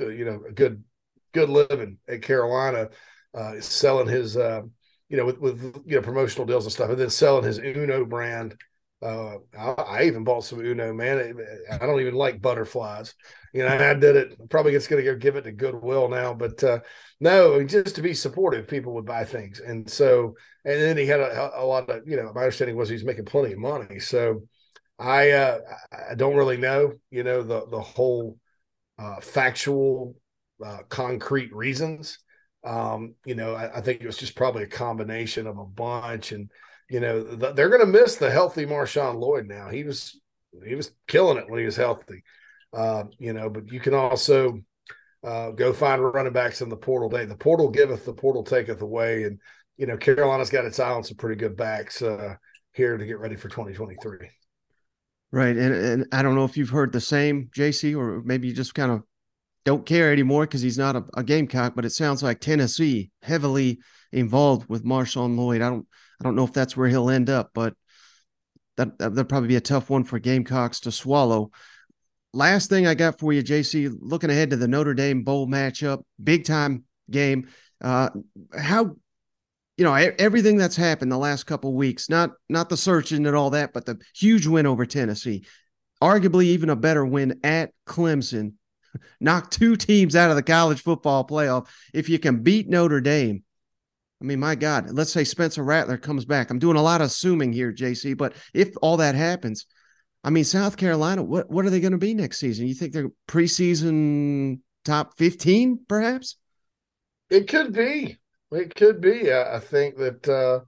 uh, 0.00 0.08
you 0.08 0.24
know, 0.24 0.40
a 0.48 0.52
good 0.52 0.84
good 1.32 1.50
living 1.50 1.98
at 2.08 2.22
Carolina, 2.22 2.88
uh, 3.34 3.60
selling 3.60 4.08
his, 4.08 4.36
uh, 4.36 4.62
you 5.08 5.16
know, 5.16 5.24
with, 5.24 5.38
with 5.38 5.82
you 5.86 5.96
know 5.96 6.02
promotional 6.02 6.46
deals 6.46 6.64
and 6.64 6.72
stuff, 6.72 6.90
and 6.90 6.98
then 6.98 7.10
selling 7.10 7.44
his 7.44 7.58
Uno 7.58 8.04
brand 8.04 8.56
uh, 9.00 9.36
I, 9.56 9.68
I, 9.70 10.02
even 10.04 10.24
bought 10.24 10.44
some 10.44 10.58
Uno, 10.58 10.92
man. 10.92 11.36
I 11.70 11.78
don't 11.78 12.00
even 12.00 12.14
like 12.14 12.42
butterflies. 12.42 13.14
You 13.52 13.62
know, 13.62 13.68
I 13.68 13.94
did 13.94 14.16
it. 14.16 14.50
Probably 14.50 14.74
it's 14.74 14.88
going 14.88 15.04
to 15.04 15.10
go 15.10 15.16
give 15.16 15.36
it 15.36 15.42
to 15.42 15.52
Goodwill 15.52 16.08
now, 16.08 16.34
but 16.34 16.62
uh, 16.64 16.80
no, 17.20 17.62
just 17.62 17.94
to 17.94 18.02
be 18.02 18.12
supportive, 18.12 18.66
people 18.66 18.94
would 18.94 19.06
buy 19.06 19.24
things, 19.24 19.60
and 19.60 19.88
so 19.88 20.34
and 20.64 20.80
then 20.80 20.96
he 20.96 21.06
had 21.06 21.20
a, 21.20 21.60
a 21.60 21.64
lot 21.64 21.88
of 21.88 22.08
you 22.08 22.16
know. 22.16 22.32
My 22.34 22.42
understanding 22.42 22.76
was 22.76 22.88
he's 22.88 23.04
making 23.04 23.24
plenty 23.24 23.52
of 23.52 23.58
money, 23.58 24.00
so 24.00 24.42
I 24.98 25.30
uh, 25.30 25.58
I 26.10 26.14
don't 26.16 26.36
really 26.36 26.56
know, 26.56 26.94
you 27.10 27.22
know, 27.22 27.42
the 27.42 27.66
the 27.66 27.80
whole 27.80 28.36
uh, 28.98 29.20
factual, 29.20 30.16
uh, 30.64 30.78
concrete 30.88 31.54
reasons. 31.54 32.18
Um, 32.64 33.14
you 33.24 33.34
know, 33.34 33.54
I, 33.54 33.78
I 33.78 33.80
think 33.80 34.00
it 34.00 34.06
was 34.06 34.16
just 34.16 34.34
probably 34.34 34.64
a 34.64 34.68
combination 34.68 35.46
of 35.46 35.58
a 35.58 35.64
bunch 35.64 36.32
and 36.32 36.50
you 36.88 37.00
know, 37.00 37.22
they're 37.22 37.68
going 37.68 37.80
to 37.80 37.86
miss 37.86 38.16
the 38.16 38.30
healthy 38.30 38.64
Marshawn 38.64 39.20
Lloyd 39.20 39.46
now. 39.46 39.68
He 39.68 39.84
was 39.84 40.18
he 40.64 40.74
was 40.74 40.90
killing 41.06 41.36
it 41.36 41.48
when 41.48 41.58
he 41.60 41.66
was 41.66 41.76
healthy. 41.76 42.22
Uh, 42.72 43.04
you 43.18 43.32
know, 43.32 43.50
but 43.50 43.70
you 43.70 43.80
can 43.80 43.94
also 43.94 44.60
uh, 45.22 45.50
go 45.50 45.72
find 45.72 46.02
running 46.02 46.32
backs 46.32 46.62
in 46.62 46.68
the 46.68 46.76
portal 46.76 47.08
day. 47.08 47.26
The 47.26 47.36
portal 47.36 47.68
giveth, 47.68 48.04
the 48.04 48.14
portal 48.14 48.42
taketh 48.42 48.80
away, 48.80 49.24
and 49.24 49.38
you 49.76 49.86
know 49.86 49.96
Carolina's 49.96 50.50
got 50.50 50.64
its 50.64 50.80
eye 50.80 50.90
on 50.90 51.04
some 51.04 51.16
pretty 51.16 51.36
good 51.36 51.56
backs 51.56 52.00
uh, 52.00 52.36
here 52.72 52.96
to 52.96 53.06
get 53.06 53.18
ready 53.18 53.36
for 53.36 53.48
2023. 53.48 54.30
Right, 55.30 55.56
and 55.56 55.74
and 55.74 56.06
I 56.12 56.22
don't 56.22 56.34
know 56.34 56.44
if 56.44 56.56
you've 56.56 56.70
heard 56.70 56.92
the 56.92 57.00
same, 57.00 57.50
JC, 57.54 57.96
or 57.96 58.22
maybe 58.22 58.48
you 58.48 58.54
just 58.54 58.74
kind 58.74 58.92
of 58.92 59.02
don't 59.68 59.86
care 59.86 60.12
anymore 60.12 60.44
because 60.44 60.62
he's 60.62 60.78
not 60.78 60.96
a, 60.96 61.04
a 61.16 61.22
Gamecock. 61.22 61.74
But 61.74 61.84
it 61.84 61.90
sounds 61.90 62.22
like 62.22 62.40
Tennessee 62.40 63.10
heavily 63.22 63.80
involved 64.12 64.68
with 64.68 64.84
Marshawn 64.84 65.36
Lloyd. 65.36 65.62
I 65.62 65.70
don't 65.70 65.86
I 66.20 66.24
don't 66.24 66.36
know 66.36 66.44
if 66.44 66.52
that's 66.52 66.76
where 66.76 66.88
he'll 66.88 67.10
end 67.10 67.30
up, 67.30 67.50
but 67.54 67.74
that 68.76 68.98
that'll 68.98 69.24
probably 69.24 69.48
be 69.48 69.56
a 69.56 69.60
tough 69.60 69.90
one 69.90 70.04
for 70.04 70.18
Gamecocks 70.18 70.80
to 70.80 70.92
swallow. 70.92 71.50
Last 72.32 72.68
thing 72.68 72.86
I 72.86 72.94
got 72.94 73.18
for 73.18 73.32
you, 73.32 73.42
JC, 73.42 73.92
looking 74.00 74.30
ahead 74.30 74.50
to 74.50 74.56
the 74.56 74.68
Notre 74.68 74.94
Dame 74.94 75.22
bowl 75.22 75.46
matchup, 75.46 76.02
big 76.22 76.44
time 76.44 76.84
game. 77.10 77.48
Uh, 77.80 78.10
how 78.58 78.96
you 79.76 79.84
know 79.84 79.94
everything 79.94 80.56
that's 80.56 80.76
happened 80.76 81.10
the 81.10 81.18
last 81.18 81.44
couple 81.44 81.74
weeks, 81.74 82.08
not 82.08 82.32
not 82.48 82.68
the 82.68 82.76
searching 82.76 83.26
and 83.26 83.36
all 83.36 83.50
that, 83.50 83.72
but 83.72 83.86
the 83.86 83.98
huge 84.14 84.46
win 84.46 84.66
over 84.66 84.84
Tennessee, 84.86 85.44
arguably 86.02 86.44
even 86.44 86.70
a 86.70 86.76
better 86.76 87.04
win 87.04 87.40
at 87.44 87.70
Clemson, 87.86 88.54
knock 89.20 89.50
two 89.50 89.76
teams 89.76 90.16
out 90.16 90.30
of 90.30 90.36
the 90.36 90.42
college 90.42 90.82
football 90.82 91.26
playoff. 91.26 91.68
If 91.92 92.08
you 92.08 92.18
can 92.18 92.42
beat 92.42 92.68
Notre 92.68 93.00
Dame, 93.00 93.42
I 94.20 94.24
mean, 94.24 94.40
my 94.40 94.54
God, 94.54 94.90
let's 94.90 95.12
say 95.12 95.24
Spencer 95.24 95.62
Rattler 95.62 95.96
comes 95.96 96.24
back. 96.24 96.50
I'm 96.50 96.58
doing 96.58 96.76
a 96.76 96.82
lot 96.82 97.00
of 97.00 97.06
assuming 97.06 97.52
here, 97.52 97.72
JC, 97.72 98.16
but 98.16 98.34
if 98.52 98.74
all 98.82 98.96
that 98.96 99.14
happens, 99.14 99.66
I 100.24 100.30
mean, 100.30 100.44
South 100.44 100.76
Carolina, 100.76 101.22
what 101.22 101.48
what 101.50 101.64
are 101.64 101.70
they 101.70 101.80
going 101.80 101.92
to 101.92 101.98
be 101.98 102.14
next 102.14 102.38
season? 102.38 102.66
You 102.66 102.74
think 102.74 102.92
they're 102.92 103.10
preseason 103.28 104.60
top 104.84 105.16
15, 105.18 105.84
perhaps? 105.88 106.36
It 107.30 107.48
could 107.48 107.72
be. 107.72 108.18
It 108.50 108.74
could 108.74 109.00
be. 109.00 109.32
I, 109.32 109.60
think 109.60 109.96
that 109.98 110.28
uh 110.28 110.60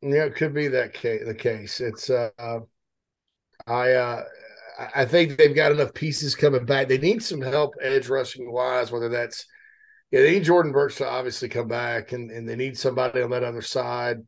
yeah, 0.00 0.24
it 0.24 0.34
could 0.34 0.54
be 0.54 0.68
that 0.68 0.94
case, 0.94 1.22
the 1.24 1.34
case. 1.34 1.80
It's 1.80 2.10
uh 2.10 2.30
I 3.66 3.92
uh 3.92 4.24
I 4.94 5.04
think 5.04 5.36
they've 5.36 5.54
got 5.54 5.72
enough 5.72 5.94
pieces 5.94 6.34
coming 6.34 6.64
back. 6.64 6.88
They 6.88 6.98
need 6.98 7.22
some 7.22 7.40
help 7.40 7.74
edge 7.80 8.08
rushing 8.08 8.50
wise, 8.50 8.90
whether 8.90 9.08
that's 9.08 9.46
yeah, 10.12 10.20
they 10.20 10.32
need 10.32 10.44
Jordan 10.44 10.72
Burch 10.72 10.96
to 10.96 11.08
obviously 11.08 11.48
come 11.48 11.68
back, 11.68 12.12
and, 12.12 12.30
and 12.30 12.46
they 12.46 12.54
need 12.54 12.76
somebody 12.76 13.22
on 13.22 13.30
that 13.30 13.44
other 13.44 13.62
side. 13.62 14.18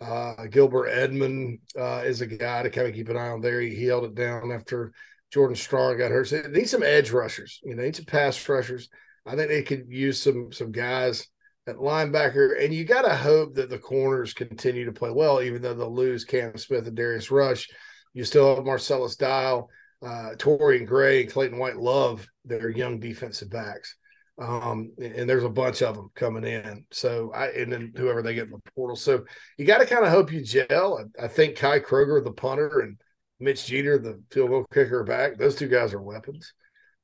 Uh, 0.00 0.46
Gilbert 0.46 0.88
Edmond 0.88 1.58
uh, 1.78 2.02
is 2.04 2.20
a 2.20 2.26
guy 2.26 2.62
to 2.62 2.70
kind 2.70 2.86
of 2.86 2.94
keep 2.94 3.08
an 3.08 3.16
eye 3.16 3.30
on 3.30 3.40
there. 3.40 3.60
He, 3.60 3.74
he 3.74 3.86
held 3.86 4.04
it 4.04 4.14
down 4.14 4.52
after 4.52 4.92
Jordan 5.32 5.56
Strong 5.56 5.98
got 5.98 6.12
hurt. 6.12 6.28
So 6.28 6.40
they 6.40 6.60
need 6.60 6.68
some 6.68 6.84
edge 6.84 7.10
rushers. 7.10 7.58
You 7.64 7.74
know, 7.74 7.82
they 7.82 7.88
need 7.88 7.96
some 7.96 8.04
pass 8.04 8.48
rushers. 8.48 8.88
I 9.26 9.34
think 9.34 9.48
they 9.48 9.62
could 9.62 9.86
use 9.88 10.22
some 10.22 10.52
some 10.52 10.70
guys 10.70 11.26
at 11.66 11.76
linebacker, 11.76 12.62
and 12.62 12.72
you 12.72 12.84
got 12.84 13.02
to 13.02 13.16
hope 13.16 13.54
that 13.54 13.70
the 13.70 13.78
corners 13.78 14.34
continue 14.34 14.84
to 14.84 14.92
play 14.92 15.10
well, 15.10 15.42
even 15.42 15.62
though 15.62 15.74
they'll 15.74 15.92
lose 15.92 16.24
Cam 16.24 16.56
Smith 16.56 16.86
and 16.86 16.96
Darius 16.96 17.30
Rush. 17.30 17.68
You 18.12 18.22
still 18.24 18.54
have 18.54 18.64
Marcellus 18.64 19.16
Dial, 19.16 19.68
uh, 20.04 20.34
Torian 20.36 20.86
Gray, 20.86 21.22
and 21.22 21.32
Clayton 21.32 21.58
White 21.58 21.76
love 21.76 22.26
their 22.44 22.68
young 22.68 23.00
defensive 23.00 23.50
backs 23.50 23.96
um, 24.38 24.92
and 24.98 25.28
there's 25.28 25.44
a 25.44 25.48
bunch 25.48 25.82
of 25.82 25.94
them 25.94 26.10
coming 26.14 26.44
in. 26.44 26.84
So 26.90 27.32
I 27.32 27.48
and 27.48 27.72
then 27.72 27.92
whoever 27.96 28.22
they 28.22 28.34
get 28.34 28.46
in 28.46 28.50
the 28.50 28.70
portal. 28.74 28.96
So 28.96 29.24
you 29.58 29.64
got 29.64 29.78
to 29.78 29.86
kind 29.86 30.04
of 30.04 30.10
hope 30.10 30.32
you 30.32 30.42
gel. 30.42 30.98
I, 30.98 31.24
I, 31.24 31.28
think 31.28 31.56
Kai 31.56 31.80
Kroeger, 31.80 32.22
the 32.22 32.32
punter, 32.32 32.80
and 32.80 32.98
Mitch 33.38 33.66
Jeter, 33.66 33.98
the 33.98 34.20
field 34.30 34.50
goal 34.50 34.66
kicker, 34.72 35.04
back. 35.04 35.38
Those 35.38 35.54
two 35.54 35.68
guys 35.68 35.94
are 35.94 36.02
weapons. 36.02 36.52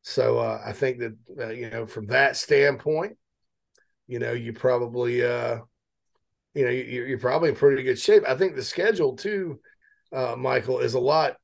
So 0.02 0.38
uh, 0.38 0.60
I 0.64 0.72
think 0.72 0.98
that 0.98 1.16
uh, 1.38 1.50
you 1.50 1.70
know 1.70 1.86
from 1.86 2.06
that 2.06 2.36
standpoint, 2.36 3.16
you 4.08 4.18
know 4.18 4.32
you 4.32 4.52
probably 4.52 5.24
uh, 5.24 5.58
you 6.54 6.64
know 6.64 6.70
you, 6.70 7.04
you're 7.04 7.18
probably 7.18 7.50
in 7.50 7.54
pretty 7.54 7.84
good 7.84 7.98
shape. 7.98 8.24
I 8.26 8.34
think 8.34 8.56
the 8.56 8.64
schedule 8.64 9.14
too, 9.14 9.60
uh, 10.12 10.34
Michael, 10.36 10.80
is 10.80 10.94
a 10.94 11.00
lot 11.00 11.36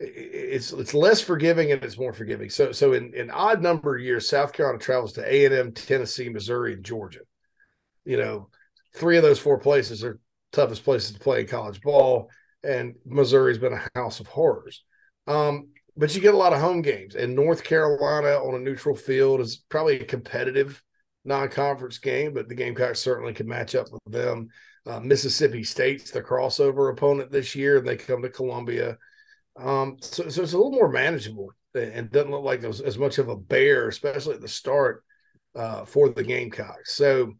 it's 0.00 0.72
it's 0.72 0.94
less 0.94 1.20
forgiving 1.20 1.72
and 1.72 1.82
it's 1.82 1.98
more 1.98 2.12
forgiving. 2.12 2.50
So 2.50 2.72
so 2.72 2.92
in, 2.92 3.12
in 3.14 3.30
odd 3.30 3.62
number 3.62 3.96
of 3.96 4.02
years, 4.02 4.28
South 4.28 4.52
Carolina 4.52 4.78
travels 4.78 5.12
to 5.14 5.32
A 5.32 5.44
and 5.44 5.54
M, 5.54 5.72
Tennessee, 5.72 6.28
Missouri, 6.28 6.74
and 6.74 6.84
Georgia. 6.84 7.20
You 8.04 8.16
know, 8.16 8.48
three 8.94 9.16
of 9.16 9.22
those 9.22 9.38
four 9.38 9.58
places 9.58 10.04
are 10.04 10.20
toughest 10.52 10.84
places 10.84 11.12
to 11.12 11.20
play 11.20 11.44
college 11.44 11.80
ball, 11.80 12.30
and 12.62 12.94
Missouri's 13.04 13.58
been 13.58 13.74
a 13.74 13.98
house 13.98 14.20
of 14.20 14.26
horrors. 14.28 14.84
Um, 15.26 15.68
but 15.96 16.14
you 16.14 16.20
get 16.20 16.34
a 16.34 16.38
lot 16.38 16.52
of 16.52 16.60
home 16.60 16.80
games, 16.80 17.16
and 17.16 17.34
North 17.34 17.64
Carolina 17.64 18.36
on 18.36 18.54
a 18.54 18.58
neutral 18.58 18.94
field 18.94 19.40
is 19.40 19.56
probably 19.68 20.00
a 20.00 20.04
competitive 20.04 20.80
non-conference 21.24 21.98
game, 21.98 22.32
but 22.32 22.48
the 22.48 22.54
Gamecocks 22.54 23.00
certainly 23.00 23.34
can 23.34 23.48
match 23.48 23.74
up 23.74 23.88
with 23.92 24.00
them. 24.06 24.48
Uh, 24.86 25.00
Mississippi 25.00 25.64
State's 25.64 26.10
the 26.12 26.22
crossover 26.22 26.90
opponent 26.90 27.30
this 27.30 27.54
year, 27.54 27.78
and 27.78 27.86
they 27.86 27.96
come 27.96 28.22
to 28.22 28.30
Columbia. 28.30 28.96
Um, 29.58 29.96
so, 30.00 30.28
so 30.28 30.42
it's 30.42 30.52
a 30.52 30.56
little 30.56 30.72
more 30.72 30.88
manageable 30.88 31.50
and 31.74 32.10
doesn't 32.10 32.30
look 32.30 32.44
like 32.44 32.60
there's 32.60 32.80
as 32.80 32.98
much 32.98 33.18
of 33.18 33.28
a 33.28 33.36
bear, 33.36 33.88
especially 33.88 34.34
at 34.34 34.40
the 34.40 34.48
start 34.48 35.04
uh, 35.54 35.84
for 35.84 36.08
the 36.08 36.22
Gamecocks. 36.22 36.94
So, 36.94 37.34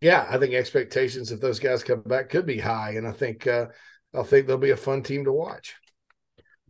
yeah, 0.00 0.26
I 0.28 0.38
think 0.38 0.54
expectations 0.54 1.32
if 1.32 1.40
those 1.40 1.58
guys 1.58 1.84
come 1.84 2.02
back 2.02 2.30
could 2.30 2.46
be 2.46 2.58
high, 2.58 2.92
and 2.92 3.06
I 3.06 3.12
think 3.12 3.46
uh, 3.46 3.66
I 4.14 4.22
think 4.22 4.46
they'll 4.46 4.58
be 4.58 4.70
a 4.70 4.76
fun 4.76 5.02
team 5.02 5.24
to 5.24 5.32
watch. 5.32 5.74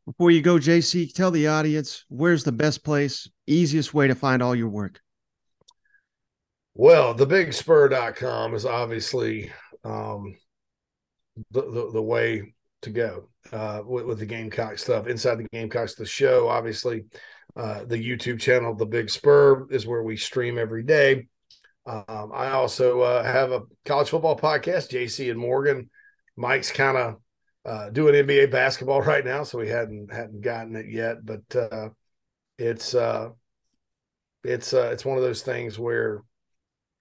Before 0.06 0.32
you 0.32 0.42
go, 0.42 0.56
JC, 0.56 1.12
tell 1.14 1.30
the 1.30 1.46
audience 1.46 2.04
where's 2.08 2.42
the 2.42 2.50
best 2.50 2.82
place, 2.84 3.28
easiest 3.46 3.94
way 3.94 4.08
to 4.08 4.16
find 4.16 4.42
all 4.42 4.54
your 4.54 4.68
work. 4.68 5.00
Well, 6.74 7.14
thebigspur.com 7.14 8.54
is 8.54 8.66
obviously 8.66 9.52
um, 9.84 10.34
the, 11.50 11.62
the, 11.62 11.90
the 11.92 12.02
way 12.02 12.54
to 12.82 12.90
go. 12.90 13.28
Uh, 13.51 13.82
with, 13.84 14.05
with, 14.07 14.18
the 14.18 14.26
Gamecock 14.26 14.78
stuff. 14.78 15.07
Inside 15.07 15.36
the 15.36 15.49
Gamecocks, 15.49 15.95
the 15.95 16.07
show, 16.07 16.49
obviously, 16.49 17.05
uh, 17.57 17.84
the 17.84 17.97
YouTube 17.97 18.40
channel, 18.40 18.74
The 18.74 18.86
Big 18.86 19.11
Spur, 19.11 19.66
is 19.70 19.86
where 19.86 20.03
we 20.03 20.16
stream 20.16 20.59
every 20.59 20.82
day. 20.82 21.26
Um, 21.84 22.30
I 22.32 22.51
also 22.51 23.01
uh, 23.01 23.24
have 23.24 23.51
a 23.51 23.62
college 23.84 24.11
football 24.11 24.38
podcast, 24.38 24.90
JC 24.90 25.30
and 25.30 25.38
Morgan. 25.38 25.90
Mike's 26.36 26.70
kind 26.70 26.97
of 26.97 27.16
uh, 27.64 27.90
doing 27.90 28.14
NBA 28.14 28.51
basketball 28.51 29.03
right 29.03 29.24
now, 29.24 29.43
so 29.45 29.59
we 29.59 29.68
hadn't 29.68 30.12
hadn't 30.12 30.40
gotten 30.40 30.76
it 30.76 30.86
yet. 30.88 31.24
But 31.24 31.57
uh, 31.57 31.88
it's 32.59 32.95
uh, 32.95 33.30
it's 34.45 34.72
uh, 34.72 34.90
it's 34.93 35.05
one 35.05 35.16
of 35.16 35.22
those 35.22 35.43
things 35.43 35.78
where 35.78 36.22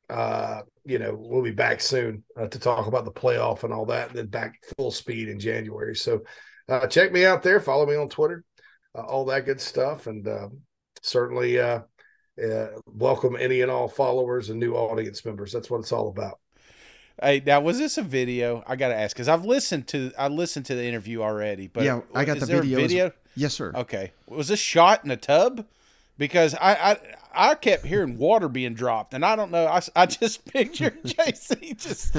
uh, 0.10 0.62
you 0.86 1.00
know 1.00 1.16
we'll 1.18 1.44
be 1.44 1.52
back 1.52 1.82
soon 1.82 2.24
uh, 2.38 2.48
to 2.48 2.60
talk 2.60 2.88
about 2.88 3.06
the 3.06 3.12
playoff 3.12 3.64
and 3.64 3.74
all 3.74 3.86
that, 3.86 4.10
and 4.10 4.18
then 4.18 4.28
back 4.28 4.56
full 4.78 4.92
speed 4.92 5.30
in 5.30 5.40
January. 5.40 5.96
So 5.96 6.22
uh, 6.70 6.88
check 6.88 7.12
me 7.12 7.26
out 7.26 7.44
there, 7.44 7.60
follow 7.60 7.86
me 7.86 7.96
on 7.96 8.10
Twitter, 8.10 8.44
uh, 8.96 9.02
all 9.02 9.26
that 9.26 9.46
good 9.46 9.62
stuff, 9.62 10.08
and 10.08 10.28
uh, 10.28 10.50
certainly 11.02 11.60
uh, 11.60 11.82
uh, 12.44 12.68
welcome 12.86 13.36
any 13.40 13.62
and 13.62 13.72
all 13.72 13.88
followers 13.88 14.50
and 14.50 14.60
new 14.60 14.74
audience 14.74 15.24
members. 15.26 15.52
That's 15.52 15.70
what 15.70 15.80
it's 15.80 15.92
all 15.92 16.10
about. 16.10 16.40
Hey, 17.22 17.44
now 17.46 17.62
was 17.62 17.78
this 17.78 17.98
a 17.98 18.02
video? 18.02 18.64
I 18.66 18.76
got 18.76 18.88
to 18.88 18.96
ask 18.96 19.16
because 19.16 19.28
I've 19.28 19.46
listened 19.46 19.88
to 19.90 20.12
I 20.18 20.28
listened 20.28 20.66
to 20.68 20.76
the 20.76 20.84
interview 20.86 21.22
already, 21.22 21.68
but 21.68 21.84
yeah, 21.84 22.02
I 22.16 22.26
got 22.26 22.40
the 22.40 22.46
video. 22.46 22.78
video. 22.78 23.12
Yes, 23.36 23.54
sir. 23.54 23.72
Okay, 23.76 24.12
was 24.28 24.48
this 24.48 24.60
shot 24.60 25.06
in 25.06 25.12
a 25.12 25.18
tub? 25.18 25.66
Because 26.22 26.54
I, 26.54 26.76
I 26.76 26.98
I 27.34 27.56
kept 27.56 27.84
hearing 27.84 28.16
water 28.20 28.48
being 28.48 28.76
dropped, 28.76 29.16
and 29.16 29.26
I 29.26 29.36
don't 29.36 29.50
know. 29.50 29.66
I, 29.66 29.82
I 29.96 30.06
just 30.06 30.46
pictured 30.54 31.02
JC 31.04 31.76
just 31.76 32.16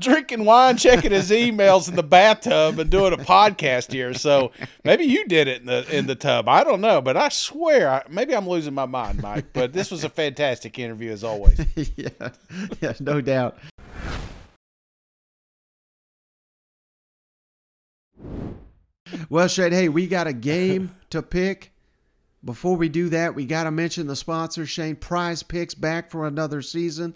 drinking 0.00 0.44
wine, 0.44 0.76
checking 0.76 1.12
his 1.12 1.30
emails 1.30 1.88
in 1.88 1.94
the 1.94 2.02
bathtub, 2.02 2.80
and 2.80 2.90
doing 2.90 3.12
a 3.12 3.16
podcast 3.16 3.92
here. 3.92 4.14
So 4.14 4.50
maybe 4.82 5.04
you 5.04 5.28
did 5.28 5.46
it 5.46 5.60
in 5.60 5.66
the 5.68 5.96
in 5.96 6.08
the 6.08 6.16
tub. 6.16 6.48
I 6.48 6.64
don't 6.64 6.80
know, 6.80 7.00
but 7.00 7.16
I 7.16 7.28
swear, 7.28 7.88
I, 7.88 8.02
maybe 8.10 8.34
I'm 8.34 8.48
losing 8.48 8.74
my 8.74 8.86
mind, 8.86 9.22
Mike. 9.22 9.52
But 9.52 9.72
this 9.72 9.92
was 9.92 10.02
a 10.02 10.08
fantastic 10.08 10.76
interview 10.80 11.12
as 11.12 11.22
always. 11.22 11.64
yeah, 11.96 12.30
yeah, 12.80 12.94
no 12.98 13.20
doubt. 13.20 13.58
Well, 19.28 19.46
Shane, 19.46 19.70
hey, 19.70 19.88
we 19.88 20.08
got 20.08 20.26
a 20.26 20.32
game 20.32 20.96
to 21.10 21.22
pick. 21.22 21.70
Before 22.44 22.76
we 22.76 22.88
do 22.88 23.08
that, 23.10 23.34
we 23.34 23.44
got 23.44 23.64
to 23.64 23.70
mention 23.70 24.06
the 24.06 24.16
sponsor, 24.16 24.64
Shane 24.64 24.96
Prize 24.96 25.42
Picks, 25.42 25.74
back 25.74 26.10
for 26.10 26.26
another 26.26 26.62
season. 26.62 27.14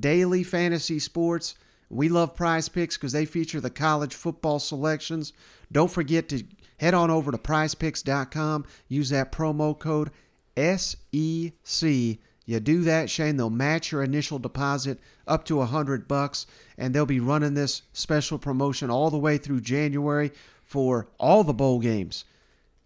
Daily 0.00 0.42
fantasy 0.42 0.98
sports. 0.98 1.54
We 1.88 2.08
love 2.08 2.34
Prize 2.34 2.68
Picks 2.68 2.96
because 2.96 3.12
they 3.12 3.24
feature 3.24 3.60
the 3.60 3.70
college 3.70 4.14
football 4.14 4.58
selections. 4.58 5.32
Don't 5.72 5.90
forget 5.90 6.28
to 6.28 6.44
head 6.78 6.94
on 6.94 7.10
over 7.10 7.30
to 7.30 7.38
prizepicks.com. 7.38 8.66
Use 8.88 9.10
that 9.10 9.32
promo 9.32 9.78
code 9.78 10.10
SEC. 10.56 12.18
You 12.48 12.60
do 12.60 12.82
that, 12.82 13.10
Shane, 13.10 13.36
they'll 13.36 13.50
match 13.50 13.90
your 13.90 14.04
initial 14.04 14.38
deposit 14.38 15.00
up 15.26 15.44
to 15.46 15.60
a 15.60 15.66
hundred 15.66 16.06
bucks, 16.06 16.46
and 16.78 16.94
they'll 16.94 17.04
be 17.04 17.18
running 17.18 17.54
this 17.54 17.82
special 17.92 18.38
promotion 18.38 18.88
all 18.88 19.10
the 19.10 19.18
way 19.18 19.36
through 19.36 19.62
January 19.62 20.30
for 20.62 21.08
all 21.18 21.42
the 21.42 21.52
bowl 21.52 21.80
games. 21.80 22.24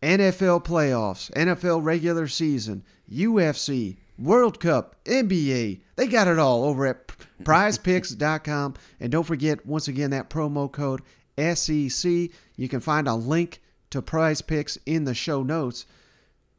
NFL 0.03 0.64
playoffs, 0.64 1.30
NFL 1.32 1.84
regular 1.84 2.26
season, 2.26 2.84
UFC, 3.11 3.98
World 4.18 4.61
Cup, 4.61 4.96
NBA. 5.05 5.80
They 5.96 6.07
got 6.07 6.28
it 6.28 6.38
all 6.38 6.64
over 6.64 6.86
at 6.86 7.09
prizepicks.com. 7.42 8.74
And 8.98 9.12
don't 9.12 9.26
forget, 9.26 9.66
once 9.66 9.88
again, 9.88 10.11
that 10.11 10.30
promo 10.30 10.70
code 10.70 11.03
SEC. 11.38 12.30
You 12.57 12.68
can 12.68 12.80
find 12.80 13.09
a 13.09 13.14
link 13.14 13.61
to 13.90 14.03
prize 14.03 14.42
picks 14.42 14.76
in 14.86 15.05
the 15.05 15.14
show 15.14 15.42
notes. 15.42 15.86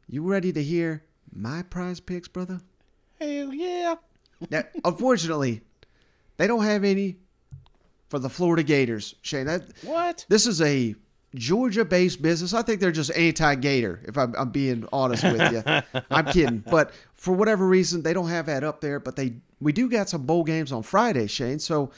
You 0.08 0.22
ready 0.22 0.52
to 0.52 0.62
hear 0.62 1.04
my 1.32 1.62
prize 1.62 2.00
picks, 2.00 2.28
brother? 2.28 2.60
Hell 3.20 3.52
yeah. 3.54 3.96
Now, 4.50 4.64
unfortunately, 4.84 5.62
they 6.36 6.46
don't 6.46 6.64
have 6.64 6.84
any 6.84 7.16
for 8.08 8.18
the 8.18 8.28
Florida 8.28 8.62
Gators, 8.62 9.14
Shane. 9.22 9.46
That, 9.46 9.62
what? 9.82 10.26
This 10.28 10.46
is 10.46 10.60
a 10.60 10.94
Georgia 11.34 11.84
based 11.84 12.20
business. 12.20 12.52
I 12.52 12.62
think 12.62 12.80
they're 12.80 12.92
just 12.92 13.10
anti 13.12 13.54
Gator, 13.56 14.00
if 14.04 14.18
I'm, 14.18 14.34
I'm, 14.36 14.50
being 14.50 14.86
honest 14.92 15.24
with 15.24 15.52
you. 15.52 16.00
I'm 16.10 16.26
kidding. 16.26 16.58
But 16.58 16.92
for 17.14 17.32
whatever 17.32 17.66
reason, 17.66 18.02
they 18.02 18.12
don't 18.12 18.28
have 18.28 18.46
that 18.46 18.64
up 18.64 18.80
there. 18.80 19.00
But 19.00 19.16
they 19.16 19.34
we 19.60 19.72
do 19.72 19.88
got 19.88 20.08
some 20.08 20.26
bowl 20.26 20.44
games 20.44 20.72
on 20.72 20.82
Friday, 20.82 21.26
Shane. 21.26 21.58
So 21.58 21.90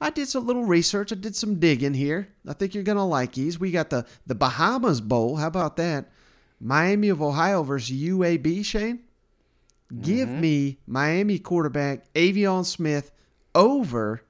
I 0.00 0.10
did 0.10 0.28
some 0.28 0.46
little 0.46 0.64
research. 0.64 1.12
I 1.12 1.16
did 1.16 1.36
some 1.36 1.60
digging 1.60 1.94
here. 1.94 2.28
I 2.48 2.54
think 2.54 2.74
you're 2.74 2.82
going 2.84 2.96
to 2.96 3.04
like 3.04 3.32
these. 3.32 3.60
We 3.60 3.70
got 3.70 3.90
the, 3.90 4.06
the 4.26 4.34
Bahamas 4.34 5.00
Bowl. 5.00 5.36
How 5.36 5.46
about 5.46 5.76
that? 5.76 6.10
Miami 6.58 7.10
of 7.10 7.20
Ohio 7.20 7.62
versus 7.62 7.96
UAB, 7.96 8.64
Shane. 8.64 9.00
Give 10.00 10.28
mm-hmm. 10.28 10.40
me 10.40 10.78
Miami 10.86 11.38
quarterback 11.38 12.12
Aveon 12.14 12.64
Smith 12.64 13.10
over 13.54 14.22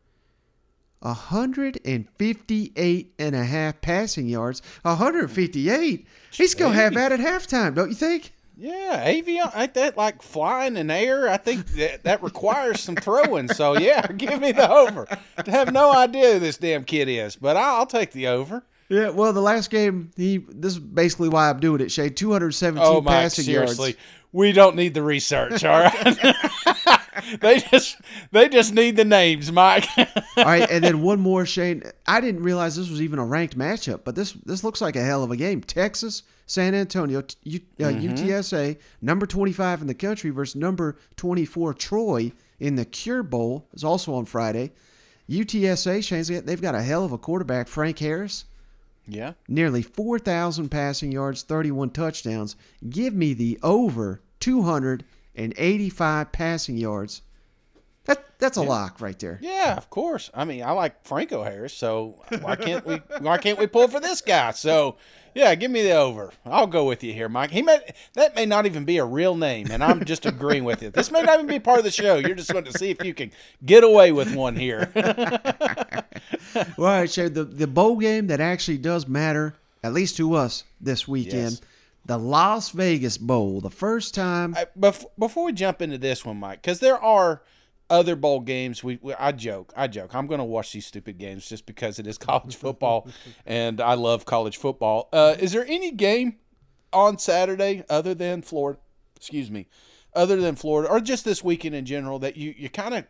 158 1.00 3.14
and 3.18 3.34
a 3.34 3.44
half 3.44 3.80
passing 3.80 4.28
yards. 4.28 4.60
158? 4.82 6.06
He's 6.30 6.54
going 6.54 6.72
to 6.72 6.78
have 6.78 6.92
that 6.94 7.12
at 7.12 7.20
halftime, 7.20 7.74
don't 7.74 7.88
you 7.88 7.94
think? 7.94 8.32
Yeah, 8.56 9.10
avion 9.10 9.56
ain't 9.56 9.72
that 9.72 9.96
like 9.96 10.20
flying 10.20 10.76
in 10.76 10.90
air? 10.90 11.30
I 11.30 11.38
think 11.38 11.66
that, 11.68 12.04
that 12.04 12.22
requires 12.22 12.80
some 12.80 12.94
throwing. 12.94 13.48
So 13.48 13.78
yeah, 13.78 14.06
give 14.08 14.38
me 14.38 14.52
the 14.52 14.70
over. 14.70 15.08
I 15.38 15.50
have 15.50 15.72
no 15.72 15.94
idea 15.94 16.34
who 16.34 16.40
this 16.40 16.58
damn 16.58 16.84
kid 16.84 17.08
is, 17.08 17.36
but 17.36 17.56
I'll, 17.56 17.76
I'll 17.76 17.86
take 17.86 18.12
the 18.12 18.26
over. 18.26 18.62
Yeah, 18.90 19.08
well, 19.10 19.32
the 19.32 19.40
last 19.40 19.70
game, 19.70 20.10
he 20.14 20.44
this 20.48 20.74
is 20.74 20.78
basically 20.78 21.30
why 21.30 21.48
I'm 21.48 21.60
doing 21.60 21.80
it. 21.80 21.90
Shay, 21.90 22.10
217 22.10 22.84
oh, 22.84 23.00
Mike, 23.00 23.14
passing 23.14 23.46
seriously, 23.46 23.90
yards. 23.90 24.02
we 24.32 24.52
don't 24.52 24.76
need 24.76 24.92
the 24.92 25.02
research. 25.02 25.64
All 25.64 25.80
right. 25.80 25.94
they 27.40 27.60
just 27.60 27.96
they 28.32 28.48
just 28.48 28.74
need 28.74 28.96
the 28.96 29.04
names, 29.04 29.50
Mike. 29.52 29.86
All 29.96 30.44
right, 30.44 30.68
and 30.70 30.84
then 30.84 31.02
one 31.02 31.20
more, 31.20 31.46
Shane. 31.46 31.82
I 32.06 32.20
didn't 32.20 32.42
realize 32.42 32.76
this 32.76 32.90
was 32.90 33.02
even 33.02 33.18
a 33.18 33.24
ranked 33.24 33.56
matchup, 33.58 34.00
but 34.04 34.14
this 34.14 34.32
this 34.32 34.64
looks 34.64 34.80
like 34.80 34.96
a 34.96 35.02
hell 35.02 35.22
of 35.22 35.30
a 35.30 35.36
game. 35.36 35.60
Texas, 35.60 36.22
San 36.46 36.74
Antonio, 36.74 37.22
U, 37.44 37.60
uh, 37.78 37.84
mm-hmm. 37.84 38.14
UTSA, 38.14 38.78
number 39.00 39.26
25 39.26 39.82
in 39.82 39.86
the 39.86 39.94
country 39.94 40.30
versus 40.30 40.56
number 40.56 40.96
24 41.16 41.74
Troy 41.74 42.32
in 42.58 42.76
the 42.76 42.84
Cure 42.84 43.22
Bowl. 43.22 43.68
is 43.72 43.84
also 43.84 44.14
on 44.14 44.24
Friday. 44.24 44.72
UTSA, 45.28 46.02
Shane, 46.02 46.44
they've 46.44 46.60
got 46.60 46.74
a 46.74 46.82
hell 46.82 47.04
of 47.04 47.12
a 47.12 47.18
quarterback, 47.18 47.68
Frank 47.68 48.00
Harris. 48.00 48.46
Yeah. 49.06 49.32
Nearly 49.48 49.82
4,000 49.82 50.68
passing 50.68 51.12
yards, 51.12 51.42
31 51.42 51.90
touchdowns. 51.90 52.56
Give 52.88 53.14
me 53.14 53.32
the 53.32 53.58
over 53.62 54.20
200 54.40 55.04
and 55.34 55.54
85 55.56 56.32
passing 56.32 56.76
yards. 56.76 57.22
That 58.04 58.24
that's 58.38 58.56
a 58.56 58.62
yeah. 58.62 58.68
lock 58.68 59.00
right 59.00 59.18
there. 59.18 59.38
Yeah, 59.42 59.76
of 59.76 59.90
course. 59.90 60.30
I 60.32 60.44
mean, 60.44 60.62
I 60.62 60.72
like 60.72 61.04
Franco 61.04 61.44
Harris, 61.44 61.74
so 61.74 62.20
why 62.40 62.56
can't 62.56 62.84
we 62.84 62.96
why 63.20 63.38
can't 63.38 63.58
we 63.58 63.66
pull 63.66 63.88
for 63.88 64.00
this 64.00 64.22
guy? 64.22 64.52
So, 64.52 64.96
yeah, 65.34 65.54
give 65.54 65.70
me 65.70 65.82
the 65.82 65.92
over. 65.92 66.32
I'll 66.46 66.66
go 66.66 66.86
with 66.86 67.04
you 67.04 67.12
here, 67.12 67.28
Mike. 67.28 67.50
He 67.50 67.60
may 67.60 67.78
that 68.14 68.34
may 68.34 68.46
not 68.46 68.64
even 68.64 68.84
be 68.84 68.96
a 68.96 69.04
real 69.04 69.36
name, 69.36 69.68
and 69.70 69.84
I'm 69.84 70.04
just 70.06 70.24
agreeing 70.24 70.64
with 70.64 70.82
you. 70.82 70.90
This 70.90 71.10
may 71.10 71.20
not 71.20 71.34
even 71.34 71.46
be 71.46 71.58
part 71.58 71.78
of 71.78 71.84
the 71.84 71.90
show. 71.90 72.16
You're 72.16 72.34
just 72.34 72.52
going 72.52 72.64
to 72.64 72.76
see 72.76 72.90
if 72.90 73.04
you 73.04 73.12
can 73.12 73.32
get 73.64 73.84
away 73.84 74.12
with 74.12 74.34
one 74.34 74.56
here. 74.56 74.90
well, 76.78 76.88
I 76.88 77.04
share 77.04 77.28
the 77.28 77.44
the 77.44 77.66
bowl 77.66 77.96
game 77.96 78.28
that 78.28 78.40
actually 78.40 78.78
does 78.78 79.06
matter, 79.06 79.56
at 79.84 79.92
least 79.92 80.16
to 80.16 80.34
us 80.34 80.64
this 80.80 81.06
weekend. 81.06 81.50
Yes 81.52 81.60
the 82.10 82.18
Las 82.18 82.70
Vegas 82.70 83.16
Bowl, 83.18 83.60
the 83.60 83.70
first 83.70 84.16
time. 84.16 84.56
I, 84.56 84.66
before 85.16 85.44
we 85.44 85.52
jump 85.52 85.80
into 85.80 85.96
this 85.96 86.24
one, 86.24 86.38
Mike, 86.38 86.60
because 86.60 86.80
there 86.80 86.98
are 86.98 87.40
other 87.88 88.16
bowl 88.16 88.40
games. 88.40 88.82
We, 88.82 88.98
we, 89.00 89.14
I 89.14 89.30
joke, 89.30 89.72
I 89.76 89.86
joke. 89.86 90.12
I'm 90.12 90.26
going 90.26 90.40
to 90.40 90.44
watch 90.44 90.72
these 90.72 90.84
stupid 90.84 91.18
games 91.18 91.48
just 91.48 91.66
because 91.66 92.00
it 92.00 92.08
is 92.08 92.18
college 92.18 92.56
football, 92.56 93.06
and 93.46 93.80
I 93.80 93.94
love 93.94 94.24
college 94.24 94.56
football. 94.56 95.08
Uh, 95.12 95.36
is 95.38 95.52
there 95.52 95.64
any 95.68 95.92
game 95.92 96.38
on 96.92 97.16
Saturday 97.16 97.84
other 97.88 98.12
than 98.12 98.42
Florida? 98.42 98.80
Excuse 99.14 99.48
me, 99.48 99.68
other 100.12 100.34
than 100.34 100.56
Florida, 100.56 100.90
or 100.90 100.98
just 100.98 101.24
this 101.24 101.44
weekend 101.44 101.76
in 101.76 101.84
general 101.84 102.18
that 102.18 102.36
you 102.36 102.52
you 102.58 102.68
kind 102.68 102.94
of 102.94 103.04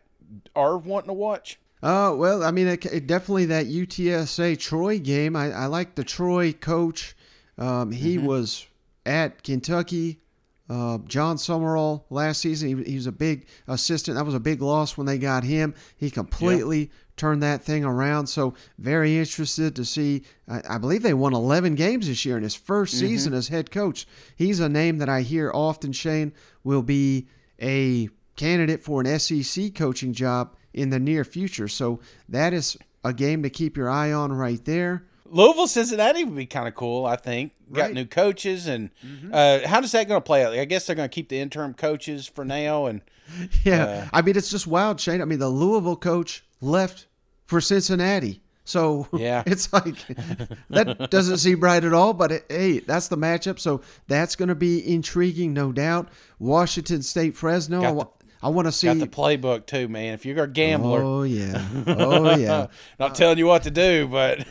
are 0.54 0.76
wanting 0.76 1.08
to 1.08 1.14
watch? 1.14 1.58
Oh 1.82 2.16
well, 2.16 2.44
I 2.44 2.50
mean, 2.50 2.66
it, 2.66 2.84
it 2.84 3.06
definitely 3.06 3.46
that 3.46 3.64
UTSA 3.64 4.58
Troy 4.58 4.98
game. 4.98 5.36
I, 5.36 5.52
I 5.52 5.66
like 5.66 5.94
the 5.94 6.04
Troy 6.04 6.52
coach. 6.52 7.16
Um, 7.56 7.92
he 7.92 8.16
mm-hmm. 8.16 8.26
was 8.26 8.66
at 9.04 9.42
Kentucky. 9.42 10.20
Uh, 10.68 10.98
Jon 10.98 11.36
Sumrall 11.36 12.04
last 12.10 12.40
season, 12.40 12.68
he, 12.68 12.90
he, 12.92 12.94
was 12.94 13.08
a 13.08 13.12
big 13.12 13.48
assistant. 13.66 14.16
That 14.16 14.24
was 14.24 14.34
a 14.34 14.40
big 14.40 14.62
loss 14.62 14.96
when 14.96 15.04
they 15.04 15.18
got 15.18 15.42
him. 15.42 15.74
He 15.96 16.12
completely 16.12 16.92
turned 17.16 17.42
that 17.42 17.62
thing 17.62 17.84
around. 17.84 18.28
So 18.28 18.54
very 18.78 19.18
interested 19.18 19.74
to 19.74 19.84
see. 19.84 20.22
I, 20.48 20.62
I, 20.70 20.78
believe 20.78 21.02
they 21.02 21.12
won 21.12 21.34
11 21.34 21.74
games 21.74 22.06
this 22.06 22.24
year 22.24 22.36
in 22.36 22.44
his 22.44 22.56
1st 22.56 22.62
mm-hmm. 22.62 22.98
season 22.98 23.34
as 23.34 23.48
head 23.48 23.72
coach. 23.72 24.06
He's 24.36 24.60
a 24.60 24.68
name 24.68 24.98
that 24.98 25.08
I 25.08 25.22
hear 25.22 25.50
often. 25.52 25.90
Shane 25.92 26.32
will 26.62 26.82
be 26.82 27.26
a 27.60 28.08
candidate 28.36 28.84
for 28.84 29.00
an 29.02 29.18
SEC 29.18 29.74
coaching 29.74 30.12
job 30.12 30.54
in 30.72 30.90
the 30.90 31.00
near 31.00 31.24
future. 31.24 31.68
So 31.68 32.00
that 32.28 32.52
is 32.52 32.78
a 33.04 33.12
game 33.12 33.42
to 33.42 33.50
keep 33.50 33.76
your 33.76 33.90
eye 33.90 34.12
on 34.12 34.32
right 34.32 34.64
there. 34.64 35.04
Louisville, 35.30 35.66
Cincinnati 35.68 36.24
would 36.24 36.36
be 36.36 36.46
kind 36.46 36.66
of 36.68 36.74
cool. 36.74 37.06
I 37.06 37.16
think 37.16 37.52
got 37.72 37.82
Right. 37.82 37.94
new 37.94 38.04
coaches, 38.04 38.66
and 38.66 38.90
uh, 39.32 39.60
how 39.66 39.80
does 39.80 39.92
that 39.92 40.08
going 40.08 40.20
to 40.20 40.24
play 40.24 40.44
out? 40.44 40.52
I 40.52 40.64
guess 40.64 40.86
they're 40.86 40.96
going 40.96 41.08
to 41.08 41.14
keep 41.14 41.28
the 41.28 41.38
interim 41.38 41.72
coaches 41.74 42.26
for 42.26 42.44
now, 42.44 42.86
and 42.86 43.00
Yeah, 43.64 43.84
Uh, 43.84 44.08
I 44.12 44.22
mean 44.22 44.36
it's 44.36 44.50
just 44.50 44.66
wild, 44.66 45.00
Shane. 45.00 45.22
I 45.22 45.24
mean 45.24 45.38
the 45.38 45.48
Louisville 45.48 45.96
coach 45.96 46.44
left 46.60 47.06
for 47.46 47.60
Cincinnati, 47.60 48.42
so 48.64 49.06
Yeah. 49.12 49.42
it's 49.46 49.72
like 49.72 49.94
that 50.70 51.10
doesn't 51.10 51.38
seem 51.38 51.60
right 51.60 51.82
at 51.84 51.92
all. 51.94 52.12
But 52.12 52.32
it, 52.32 52.46
hey, 52.48 52.80
that's 52.80 53.06
the 53.08 53.16
matchup, 53.16 53.58
so 53.60 53.82
that's 54.08 54.34
going 54.36 54.48
to 54.48 54.54
be 54.56 54.86
intriguing, 54.94 55.54
no 55.54 55.70
doubt. 55.72 56.08
Washington 56.40 57.02
State, 57.02 57.36
Fresno. 57.36 58.14
I, 58.42 58.46
Got 58.46 58.48
wa- 58.48 58.52
I 58.52 58.54
want 58.56 58.66
to 58.68 58.72
see. 58.72 58.86
got 58.86 58.98
the 58.98 59.06
playbook 59.06 59.66
too, 59.66 59.88
man. 59.88 60.14
If 60.14 60.24
you're 60.26 60.42
a 60.44 60.48
gambler, 60.48 61.02
Oh 61.02 61.22
yeah, 61.24 61.66
oh 61.86 62.36
yeah. 62.36 62.66
not 62.98 63.14
telling 63.14 63.38
you 63.38 63.46
what 63.46 63.62
to 63.64 63.70
do, 63.70 64.08
but 64.08 64.46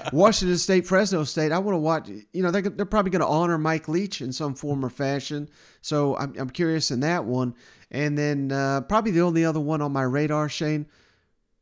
Washington 0.12 0.58
State, 0.58 0.86
Fresno 0.86 1.24
State. 1.24 1.52
I 1.52 1.58
want 1.58 1.74
to 1.74 1.78
watch. 1.78 2.08
You 2.32 2.42
know, 2.42 2.50
they're, 2.50 2.62
they're 2.62 2.86
probably 2.86 3.10
going 3.10 3.20
to 3.20 3.26
honor 3.26 3.58
Mike 3.58 3.88
Leach 3.88 4.20
in 4.20 4.32
some 4.32 4.54
form 4.54 4.84
or 4.84 4.90
fashion. 4.90 5.48
So 5.80 6.16
I'm, 6.16 6.34
I'm 6.38 6.50
curious 6.50 6.90
in 6.90 7.00
that 7.00 7.24
one. 7.24 7.54
And 7.90 8.16
then 8.16 8.52
uh, 8.52 8.82
probably 8.82 9.10
the 9.12 9.20
only 9.22 9.44
other 9.44 9.60
one 9.60 9.82
on 9.82 9.92
my 9.92 10.02
radar, 10.02 10.48
Shane, 10.48 10.86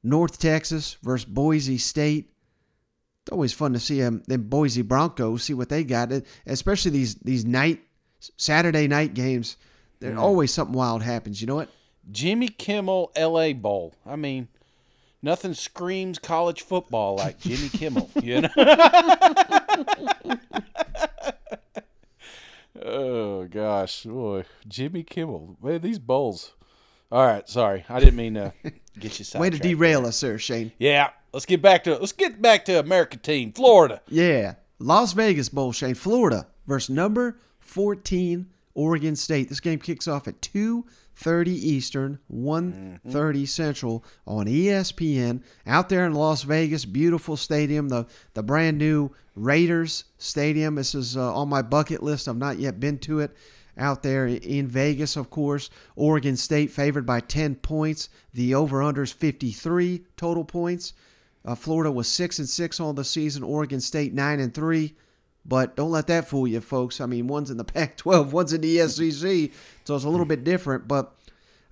North 0.02 0.38
Texas 0.38 0.96
versus 1.02 1.24
Boise 1.24 1.78
State. 1.78 2.30
It's 3.24 3.32
always 3.32 3.52
fun 3.52 3.72
to 3.72 3.80
see 3.80 4.00
them, 4.00 4.22
them 4.28 4.44
Boise 4.44 4.82
Broncos, 4.82 5.42
see 5.44 5.54
what 5.54 5.68
they 5.68 5.84
got. 5.84 6.12
Especially 6.46 6.90
these 6.90 7.16
these 7.16 7.44
night 7.44 7.80
Saturday 8.36 8.86
night 8.88 9.14
games. 9.14 9.56
There 10.00 10.18
always 10.18 10.52
something 10.52 10.74
wild 10.74 11.02
happens. 11.02 11.40
You 11.40 11.46
know 11.46 11.56
what? 11.56 11.68
Jimmy 12.10 12.48
Kimmel 12.48 13.12
L.A. 13.14 13.52
Bowl. 13.52 13.94
I 14.06 14.16
mean, 14.16 14.48
nothing 15.22 15.54
screams 15.54 16.18
college 16.18 16.62
football 16.62 17.16
like 17.16 17.38
Jimmy 17.42 17.68
Kimmel. 17.68 18.10
You 18.22 18.42
know. 18.42 18.48
oh 22.82 23.44
gosh, 23.44 24.04
boy, 24.04 24.44
Jimmy 24.66 25.02
Kimmel. 25.02 25.56
Man, 25.62 25.80
these 25.80 25.98
bowls. 25.98 26.54
All 27.12 27.26
right, 27.26 27.48
sorry, 27.48 27.84
I 27.88 27.98
didn't 27.98 28.16
mean 28.16 28.34
to 28.34 28.52
get 28.98 29.18
you 29.18 29.38
Way 29.38 29.50
to 29.50 29.58
derail 29.58 30.06
us, 30.06 30.20
there, 30.20 30.38
Shane. 30.38 30.72
Yeah, 30.78 31.10
let's 31.32 31.44
get 31.44 31.60
back 31.60 31.84
to 31.84 31.96
let's 31.96 32.12
get 32.12 32.40
back 32.40 32.64
to 32.66 32.78
American 32.78 33.18
team, 33.20 33.52
Florida. 33.52 34.00
Yeah. 34.08 34.54
Las 34.78 35.12
Vegas 35.12 35.50
Bowl, 35.50 35.72
Shane. 35.72 35.94
Florida 35.94 36.46
versus 36.66 36.88
number 36.88 37.38
14 37.58 38.48
Oregon 38.74 39.16
State. 39.16 39.48
This 39.48 39.60
game 39.60 39.78
kicks 39.78 40.06
off 40.06 40.28
at 40.28 40.40
2.30 40.40 41.48
Eastern, 41.48 42.18
1.30 42.32 43.48
Central 43.48 44.04
on 44.26 44.46
ESPN. 44.46 45.42
Out 45.66 45.88
there 45.88 46.06
in 46.06 46.14
Las 46.14 46.42
Vegas, 46.42 46.84
beautiful 46.84 47.36
stadium, 47.36 47.88
the, 47.88 48.06
the 48.34 48.42
brand 48.42 48.78
new 48.78 49.10
Raiders 49.34 50.04
Stadium. 50.18 50.76
This 50.76 50.94
is 50.94 51.16
uh, 51.16 51.34
on 51.34 51.48
my 51.48 51.62
bucket 51.62 52.02
list. 52.02 52.28
I've 52.28 52.36
not 52.36 52.58
yet 52.58 52.80
been 52.80 52.98
to 53.00 53.20
it. 53.20 53.36
Out 53.78 54.02
there 54.02 54.26
in 54.26 54.66
Vegas, 54.66 55.16
of 55.16 55.30
course. 55.30 55.70
Oregon 55.96 56.36
State 56.36 56.70
favored 56.70 57.06
by 57.06 57.20
10 57.20 57.56
points. 57.56 58.08
The 58.34 58.54
over-under 58.54 59.02
is 59.02 59.12
53 59.12 60.04
total 60.16 60.44
points. 60.44 60.92
Uh, 61.44 61.54
Florida 61.54 61.90
was 61.90 62.06
six 62.06 62.38
and 62.38 62.48
six 62.48 62.78
on 62.80 62.94
the 62.94 63.04
season. 63.04 63.42
Oregon 63.42 63.80
State 63.80 64.12
nine 64.12 64.40
and 64.40 64.52
three. 64.52 64.94
But 65.44 65.74
don't 65.74 65.90
let 65.90 66.06
that 66.08 66.28
fool 66.28 66.46
you, 66.46 66.60
folks. 66.60 67.00
I 67.00 67.06
mean, 67.06 67.26
one's 67.26 67.50
in 67.50 67.56
the 67.56 67.64
Pac-12, 67.74 68.30
one's 68.32 68.52
in 68.52 68.60
the 68.60 68.78
SEC, 68.88 69.50
so 69.84 69.94
it's 69.96 70.04
a 70.04 70.08
little 70.08 70.26
bit 70.26 70.44
different. 70.44 70.86
But 70.86 71.14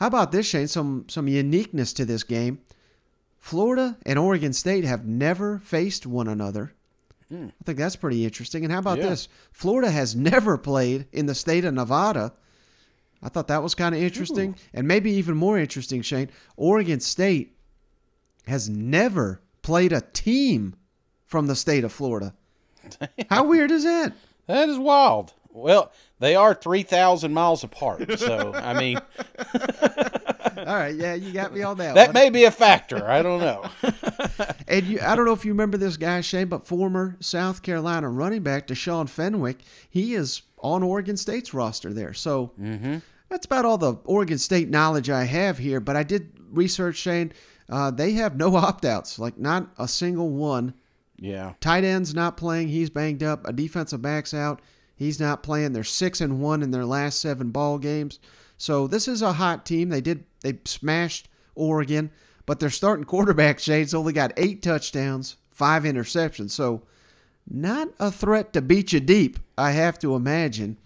how 0.01 0.07
about 0.07 0.33
this, 0.33 0.47
Shane? 0.47 0.69
Some 0.69 1.05
some 1.09 1.29
uniqueness 1.29 1.93
to 1.95 2.05
this 2.05 2.23
game. 2.23 2.61
Florida 3.39 3.97
and 4.05 4.19
Oregon 4.19 4.53
State 4.53 4.85
have 4.85 5.07
never 5.07 5.59
faced 5.59 6.07
one 6.07 6.29
another. 6.29 6.73
Hmm. 7.29 7.49
I 7.61 7.65
think 7.65 7.79
that's 7.79 7.97
pretty 7.97 8.25
interesting. 8.25 8.65
And 8.65 8.73
how 8.73 8.79
about 8.81 8.99
Yeah. 8.99 9.11
this? 9.11 9.29
Florida 9.53 9.91
has 9.91 10.17
never 10.17 10.57
played 10.59 11.07
in 11.13 11.27
the 11.27 11.35
state 11.35 11.65
of 11.65 11.75
Nevada. 11.75 12.33
I 13.23 13.29
thought 13.29 13.49
that 13.49 13.63
was 13.63 13.75
kind 13.75 13.95
of 13.95 14.01
interesting. 14.01 14.57
And 14.73 14.89
maybe 14.89 15.11
even 15.13 15.37
more 15.37 15.59
interesting, 15.59 16.03
Shane. 16.03 16.31
Oregon 16.57 17.01
State 17.01 17.57
has 18.47 18.69
never 18.69 19.41
played 19.63 19.93
a 19.93 20.01
team 20.01 20.75
from 21.27 21.47
the 21.49 21.57
state 21.57 21.85
of 21.85 21.93
Florida. 21.93 22.35
How 23.31 23.45
weird 23.45 23.71
is 23.71 23.85
that? 23.85 24.13
That 24.47 24.69
is 24.69 24.79
wild. 24.79 25.33
Well, 25.51 25.91
they 26.21 26.37
are 26.37 26.55
three 26.55 26.83
thousand 26.83 27.35
miles 27.35 27.65
apart, 27.65 28.19
so 28.19 28.53
I 28.55 28.79
mean 28.79 29.01
All 30.59 30.65
right, 30.77 30.95
yeah, 30.95 31.15
you 31.15 31.33
got 31.33 31.55
me 31.55 31.63
on 31.63 31.79
that. 31.79 31.95
that 31.95 32.09
one. 32.09 32.15
may 32.15 32.31
be 32.31 32.45
a 32.45 32.51
factor. 32.51 33.09
I 33.09 33.23
don't 33.23 33.41
know. 33.41 33.65
And 34.69 34.85
you, 34.87 35.01
I 35.01 35.17
don't 35.17 35.25
know 35.25 35.33
if 35.33 35.47
you 35.47 35.53
remember 35.53 35.79
this 35.79 35.97
guy, 35.97 36.21
Shane, 36.21 36.49
but 36.49 36.67
former 36.67 37.17
South 37.21 37.63
Carolina 37.63 38.11
running 38.11 38.43
back 38.43 38.67
Deshaun 38.67 39.09
Fenwick, 39.09 39.61
he 39.89 40.13
is 40.15 40.43
on 40.59 40.83
Oregon 40.83 41.17
State's 41.17 41.55
roster 41.55 41.91
there. 41.95 42.13
So 42.13 42.53
that's 43.31 43.47
about 43.47 43.65
all 43.65 43.79
the 43.79 43.95
Oregon 44.05 44.37
State 44.37 44.69
knowledge 44.69 45.09
I 45.09 45.25
have 45.25 45.57
here. 45.57 45.81
But 45.81 45.97
I 45.97 46.03
did 46.03 46.33
research, 46.51 46.97
Shane. 46.97 47.33
Uh, 47.71 47.91
they 47.91 48.13
have 48.13 48.37
no 48.37 48.55
opt 48.57 48.85
outs, 48.85 49.19
like 49.19 49.39
not 49.39 49.69
a 49.79 49.89
single 49.89 50.29
one. 50.29 50.75
Yeah. 51.19 51.55
Tight 51.61 51.85
end's 51.85 52.15
not 52.15 52.37
playing. 52.37 52.69
He's 52.69 52.91
banged 52.91 53.23
up. 53.23 53.47
A 53.47 53.53
defensive 53.53 54.01
back's 54.03 54.33
out. 54.33 54.61
He's 54.95 55.21
not 55.21 55.43
playing. 55.43 55.73
They're 55.73 55.85
six 55.85 56.21
and 56.21 56.41
one 56.41 56.63
in 56.63 56.71
their 56.71 56.85
last 56.85 57.21
seven 57.21 57.51
ball 57.51 57.79
games. 57.79 58.19
So 58.57 58.87
this 58.87 59.07
is 59.09 59.23
a 59.23 59.35
hot 59.35 59.65
team. 59.67 59.89
They 59.89 60.01
did 60.01 60.25
they 60.43 60.59
smashed 60.65 61.29
Oregon, 61.55 62.11
but 62.47 62.61
their 62.61 62.71
starting 62.71 63.05
quarterback 63.05 63.59
Shade's 63.59 63.95
only 63.95 64.13
got 64.13 64.33
eight 64.37 64.63
touchdowns, 64.63 65.37
five 65.51 65.83
interceptions. 65.85 66.51
So 66.53 66.83
not 67.49 67.89
a 67.99 68.11
threat 68.11 68.53
to 68.53 68.63
beat 68.63 68.93
you 68.93 69.01
deep. 69.01 69.39
I 69.57 69.73
have 69.73 69.99
to 70.01 70.15
imagine. 70.15 70.77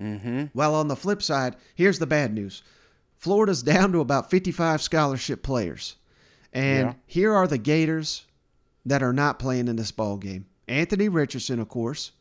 Mm-hmm. 0.00 0.44
Well, 0.54 0.74
on 0.74 0.88
the 0.88 0.96
flip 0.96 1.22
side, 1.22 1.56
here's 1.74 1.98
the 1.98 2.06
bad 2.06 2.34
news. 2.34 2.62
Florida's 3.16 3.62
down 3.64 3.92
to 3.92 4.00
about 4.00 4.30
55 4.30 4.82
scholarship 4.82 5.42
players. 5.42 5.96
And 6.52 6.88
Yeah. 6.88 6.94
here 7.06 7.34
are 7.34 7.46
the 7.46 7.58
Gators 7.58 8.25
that 8.86 9.02
are 9.02 9.12
not 9.12 9.40
playing 9.40 9.66
in 9.68 9.76
this 9.76 9.90
ball 9.90 10.16
game. 10.16 10.46
Anthony 10.68 11.08
Richardson, 11.08 11.58
of 11.58 11.68
course. 11.68 12.12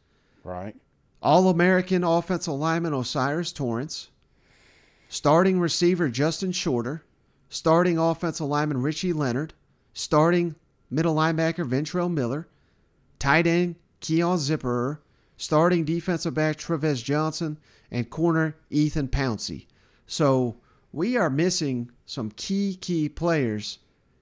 Right. 0.43 0.75
All 1.21 1.47
American 1.47 2.03
offensive 2.03 2.55
lineman 2.55 2.93
O'Cyrus 2.93 3.53
Torrence. 3.53 4.09
Starting 5.07 5.59
receiver 5.59 6.09
Justin 6.09 6.51
Shorter. 6.51 7.03
Starting 7.49 7.97
offensive 7.97 8.47
lineman 8.47 8.81
Richie 8.81 9.13
Leonard. 9.13 9.53
Starting 9.93 10.55
middle 10.89 11.15
linebacker 11.15 11.69
Ventrell 11.69 12.11
Miller. 12.11 12.47
Tight 13.19 13.47
end 13.47 13.75
Keon 14.01 14.37
Zipperer. 14.37 14.99
Starting 15.37 15.85
defensive 15.85 16.33
back 16.33 16.57
Trevez 16.57 17.03
Johnson. 17.03 17.57
And 17.91 18.09
corner 18.09 18.57
Ethan 18.71 19.09
Pouncey. 19.09 19.67
So 20.07 20.57
we 20.91 21.15
are 21.15 21.29
missing 21.29 21.91
some 22.05 22.31
key, 22.31 22.77
key 22.79 23.07
players 23.07 23.79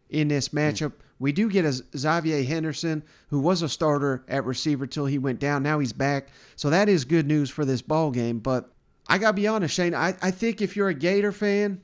in 0.09 0.27
this 0.27 0.47
hmm. 0.47 0.57
matchup. 0.57 0.93
We 1.23 1.31
do 1.31 1.49
get 1.49 1.63
a 1.63 1.69
Xzavier 1.69 2.45
Henderson, 2.45 3.01
who 3.29 3.39
was 3.39 3.61
a 3.61 3.69
starter 3.69 4.25
at 4.27 4.43
receiver 4.43 4.85
till 4.85 5.05
he 5.05 5.17
went 5.17 5.39
down. 5.39 5.63
Now 5.63 5.79
he's 5.79 5.93
back, 5.93 6.27
so 6.57 6.69
that 6.69 6.89
is 6.89 7.05
good 7.05 7.25
news 7.25 7.49
for 7.49 7.63
this 7.63 7.81
ball 7.81 8.11
game. 8.11 8.39
But 8.39 8.69
I 9.07 9.19
gotta 9.19 9.31
be 9.31 9.47
honest, 9.47 9.73
Shane. 9.73 9.95
I, 9.95 10.15
I 10.21 10.31
think 10.31 10.61
if 10.61 10.75
you're 10.75 10.89
a 10.89 10.93
Gator 10.93 11.31
fan, 11.31 11.79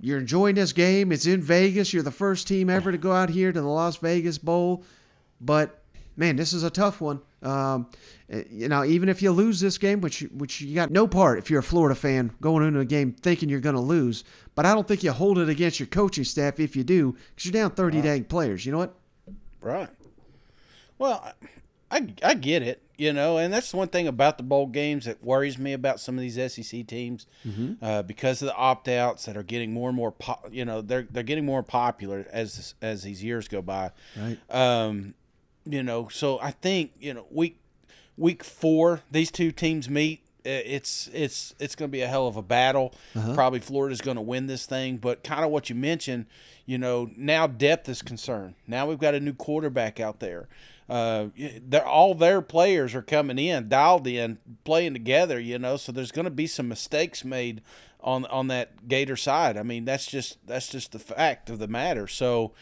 you're 0.00 0.18
enjoying 0.18 0.56
this 0.56 0.72
game. 0.72 1.12
It's 1.12 1.26
in 1.26 1.42
Vegas. 1.42 1.92
You're 1.92 2.02
the 2.02 2.10
first 2.10 2.48
team 2.48 2.68
ever 2.68 2.90
to 2.90 2.98
go 2.98 3.12
out 3.12 3.30
here 3.30 3.52
to 3.52 3.60
the 3.60 3.68
Las 3.68 3.98
Vegas 3.98 4.38
Bowl. 4.38 4.82
But 5.40 5.84
man, 6.16 6.34
this 6.34 6.52
is 6.52 6.64
a 6.64 6.70
tough 6.70 7.00
one. 7.00 7.20
Um, 7.44 7.88
eh, 8.30 8.44
you 8.50 8.68
know, 8.68 8.84
even 8.84 9.08
if 9.08 9.20
you 9.22 9.30
lose 9.30 9.60
this 9.60 9.78
game, 9.78 10.00
which 10.00 10.20
which 10.32 10.60
you 10.60 10.74
got 10.74 10.90
no 10.90 11.06
part 11.06 11.38
if 11.38 11.50
you're 11.50 11.60
a 11.60 11.62
Florida 11.62 11.94
fan 11.94 12.30
going 12.40 12.66
into 12.66 12.80
a 12.80 12.84
game 12.84 13.12
thinking 13.12 13.48
you're 13.48 13.60
going 13.60 13.74
to 13.74 13.80
lose. 13.80 14.24
But 14.54 14.66
I 14.66 14.72
don't 14.74 14.88
think 14.88 15.02
you 15.02 15.12
hold 15.12 15.38
it 15.38 15.48
against 15.48 15.78
your 15.80 15.86
coaching 15.88 16.24
staff 16.24 16.58
if 16.60 16.74
you 16.76 16.84
do, 16.84 17.16
because 17.34 17.46
you're 17.46 17.52
down 17.52 17.72
30 17.72 18.00
dang 18.02 18.24
players. 18.24 18.64
You 18.64 18.72
know 18.72 18.78
what? 18.78 18.94
Right. 19.60 19.88
Well, 20.98 21.32
I 21.90 22.08
I 22.22 22.34
get 22.34 22.62
it, 22.62 22.82
you 22.96 23.12
know, 23.12 23.36
and 23.38 23.52
that's 23.52 23.70
the 23.70 23.76
one 23.76 23.88
thing 23.88 24.06
about 24.08 24.36
the 24.36 24.42
bowl 24.44 24.66
games 24.66 25.04
that 25.04 25.22
worries 25.22 25.58
me 25.58 25.72
about 25.72 26.00
some 26.00 26.16
of 26.16 26.22
these 26.22 26.34
SEC 26.52 26.86
teams, 26.86 27.26
uh, 27.82 28.02
because 28.02 28.42
of 28.42 28.46
the 28.46 28.54
opt 28.54 28.88
outs 28.88 29.26
that 29.26 29.36
are 29.36 29.42
getting 29.42 29.72
more 29.72 29.88
and 29.90 29.96
more, 29.96 30.12
po- 30.12 30.40
you 30.50 30.64
know, 30.64 30.80
they're 30.80 31.06
they're 31.10 31.22
getting 31.22 31.44
more 31.44 31.62
popular 31.62 32.26
as 32.32 32.74
as 32.80 33.02
these 33.02 33.22
years 33.22 33.48
go 33.48 33.60
by. 33.60 33.90
Right. 34.16 34.38
Um, 34.50 35.14
you 35.64 35.82
know, 35.82 36.08
so 36.08 36.38
I 36.40 36.50
think 36.50 36.92
you 37.00 37.14
know 37.14 37.26
week 37.30 37.58
week 38.16 38.44
four 38.44 39.00
these 39.10 39.30
two 39.30 39.52
teams 39.52 39.88
meet. 39.88 40.20
It's 40.44 41.08
it's 41.14 41.54
it's 41.58 41.74
going 41.74 41.90
to 41.90 41.92
be 41.92 42.02
a 42.02 42.06
hell 42.06 42.26
of 42.26 42.36
a 42.36 42.42
battle. 42.42 42.92
Probably 43.34 43.60
Florida's 43.60 44.02
going 44.02 44.16
to 44.16 44.22
win 44.22 44.46
this 44.46 44.66
thing, 44.66 44.98
but 44.98 45.24
kind 45.24 45.42
of 45.42 45.50
what 45.50 45.70
you 45.70 45.74
mentioned, 45.74 46.26
you 46.66 46.76
know, 46.76 47.10
now 47.16 47.46
depth 47.46 47.88
is 47.88 48.02
concerned. 48.02 48.54
Now 48.66 48.86
we've 48.86 48.98
got 48.98 49.14
a 49.14 49.20
new 49.20 49.32
quarterback 49.32 50.00
out 50.00 50.20
there. 50.20 50.48
Uh, 50.86 51.28
they're 51.66 51.86
all 51.86 52.14
their 52.14 52.42
players 52.42 52.94
are 52.94 53.00
coming 53.00 53.38
in, 53.38 53.70
dialed 53.70 54.06
in, 54.06 54.36
playing 54.64 54.92
together. 54.92 55.40
You 55.40 55.58
know, 55.58 55.78
so 55.78 55.92
there's 55.92 56.12
going 56.12 56.26
to 56.26 56.30
be 56.30 56.46
some 56.46 56.68
mistakes 56.68 57.24
made 57.24 57.62
on 58.02 58.26
on 58.26 58.48
that 58.48 58.86
Gator 58.86 59.16
side. 59.16 59.56
I 59.56 59.62
mean, 59.62 59.86
that's 59.86 60.04
just 60.04 60.46
that's 60.46 60.68
just 60.68 60.92
the 60.92 60.98
fact 60.98 61.48
of 61.48 61.58
the 61.58 61.68
matter. 61.68 62.06
So. 62.06 62.52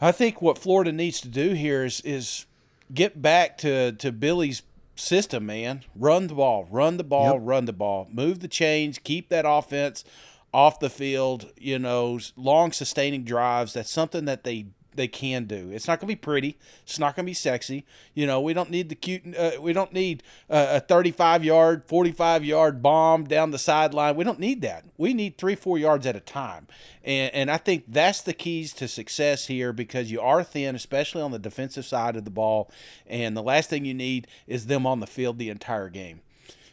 I 0.00 0.12
think 0.12 0.42
what 0.42 0.58
Florida 0.58 0.92
needs 0.92 1.20
to 1.22 1.28
do 1.28 1.50
here 1.54 1.84
is 1.84 2.00
is 2.02 2.46
get 2.92 3.20
back 3.22 3.56
to 3.58 3.92
to 3.92 4.12
Billy's 4.12 4.62
system, 4.96 5.46
man. 5.46 5.84
Run 5.96 6.26
the 6.28 6.34
ball, 6.34 6.66
run 6.70 6.96
the 6.96 7.04
ball, 7.04 7.34
Yep. 7.34 7.40
run 7.42 7.64
the 7.64 7.72
ball. 7.72 8.06
Move 8.12 8.40
the 8.40 8.48
chains, 8.48 8.98
keep 8.98 9.28
that 9.30 9.44
offense 9.46 10.04
off 10.52 10.78
the 10.78 10.90
field, 10.90 11.50
you 11.56 11.78
know, 11.78 12.20
long 12.36 12.70
sustaining 12.70 13.24
drives. 13.24 13.72
That's 13.72 13.90
something 13.90 14.24
that 14.26 14.44
they 14.44 14.66
they 14.96 15.08
can 15.08 15.44
do. 15.44 15.70
It's 15.72 15.86
not 15.86 16.00
going 16.00 16.08
to 16.08 16.12
be 16.12 16.20
pretty. 16.20 16.56
It's 16.82 16.98
not 16.98 17.16
going 17.16 17.24
to 17.24 17.30
be 17.30 17.34
sexy. 17.34 17.84
You 18.14 18.26
know, 18.26 18.40
we 18.40 18.54
don't 18.54 18.70
need 18.70 18.88
the 18.88 18.94
cute. 18.94 19.36
Uh, 19.36 19.52
we 19.60 19.72
don't 19.72 19.92
need 19.92 20.22
uh, 20.48 20.66
a 20.72 20.80
35 20.80 21.44
yard, 21.44 21.84
45 21.86 22.44
yard 22.44 22.82
bomb 22.82 23.24
down 23.24 23.50
the 23.50 23.58
sideline. 23.58 24.16
We 24.16 24.24
don't 24.24 24.40
need 24.40 24.62
that. 24.62 24.84
We 24.96 25.14
need 25.14 25.38
three, 25.38 25.54
four 25.54 25.78
yards 25.78 26.06
at 26.06 26.16
a 26.16 26.20
time. 26.20 26.66
And 27.02 27.34
and 27.34 27.50
I 27.50 27.56
think 27.58 27.84
that's 27.88 28.22
the 28.22 28.32
keys 28.32 28.72
to 28.74 28.88
success 28.88 29.46
here 29.46 29.72
because 29.72 30.10
you 30.10 30.20
are 30.20 30.42
thin, 30.42 30.74
especially 30.74 31.22
on 31.22 31.30
the 31.30 31.38
defensive 31.38 31.84
side 31.84 32.16
of 32.16 32.24
the 32.24 32.30
ball. 32.30 32.70
And 33.06 33.36
the 33.36 33.42
last 33.42 33.70
thing 33.70 33.84
you 33.84 33.94
need 33.94 34.26
is 34.46 34.66
them 34.66 34.86
on 34.86 35.00
the 35.00 35.06
field 35.06 35.38
the 35.38 35.50
entire 35.50 35.88
game. 35.88 36.20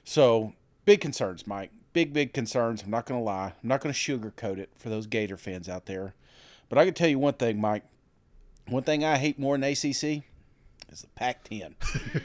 So 0.04 0.54
big 0.86 1.02
concerns, 1.02 1.46
Mike. 1.46 1.72
Big, 1.94 2.14
big 2.14 2.34
concerns. 2.34 2.84
I'm 2.84 2.90
not 2.90 3.06
going 3.06 3.20
to 3.20 3.24
lie. 3.24 3.54
I'm 3.62 3.68
not 3.68 3.82
going 3.82 3.94
to 3.94 4.00
sugarcoat 4.00 4.58
it 4.58 4.70
for 4.78 4.90
those 4.90 5.08
Gator 5.08 5.36
fans 5.36 5.68
out 5.68 5.88
there. 5.88 6.14
But 6.70 6.78
I 6.78 6.86
can 6.86 6.94
tell 6.94 7.10
you 7.10 7.20
one 7.20 7.34
thing, 7.34 7.60
Mike. 7.60 7.84
One 8.68 8.84
thing 8.84 9.04
I 9.04 9.18
hate 9.18 9.38
more 9.40 9.58
than 9.58 9.64
ACC 9.70 10.24
is 10.92 11.02
the 11.02 11.08
Pac-10, 11.16 11.74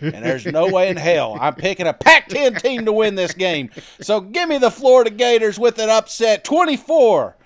and 0.01 0.24
there's 0.24 0.47
no 0.47 0.68
way 0.68 0.89
in 0.89 0.97
hell 0.97 1.37
I'm 1.41 1.55
picking 1.55 1.87
a 1.87 1.93
Pac-10 1.93 2.61
team 2.62 2.84
to 2.84 2.93
win 2.93 3.14
this 3.14 3.34
game. 3.34 3.70
So 4.01 4.20
give 4.20 4.49
me 4.49 4.59
the 4.59 4.70
Florida 4.70 5.11
Gators 5.11 5.59
with 5.59 5.78
an 5.78 5.89
upset, 5.91 6.45
24. 6.45 7.37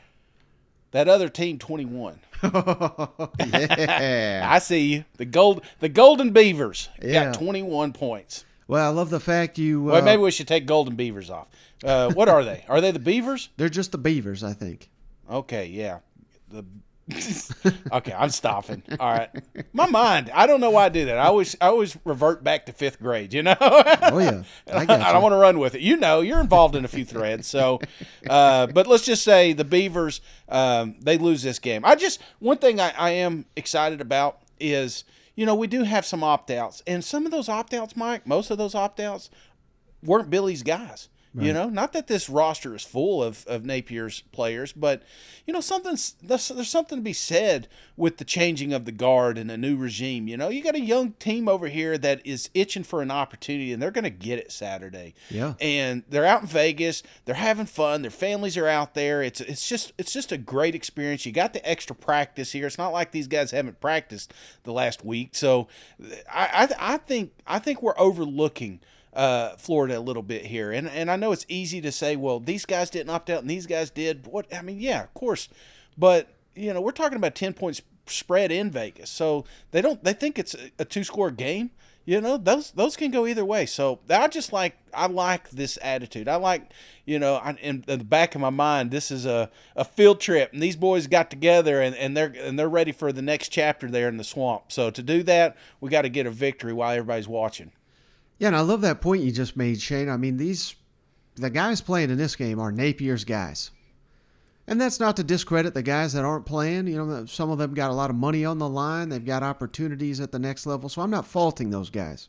That 0.93 1.09
other 1.09 1.29
team, 1.29 1.59
21. 1.59 2.21
yeah. 2.43 4.43
I 4.51 4.59
see 4.59 4.93
you. 4.95 5.05
The 5.17 5.25
gold, 5.25 5.65
the 5.79 5.89
Golden 5.89 6.31
Beavers 6.33 6.89
Yeah. 7.03 7.27
got 7.27 7.35
21 7.35 7.93
points. 7.93 8.45
well, 8.67 8.87
I 8.87 8.95
love 8.95 9.11
the 9.11 9.21
fact 9.21 9.59
you. 9.59 9.89
Uh, 9.89 9.93
Well, 9.95 10.03
maybe 10.03 10.23
we 10.23 10.31
should 10.31 10.49
take 10.49 10.67
Golden 10.67 10.97
Beavers 10.97 11.31
off. 11.31 11.49
Uh, 11.85 12.13
what 12.13 12.29
are 12.29 12.45
they? 12.45 12.65
Are 12.69 12.81
they 12.81 12.91
the 12.91 12.99
Beavers? 12.99 13.51
they're 13.57 13.69
just 13.69 13.93
the 13.93 13.99
Beavers, 13.99 14.43
I 14.43 14.53
think. 14.53 14.91
Okay, 15.31 15.67
yeah. 15.67 15.99
The 16.49 16.65
okay, 17.93 18.13
I'm 18.17 18.31
stopping. 18.31 18.83
All 18.99 19.13
right, 19.13 19.31
my 19.73 19.87
mind. 19.87 20.31
I 20.35 20.47
don't 20.47 20.61
know 20.61 20.71
why 20.71 20.87
I 20.87 20.89
do 20.89 21.05
that. 21.07 21.19
I 21.19 21.27
always, 21.27 21.57
I 21.61 21.67
always 21.67 21.97
revert 22.05 22.43
back 22.45 22.67
to 22.67 22.73
fifth 22.73 23.01
grade. 23.01 23.33
You 23.33 23.43
know. 23.43 23.57
Oh 24.13 24.19
yeah, 24.19 24.43
I 24.73 24.81
I 24.83 25.13
don't 25.13 25.23
want 25.23 25.33
to 25.33 25.37
run 25.37 25.59
with 25.59 25.75
it. 25.75 25.83
You 25.83 25.97
know, 25.97 26.21
you're 26.21 26.41
involved 26.41 26.75
in 26.75 26.85
a 26.85 26.89
few 26.89 27.05
threads. 27.05 27.47
So, 27.47 27.81
uh, 28.29 28.67
but 28.67 28.87
let's 28.87 29.05
just 29.05 29.23
say 29.23 29.53
the 29.53 29.65
Beavers, 29.65 30.21
um, 30.49 30.97
they 31.01 31.17
lose 31.17 31.43
this 31.43 31.59
game. 31.59 31.85
I 31.85 31.95
just 31.95 32.21
one 32.39 32.57
thing 32.59 32.81
I, 32.81 32.91
I 32.97 33.11
am 33.11 33.45
excited 33.57 34.01
about 34.01 34.41
is 34.59 35.05
you 35.37 35.47
know 35.47 35.55
we 35.55 35.67
do 35.67 35.85
have 35.85 36.05
some 36.05 36.25
opt 36.25 36.51
outs, 36.51 36.83
and 36.87 37.05
some 37.05 37.25
of 37.25 37.31
those 37.31 37.49
opt 37.49 37.73
outs, 37.75 37.97
Mike, 37.97 38.27
most 38.27 38.51
of 38.51 38.59
those 38.59 38.75
opt 38.75 39.01
outs 39.01 39.31
weren't 40.03 40.31
Billy's 40.31 40.63
guys. 40.63 41.09
You 41.33 41.53
know, 41.53 41.69
not 41.69 41.93
that 41.93 42.09
this 42.09 42.29
roster 42.29 42.75
is 42.75 42.83
full 42.83 43.23
of, 43.23 43.47
of 43.47 43.63
Napier's 43.63 44.23
players, 44.33 44.73
but 44.73 45.05
you 45.47 45.53
know, 45.53 45.61
something's 45.61 46.17
there's, 46.21 46.49
there's 46.49 46.69
something 46.69 46.99
to 46.99 47.03
be 47.03 47.13
said 47.13 47.69
with 47.97 48.17
the 48.17 48.25
changing 48.25 48.73
of 48.73 48.85
the 48.85 48.91
guard 48.91 49.39
and 49.39 49.49
a 49.49 49.57
new 49.57 49.77
regime. 49.77 50.27
You 50.27 50.37
know, 50.37 50.49
you 50.49 50.61
got 50.61 50.75
a 50.75 50.81
young 50.81 51.13
team 51.13 51.49
over 51.49 51.69
here 51.69 51.97
that 51.99 52.21
is 52.27 52.51
itching 52.53 52.83
for 52.83 53.01
an 53.01 53.13
opportunity, 53.13 53.73
and 53.73 53.81
they're 53.81 53.93
going 53.93 54.03
to 54.05 54.11
get 54.11 54.41
it 54.41 54.51
Saturday. 54.51 55.15
Yeah. 55.29 55.55
and 55.61 56.03
they're 56.09 56.27
out 56.27 56.43
in 56.43 56.49
Vegas. 56.49 57.05
They're 57.27 57.37
having 57.37 57.67
fun. 57.67 58.03
Their 58.03 58.11
families 58.11 58.57
are 58.57 58.67
out 58.67 58.95
there. 58.95 59.23
It's 59.23 59.41
it's 59.41 59.69
just 59.69 59.93
it's 59.99 60.13
just 60.13 60.33
a 60.33 60.39
great 60.39 60.75
experience. 60.75 61.25
You 61.27 61.33
got 61.33 61.53
the 61.53 61.69
extra 61.69 61.95
practice 61.95 62.51
here. 62.51 62.67
It's 62.67 62.79
not 62.79 62.93
like 62.93 63.13
these 63.13 63.29
guys 63.29 63.53
haven't 63.53 63.81
practiced 63.81 64.35
the 64.65 64.73
last 64.73 65.05
week. 65.05 65.37
So, 65.37 65.69
I 66.29 66.67
I, 66.79 66.95
I 66.95 66.97
think 66.97 67.35
I 67.47 67.61
think 67.61 67.83
we're 67.83 67.99
overlooking 67.99 68.81
uh, 69.13 69.57
Florida 69.57 69.99
a 69.99 70.01
little 70.01 70.23
bit 70.23 70.47
here. 70.47 70.73
And 70.73 70.89
and 70.89 71.11
I 71.11 71.17
know 71.17 71.33
it's 71.33 71.47
easy 71.49 71.81
to 71.81 71.93
say, 71.93 72.17
well, 72.17 72.41
these 72.41 72.65
guys 72.65 72.91
didn't 72.91 73.11
opt 73.11 73.31
out 73.31 73.41
and 73.41 73.51
these 73.51 73.67
guys 73.67 73.91
did. 73.91 74.27
What 74.27 74.53
I 74.55 74.63
mean, 74.63 74.81
yeah, 74.81 75.03
of 75.03 75.15
course, 75.15 75.49
but 75.99 76.35
you 76.55 76.73
know, 76.73 76.81
we're 76.81 76.93
talking 76.93 77.17
about 77.17 77.35
ten 77.35 77.53
points 77.53 77.83
spread 78.07 78.51
in 78.51 78.71
Vegas, 78.71 79.11
so 79.11 79.45
they 79.71 79.81
don't 79.81 80.03
they 80.05 80.13
think 80.13 80.39
it's 80.39 80.55
a, 80.55 80.71
a 80.79 80.85
two 80.85 81.05
score 81.05 81.31
game. 81.31 81.71
You 82.07 82.21
know, 82.21 82.39
those 82.39 82.71
those 82.73 82.97
can 82.97 83.11
go 83.11 83.27
either 83.27 83.45
way. 83.45 83.67
So 83.67 84.01
I 84.09 84.27
just 84.29 84.53
like 84.53 84.77
I 84.95 85.07
like 85.07 85.51
this 85.51 85.79
attitude. 85.83 86.29
I 86.29 86.37
like 86.37 86.73
you 87.05 87.19
know, 87.19 87.37
I, 87.37 87.51
in, 87.61 87.85
in 87.87 87.99
the 87.99 88.05
back 88.05 88.35
of 88.35 88.41
my 88.41 88.51
mind, 88.51 88.91
this 88.91 89.11
is 89.11 89.27
a, 89.27 89.51
a 89.77 89.85
field 89.85 90.21
trip, 90.21 90.53
and 90.53 90.63
these 90.63 90.77
boys 90.77 91.07
got 91.09 91.31
together 91.31 91.81
and, 91.81 91.95
and 91.97 92.17
they're 92.17 92.35
and 92.37 92.59
they're 92.59 92.69
ready 92.69 92.93
for 92.93 93.13
the 93.13 93.23
next 93.23 93.51
chapter 93.51 93.91
there 93.91 94.09
in 94.09 94.17
the 94.17 94.25
swamp. 94.25 94.73
So 94.73 94.91
to 94.91 95.03
do 95.03 95.23
that, 95.25 95.57
we 95.81 95.91
got 95.91 96.03
to 96.03 96.09
get 96.09 96.27
a 96.27 96.31
victory 96.31 96.73
while 96.73 96.91
everybody's 96.93 97.29
watching. 97.29 97.73
Yeah, 98.41 98.49
and 98.49 98.57
I 98.57 98.61
love 98.61 98.81
that 98.81 99.01
point 99.01 99.23
you 99.23 99.31
just 99.31 99.57
made, 99.57 99.81
Shane. 99.81 100.09
I 100.09 100.17
mean, 100.17 100.37
these 100.39 100.75
the 101.37 101.51
guys 101.51 101.81
playing 101.81 102.11
in 102.11 102.19
this 102.19 102.35
game 102.35 102.59
are 102.59 102.73
Napier's 102.73 103.25
guys. 103.25 103.71
And 104.67 104.81
that's 104.81 105.01
not 105.01 105.17
to 105.17 105.25
discredit 105.25 105.75
the 105.75 105.83
guys 105.83 106.13
that 106.13 106.25
aren't 106.25 106.47
playing. 106.47 106.87
You 106.87 107.05
know, 107.05 107.27
some 107.27 107.51
of 107.51 107.59
them 107.59 107.75
got 107.75 107.91
a 107.91 107.95
lot 107.95 108.11
of 108.11 108.17
money 108.17 108.45
on 108.45 108.59
the 108.59 108.69
line. 108.69 109.09
They've 109.09 109.25
got 109.25 109.43
opportunities 109.43 110.21
at 110.21 110.33
the 110.33 110.39
next 110.39 110.65
level. 110.67 110.89
So 110.89 111.03
I'm 111.03 111.11
not 111.11 111.27
faulting 111.27 111.71
those 111.71 111.91
guys. 111.91 112.29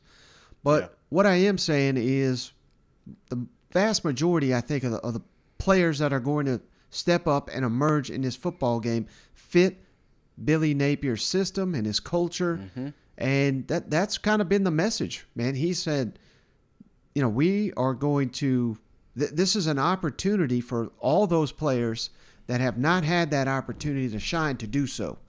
But 0.63 0.81
Yeah. 0.81 0.87
what 1.09 1.25
I 1.25 1.35
am 1.35 1.57
saying 1.57 1.95
is 1.97 2.51
the 3.29 3.45
vast 3.71 4.03
majority, 4.03 4.53
I 4.55 4.61
think, 4.61 4.83
of 4.83 4.91
the, 4.91 4.97
of 4.99 5.13
the 5.13 5.21
players 5.59 5.99
that 5.99 6.13
are 6.13 6.19
going 6.19 6.45
to 6.47 6.61
step 6.89 7.27
up 7.27 7.49
and 7.53 7.63
emerge 7.63 8.09
in 8.09 8.21
this 8.21 8.35
football 8.35 8.79
game 8.79 9.07
fit 9.33 9.83
Billy 10.43 10.73
Napier's 10.73 11.23
system 11.23 11.75
and 11.75 11.85
his 11.85 11.99
culture. 11.99 12.57
Mm-hmm. 12.63 12.89
And 13.21 13.67
that 13.67 13.91
that's 13.91 14.17
kind 14.17 14.41
of 14.41 14.49
been 14.49 14.63
the 14.63 14.71
message, 14.71 15.27
man. 15.35 15.53
He 15.53 15.75
said, 15.75 16.17
you 17.13 17.21
know, 17.21 17.29
we 17.29 17.71
are 17.73 17.93
going 17.93 18.31
to, 18.31 18.79
th- 19.15 19.31
this 19.31 19.55
is 19.55 19.67
an 19.67 19.77
opportunity 19.77 20.59
for 20.59 20.91
all 20.97 21.27
those 21.27 21.51
players 21.51 22.09
that 22.47 22.61
have 22.61 22.79
not 22.79 23.03
had 23.03 23.29
that 23.29 23.47
opportunity 23.47 24.09
to 24.09 24.19
shine 24.19 24.57
to 24.57 24.65
do 24.65 24.87
so. 24.87 25.19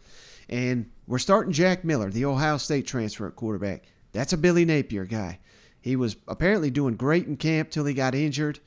And 0.48 0.90
we're 1.06 1.18
starting 1.18 1.52
Jack 1.52 1.84
Miller, 1.84 2.10
the 2.10 2.24
Ohio 2.24 2.56
State 2.56 2.86
transfer 2.86 3.26
at 3.26 3.36
quarterback. 3.36 3.84
That's 4.12 4.32
a 4.32 4.38
Billy 4.38 4.64
Napier 4.64 5.04
guy. 5.04 5.38
He 5.78 5.94
was 5.94 6.16
apparently 6.26 6.70
doing 6.70 6.96
great 6.96 7.26
in 7.26 7.36
camp 7.36 7.70
till 7.70 7.84
he 7.84 7.92
got 7.92 8.14
injured, 8.14 8.58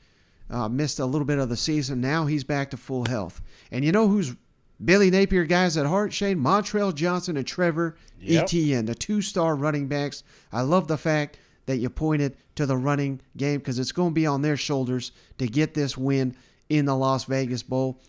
uh, 0.50 0.68
missed 0.68 1.00
a 1.00 1.06
little 1.06 1.26
bit 1.26 1.40
of 1.40 1.48
the 1.48 1.56
season. 1.56 2.00
Now 2.00 2.26
he's 2.26 2.44
back 2.44 2.70
to 2.70 2.76
full 2.76 3.06
health. 3.06 3.42
And 3.72 3.84
you 3.84 3.90
know 3.90 4.06
who's 4.06 4.36
Billy 4.84 5.10
Napier 5.10 5.44
guys 5.44 5.76
at 5.76 5.86
heart, 5.86 6.12
Shane? 6.12 6.38
Montrell 6.38 6.94
Johnson 6.94 7.36
and 7.36 7.46
Trevor 7.46 7.96
Yep. 8.20 8.44
Etienne, 8.44 8.86
the 8.86 8.94
two 8.94 9.20
star 9.22 9.54
running 9.54 9.88
backs. 9.88 10.22
I 10.52 10.62
love 10.62 10.88
the 10.88 10.98
fact 10.98 11.38
that 11.66 11.76
you 11.78 11.90
pointed 11.90 12.36
to 12.54 12.66
the 12.66 12.76
running 12.76 13.20
game 13.36 13.58
because 13.58 13.78
it's 13.78 13.92
going 13.92 14.10
to 14.10 14.14
be 14.14 14.26
on 14.26 14.42
their 14.42 14.56
shoulders 14.56 15.12
to 15.38 15.46
get 15.46 15.74
this 15.74 15.96
win 15.96 16.34
in 16.68 16.86
the 16.86 16.96
Las 16.96 17.24
Vegas 17.24 17.62
Bowl. 17.62 18.00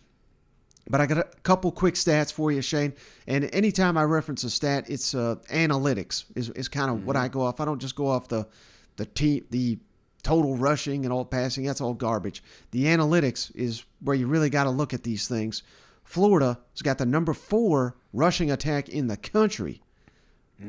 But 0.89 1.01
I 1.01 1.05
got 1.05 1.17
a 1.17 1.27
couple 1.43 1.71
quick 1.71 1.95
stats 1.95 2.31
for 2.31 2.51
you, 2.51 2.61
Shane. 2.61 2.93
And 3.27 3.53
anytime 3.53 3.97
I 3.97 4.03
reference 4.03 4.43
a 4.45 4.49
stat, 4.49 4.85
it's 4.89 5.13
uh, 5.13 5.35
analytics 5.51 6.25
is, 6.35 6.49
is 6.51 6.69
kind 6.69 6.89
of 6.89 7.05
what 7.05 7.17
I 7.17 7.27
go 7.27 7.41
off. 7.41 7.59
I 7.59 7.65
don't 7.65 7.79
just 7.79 7.95
go 7.95 8.07
off 8.07 8.29
the 8.29 8.47
the 8.95 9.05
team 9.05 9.45
the 9.49 9.77
total 10.23 10.57
rushing 10.57 11.05
and 11.05 11.13
all 11.13 11.25
passing. 11.25 11.65
That's 11.65 11.81
all 11.81 11.93
garbage. 11.93 12.41
The 12.71 12.85
analytics 12.85 13.53
is 13.55 13.83
where 14.01 14.15
you 14.15 14.27
really 14.27 14.49
got 14.49 14.63
to 14.63 14.69
look 14.69 14.93
at 14.93 15.03
these 15.03 15.27
things. 15.27 15.63
Florida 16.07 16.57
has 16.71 16.81
got 16.81 16.97
the 16.97 17.05
number 17.05 17.33
four 17.33 17.97
rushing 18.13 18.49
attack 18.49 18.87
in 18.87 19.07
the 19.07 19.17
country. 19.17 19.81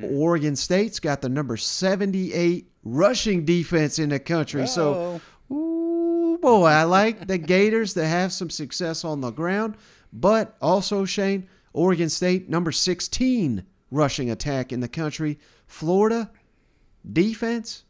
Oregon 0.03 0.57
State's 0.57 0.99
got 0.99 1.23
the 1.23 1.29
number 1.29 1.57
78 1.57 2.69
rushing 2.83 3.45
defense 3.45 4.01
in 4.01 4.09
the 4.09 4.19
country. 4.19 4.67
So, 4.67 5.21
ooh, 5.51 6.39
boy, 6.43 6.65
I 6.67 6.83
like 6.83 7.29
the 7.29 7.39
Gators 7.39 7.95
to 7.95 8.05
have 8.05 8.33
some 8.33 8.51
success 8.51 9.05
on 9.05 9.21
the 9.21 9.31
ground. 9.31 9.77
But 10.13 10.57
also, 10.61 11.05
Shane, 11.05 11.49
Oregon 11.73 12.09
State, 12.09 12.51
number 12.51 12.73
16 12.73 13.65
rushing 13.93 14.29
attack 14.29 14.73
in 14.73 14.81
the 14.81 14.89
country. 14.89 15.39
Florida, 15.69 16.33
defense, 17.11 17.85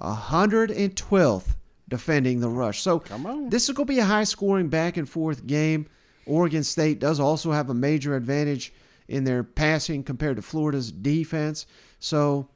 112th 0.00 1.56
defending 1.88 2.38
the 2.40 2.48
rush. 2.48 2.80
So, 2.80 3.00
Come 3.00 3.26
on. 3.26 3.48
this 3.50 3.68
is 3.68 3.74
going 3.74 3.88
to 3.88 3.92
be 3.92 3.98
a 3.98 4.04
high 4.04 4.24
scoring 4.24 4.68
back 4.68 4.96
and 4.96 5.08
forth 5.08 5.46
game. 5.48 5.86
Oregon 6.26 6.62
State 6.64 6.98
does 6.98 7.18
also 7.20 7.52
have 7.52 7.70
a 7.70 7.74
major 7.74 8.14
advantage 8.16 8.72
in 9.08 9.24
their 9.24 9.42
passing 9.42 10.02
compared 10.04 10.36
to 10.36 10.42
Florida's 10.42 10.92
defense. 10.92 11.66
So 11.98 12.48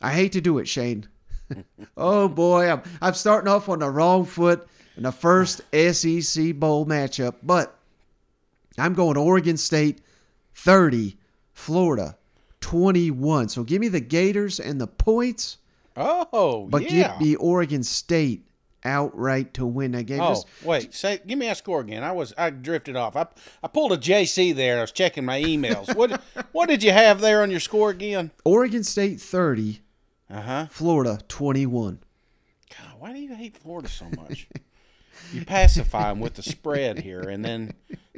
I 0.00 0.12
hate 0.12 0.32
to 0.32 0.40
do 0.40 0.58
it, 0.58 0.68
Shane. 0.68 1.08
oh 1.96 2.28
boy, 2.28 2.70
I'm, 2.70 2.82
I'm 3.00 3.14
starting 3.14 3.48
off 3.48 3.68
on 3.68 3.78
the 3.80 3.90
wrong 3.90 4.24
foot 4.24 4.66
in 4.96 5.04
the 5.04 5.12
first 5.12 5.60
SEC 5.72 6.54
Bowl 6.56 6.84
matchup, 6.86 7.36
but 7.42 7.78
I'm 8.78 8.94
going 8.94 9.16
Oregon 9.16 9.56
State 9.56 10.00
30, 10.54 11.16
Florida 11.52 12.16
21. 12.60 13.48
So 13.48 13.64
give 13.64 13.80
me 13.80 13.88
the 13.88 14.00
Gators 14.00 14.58
and 14.60 14.80
the 14.80 14.86
points, 14.86 15.58
Oh, 15.96 16.66
but 16.70 16.90
yeah. 16.90 17.12
give 17.18 17.20
me 17.20 17.36
Oregon 17.36 17.82
State 17.82 18.46
outright 18.84 19.54
to 19.54 19.66
win 19.66 19.92
that 19.92 20.04
game. 20.04 20.20
Oh, 20.20 20.30
Just- 20.30 20.46
wait. 20.64 20.94
Say, 20.94 21.20
give 21.26 21.38
me 21.38 21.48
a 21.48 21.54
score 21.54 21.80
again. 21.80 22.02
I 22.02 22.12
was 22.12 22.32
I 22.36 22.50
drifted 22.50 22.96
off. 22.96 23.16
I 23.16 23.26
I 23.62 23.68
pulled 23.68 23.92
a 23.92 23.96
JC 23.98 24.54
there. 24.54 24.78
I 24.78 24.80
was 24.82 24.92
checking 24.92 25.24
my 25.24 25.40
emails. 25.42 25.94
what 25.94 26.20
what 26.52 26.68
did 26.68 26.82
you 26.82 26.92
have 26.92 27.20
there 27.20 27.42
on 27.42 27.50
your 27.50 27.60
score 27.60 27.90
again? 27.90 28.30
Oregon 28.44 28.84
State 28.84 29.20
30, 29.20 29.80
Uh 30.30 30.40
huh. 30.40 30.66
Florida 30.70 31.20
21. 31.28 32.00
God, 32.70 32.94
why 32.98 33.12
do 33.12 33.18
you 33.20 33.34
hate 33.34 33.56
Florida 33.56 33.88
so 33.88 34.06
much? 34.16 34.48
you 35.32 35.44
pacify 35.44 36.08
them 36.08 36.20
with 36.20 36.34
the 36.34 36.42
spread 36.42 36.98
here, 36.98 37.20
and 37.20 37.44
then 37.44 37.72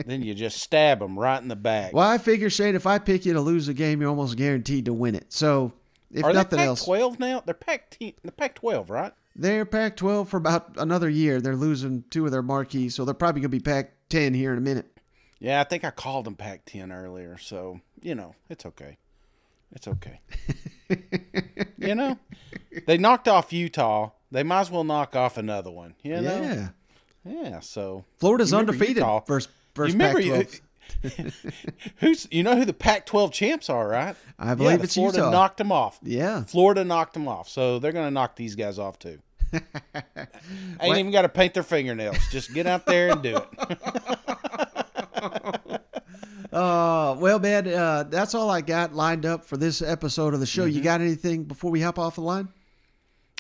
then 0.06 0.22
you 0.22 0.34
just 0.34 0.58
stab 0.58 0.98
them 1.00 1.18
right 1.18 1.40
in 1.40 1.48
the 1.48 1.56
back. 1.56 1.92
Well, 1.92 2.08
I 2.08 2.18
figure, 2.18 2.50
Shane, 2.50 2.74
if 2.74 2.86
I 2.86 2.98
pick 2.98 3.24
you 3.26 3.32
to 3.34 3.40
lose 3.40 3.68
a 3.68 3.74
game, 3.74 4.00
you're 4.00 4.10
almost 4.10 4.36
guaranteed 4.36 4.86
to 4.86 4.92
win 4.92 5.14
it. 5.14 5.32
So, 5.32 5.72
if 6.10 6.24
Are 6.24 6.32
nothing 6.32 6.60
else, 6.60 6.84
twelve 6.84 7.18
now? 7.20 7.42
They're 7.44 7.54
Pac 7.54 7.96
the 8.00 8.14
Pac 8.36 8.54
twelve, 8.56 8.90
right? 8.90 9.12
They're 9.36 9.64
Pac 9.64 9.96
12 9.96 10.28
for 10.28 10.36
about 10.36 10.76
another 10.76 11.08
year. 11.08 11.40
They're 11.40 11.56
losing 11.56 12.04
two 12.10 12.24
of 12.26 12.32
their 12.32 12.42
marquees, 12.42 12.94
so 12.94 13.04
they're 13.04 13.14
probably 13.14 13.40
going 13.40 13.50
to 13.50 13.56
be 13.56 13.60
Pac 13.60 13.92
10 14.08 14.34
here 14.34 14.52
in 14.52 14.58
a 14.58 14.62
minute. 14.62 14.94
Yeah, 15.44 15.60
I 15.60 15.64
think 15.64 15.84
I 15.84 15.90
called 15.90 16.24
them 16.24 16.36
Pac 16.36 16.64
ten 16.64 16.90
earlier, 16.90 17.36
so 17.36 17.80
you 18.00 18.14
know 18.14 18.34
it's 18.48 18.64
okay. 18.64 18.96
It's 19.72 19.86
okay. 19.86 20.20
you 21.76 21.94
know, 21.94 22.18
they 22.86 22.96
knocked 22.96 23.28
off 23.28 23.52
Utah. 23.52 24.10
They 24.30 24.42
might 24.42 24.62
as 24.62 24.70
well 24.70 24.84
knock 24.84 25.14
off 25.14 25.36
another 25.36 25.70
one. 25.70 25.96
You 26.02 26.22
know? 26.22 26.40
Yeah. 26.40 26.68
Yeah. 27.26 27.60
So 27.60 28.06
Florida's 28.16 28.54
undefeated 28.54 28.96
Utah. 28.96 29.20
first 29.20 29.50
remember 29.76 30.20
Pac 30.20 30.28
12. 30.28 30.60
who's 31.96 32.26
you 32.30 32.42
know 32.42 32.56
who 32.56 32.64
the 32.64 32.72
Pac 32.72 33.06
twelve 33.06 33.32
champs 33.32 33.68
are, 33.70 33.88
right? 33.88 34.16
I 34.38 34.54
believe 34.54 34.78
yeah, 34.78 34.84
it's 34.84 34.94
Florida 34.94 35.18
Utah. 35.18 35.30
knocked 35.30 35.58
them 35.58 35.72
off. 35.72 35.98
Yeah. 36.02 36.44
Florida 36.44 36.84
knocked 36.84 37.14
them 37.14 37.28
off, 37.28 37.48
so 37.48 37.78
they're 37.78 37.92
going 37.92 38.06
to 38.06 38.10
knock 38.10 38.36
these 38.36 38.54
guys 38.54 38.78
off 38.78 38.98
too. 38.98 39.18
Ain't 39.52 39.64
What? 40.80 40.98
even 40.98 41.12
got 41.12 41.22
to 41.22 41.28
paint 41.28 41.54
their 41.54 41.62
fingernails. 41.62 42.16
Just 42.30 42.52
get 42.54 42.66
out 42.66 42.86
there 42.86 43.10
and 43.12 43.22
do 43.22 43.38
it. 43.38 43.48
Uh, 46.52 47.16
well, 47.18 47.40
man, 47.40 47.66
uh, 47.66 48.04
that's 48.04 48.32
all 48.32 48.48
I 48.48 48.60
got 48.60 48.94
lined 48.94 49.26
up 49.26 49.44
for 49.44 49.56
this 49.56 49.82
episode 49.82 50.34
of 50.34 50.40
the 50.40 50.46
show. 50.46 50.66
You 50.66 50.74
Mm-hmm. 50.76 50.84
got 50.84 51.00
anything 51.00 51.42
before 51.44 51.72
we 51.72 51.80
hop 51.80 51.98
off 51.98 52.14
the 52.14 52.20
line? 52.20 52.46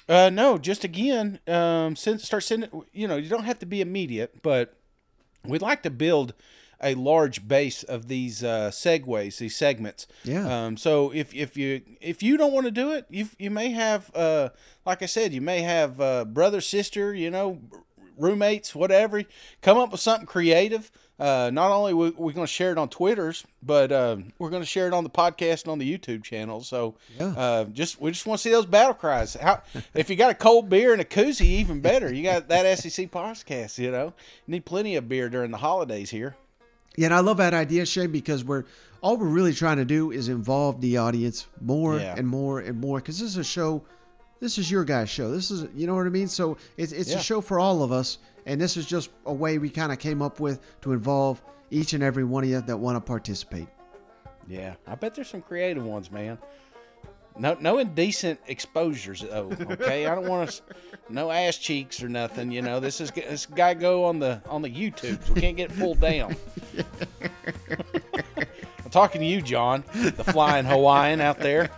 Uh, 0.08 0.30
no, 0.30 0.58
just 0.58 0.82
again, 0.82 1.38
um, 1.46 1.94
send, 1.94 2.20
start 2.20 2.42
sending. 2.42 2.68
You 2.92 3.06
know, 3.06 3.16
you 3.16 3.28
don't 3.28 3.44
have 3.44 3.60
to 3.60 3.66
be 3.66 3.80
immediate, 3.80 4.42
but 4.42 4.76
we'd 5.44 5.62
like 5.62 5.84
to 5.84 5.90
build 5.90 6.34
a 6.84 6.94
large 6.94 7.48
base 7.48 7.82
of 7.82 8.06
these 8.08 8.44
uh, 8.44 8.70
segues, 8.70 9.38
these 9.38 9.56
segments. 9.56 10.06
Yeah. 10.22 10.66
Um, 10.66 10.76
so 10.76 11.10
if 11.12 11.34
if 11.34 11.56
you 11.56 11.80
if 12.00 12.22
you 12.22 12.36
don't 12.36 12.52
want 12.52 12.66
to 12.66 12.70
do 12.70 12.92
it, 12.92 13.06
you 13.10 13.28
you 13.38 13.50
may 13.50 13.70
have, 13.70 14.10
uh, 14.14 14.50
like 14.86 15.02
I 15.02 15.06
said, 15.06 15.32
you 15.32 15.40
may 15.40 15.62
have 15.62 16.00
uh, 16.00 16.24
brother, 16.26 16.60
sister, 16.60 17.14
you 17.14 17.30
know, 17.30 17.58
roommates, 18.18 18.74
whatever. 18.74 19.22
Come 19.62 19.78
up 19.78 19.92
with 19.92 20.00
something 20.00 20.26
creative. 20.26 20.90
Uh, 21.16 21.48
not 21.52 21.70
only 21.70 21.94
we, 21.94 22.10
we're 22.10 22.32
going 22.32 22.44
to 22.46 22.52
share 22.52 22.72
it 22.72 22.78
on 22.78 22.88
Twitter's, 22.88 23.44
but 23.62 23.92
uh, 23.92 24.16
we're 24.40 24.50
going 24.50 24.62
to 24.62 24.66
share 24.66 24.88
it 24.88 24.92
on 24.92 25.04
the 25.04 25.10
podcast 25.10 25.62
and 25.62 25.70
on 25.70 25.78
the 25.78 25.98
YouTube 25.98 26.24
channel. 26.24 26.60
So 26.62 26.96
Yeah. 27.20 27.26
uh, 27.36 27.64
just 27.66 28.00
we 28.00 28.10
just 28.10 28.26
want 28.26 28.38
to 28.40 28.42
see 28.42 28.50
those 28.50 28.66
battle 28.66 28.94
cries. 28.94 29.34
How 29.34 29.62
if 29.94 30.10
you 30.10 30.16
got 30.16 30.30
a 30.32 30.34
cold 30.34 30.68
beer 30.68 30.92
and 30.92 31.00
a 31.00 31.04
koozie, 31.04 31.42
even 31.42 31.80
better. 31.80 32.12
You 32.12 32.24
got 32.24 32.48
that 32.48 32.78
SEC 32.80 33.10
podcast. 33.12 33.78
You 33.78 33.92
know, 33.92 34.12
need 34.48 34.64
plenty 34.64 34.96
of 34.96 35.08
beer 35.08 35.28
during 35.28 35.52
the 35.52 35.58
holidays 35.58 36.10
here. 36.10 36.34
Yeah, 36.96 37.06
and 37.06 37.14
I 37.14 37.20
love 37.20 37.38
that 37.38 37.54
idea, 37.54 37.86
Shane, 37.86 38.10
because 38.12 38.44
we're 38.44 38.64
all 39.00 39.16
we're 39.16 39.26
really 39.26 39.52
trying 39.52 39.76
to 39.78 39.84
do 39.84 40.10
is 40.12 40.28
involve 40.28 40.80
the 40.80 40.96
audience 40.96 41.46
more 41.60 41.98
Yeah. 41.98 42.14
and 42.16 42.26
more 42.26 42.60
and 42.60 42.80
more. 42.80 42.98
Because 42.98 43.18
this 43.18 43.30
is 43.30 43.36
a 43.36 43.44
show, 43.44 43.82
this 44.40 44.56
is 44.58 44.70
your 44.70 44.84
guys' 44.84 45.10
show. 45.10 45.30
This 45.30 45.50
is, 45.50 45.66
you 45.74 45.86
know 45.86 45.94
what 45.94 46.06
I 46.06 46.10
mean. 46.10 46.28
So 46.28 46.56
it's 46.76 46.92
it's 46.92 47.10
Yeah. 47.10 47.18
a 47.18 47.20
show 47.22 47.40
for 47.40 47.58
all 47.58 47.82
of 47.82 47.92
us, 47.92 48.18
and 48.46 48.60
this 48.60 48.76
is 48.76 48.86
just 48.86 49.10
a 49.26 49.32
way 49.32 49.58
we 49.58 49.68
kind 49.70 49.92
of 49.92 49.98
came 49.98 50.22
up 50.22 50.40
with 50.40 50.60
to 50.82 50.92
involve 50.92 51.42
each 51.70 51.92
and 51.94 52.02
every 52.02 52.24
one 52.24 52.44
of 52.44 52.50
you 52.50 52.60
that 52.60 52.76
want 52.78 52.96
to 52.96 53.00
participate. 53.00 53.66
Yeah, 54.46 54.74
I 54.86 54.94
bet 54.94 55.14
there's 55.14 55.28
some 55.28 55.42
creative 55.42 55.84
ones, 55.84 56.10
man. 56.10 56.38
No, 57.36 57.56
no 57.60 57.78
indecent 57.78 58.40
exposures 58.46 59.22
though. 59.22 59.50
Okay, 59.60 60.06
I 60.06 60.14
don't 60.14 60.28
want 60.28 60.48
us 60.48 60.62
no 61.08 61.30
ass 61.30 61.58
cheeks 61.58 62.02
or 62.02 62.08
nothing. 62.08 62.52
You 62.52 62.62
know, 62.62 62.78
this 62.78 63.00
is 63.00 63.10
this 63.10 63.46
guy 63.46 63.74
go 63.74 64.04
on 64.04 64.20
the 64.20 64.40
on 64.48 64.62
the 64.62 64.70
YouTube. 64.70 65.28
We 65.30 65.40
can't 65.40 65.56
get 65.56 65.76
pulled 65.76 66.00
down. 66.00 66.36
I'm 68.84 68.90
talking 68.90 69.20
to 69.20 69.26
you, 69.26 69.42
John, 69.42 69.82
the 69.92 70.24
flying 70.24 70.64
Hawaiian 70.64 71.20
out 71.20 71.38
there. 71.38 71.70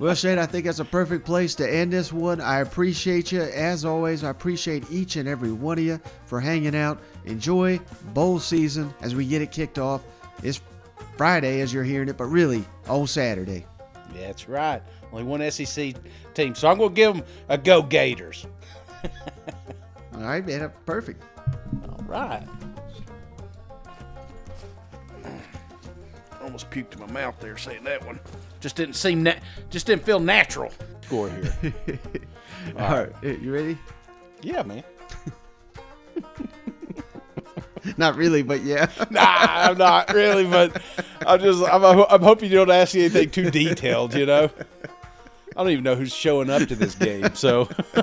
Well, 0.00 0.14
Shane, 0.14 0.38
I 0.38 0.46
think 0.46 0.64
that's 0.64 0.78
a 0.78 0.84
perfect 0.84 1.26
place 1.26 1.54
to 1.56 1.70
end 1.70 1.92
this 1.92 2.10
one. 2.12 2.40
I 2.40 2.60
appreciate 2.60 3.30
you. 3.30 3.42
As 3.42 3.84
always, 3.84 4.24
I 4.24 4.30
appreciate 4.30 4.90
each 4.90 5.16
and 5.16 5.28
every 5.28 5.52
one 5.52 5.78
of 5.78 5.84
you 5.84 6.00
for 6.24 6.40
hanging 6.40 6.74
out. 6.74 7.00
Enjoy 7.26 7.78
bowl 8.14 8.40
season 8.40 8.92
as 9.02 9.14
we 9.14 9.26
get 9.26 9.42
it 9.42 9.52
kicked 9.52 9.78
off. 9.78 10.02
It's 10.42 10.60
Friday 11.18 11.60
as 11.60 11.72
you're 11.72 11.84
hearing 11.84 12.08
it, 12.08 12.16
but 12.16 12.24
really, 12.24 12.64
on 12.88 13.06
Saturday. 13.06 13.66
Yeah, 14.14 14.26
that's 14.26 14.48
right. 14.48 14.82
Only 15.12 15.24
one 15.24 15.50
SEC 15.50 15.94
team, 16.34 16.54
so 16.54 16.68
I'm 16.68 16.78
gonna 16.78 16.90
give 16.94 17.14
them 17.14 17.24
a 17.48 17.56
go 17.58 17.82
Gators. 17.82 18.46
All 20.14 20.20
right, 20.22 20.44
man. 20.44 20.70
Perfect. 20.86 21.22
All 21.88 22.04
right. 22.06 22.46
Almost 26.42 26.70
puked 26.70 26.94
in 26.94 27.00
my 27.00 27.06
mouth 27.06 27.38
there 27.40 27.56
saying 27.56 27.84
that 27.84 28.04
one. 28.04 28.18
Just 28.60 28.76
didn't 28.76 28.96
seem 28.96 29.22
na- 29.22 29.34
just 29.70 29.86
didn't 29.86 30.04
feel 30.04 30.20
natural. 30.20 30.72
Score 31.02 31.30
here. 31.30 31.72
All 32.78 33.04
right. 33.04 33.12
You 33.22 33.52
ready? 33.52 33.78
yeah, 34.42 34.62
man. 34.62 34.84
Not 37.96 38.16
really, 38.16 38.42
but 38.42 38.62
yeah. 38.62 38.88
Nah, 39.10 39.20
I'm 39.26 39.78
not 39.78 40.12
really, 40.14 40.46
but 40.46 40.80
I'm 41.26 41.40
just 41.40 41.62
I'm, 41.64 41.84
I'm 41.84 42.22
hoping 42.22 42.50
you 42.50 42.56
don't 42.56 42.70
ask 42.70 42.94
me 42.94 43.00
anything 43.00 43.30
too 43.30 43.50
detailed. 43.50 44.14
You 44.14 44.26
know, 44.26 44.50
I 45.56 45.62
don't 45.62 45.70
even 45.70 45.84
know 45.84 45.94
who's 45.94 46.14
showing 46.14 46.48
up 46.50 46.68
to 46.68 46.76
this 46.76 46.94
game. 46.94 47.34
So, 47.34 47.68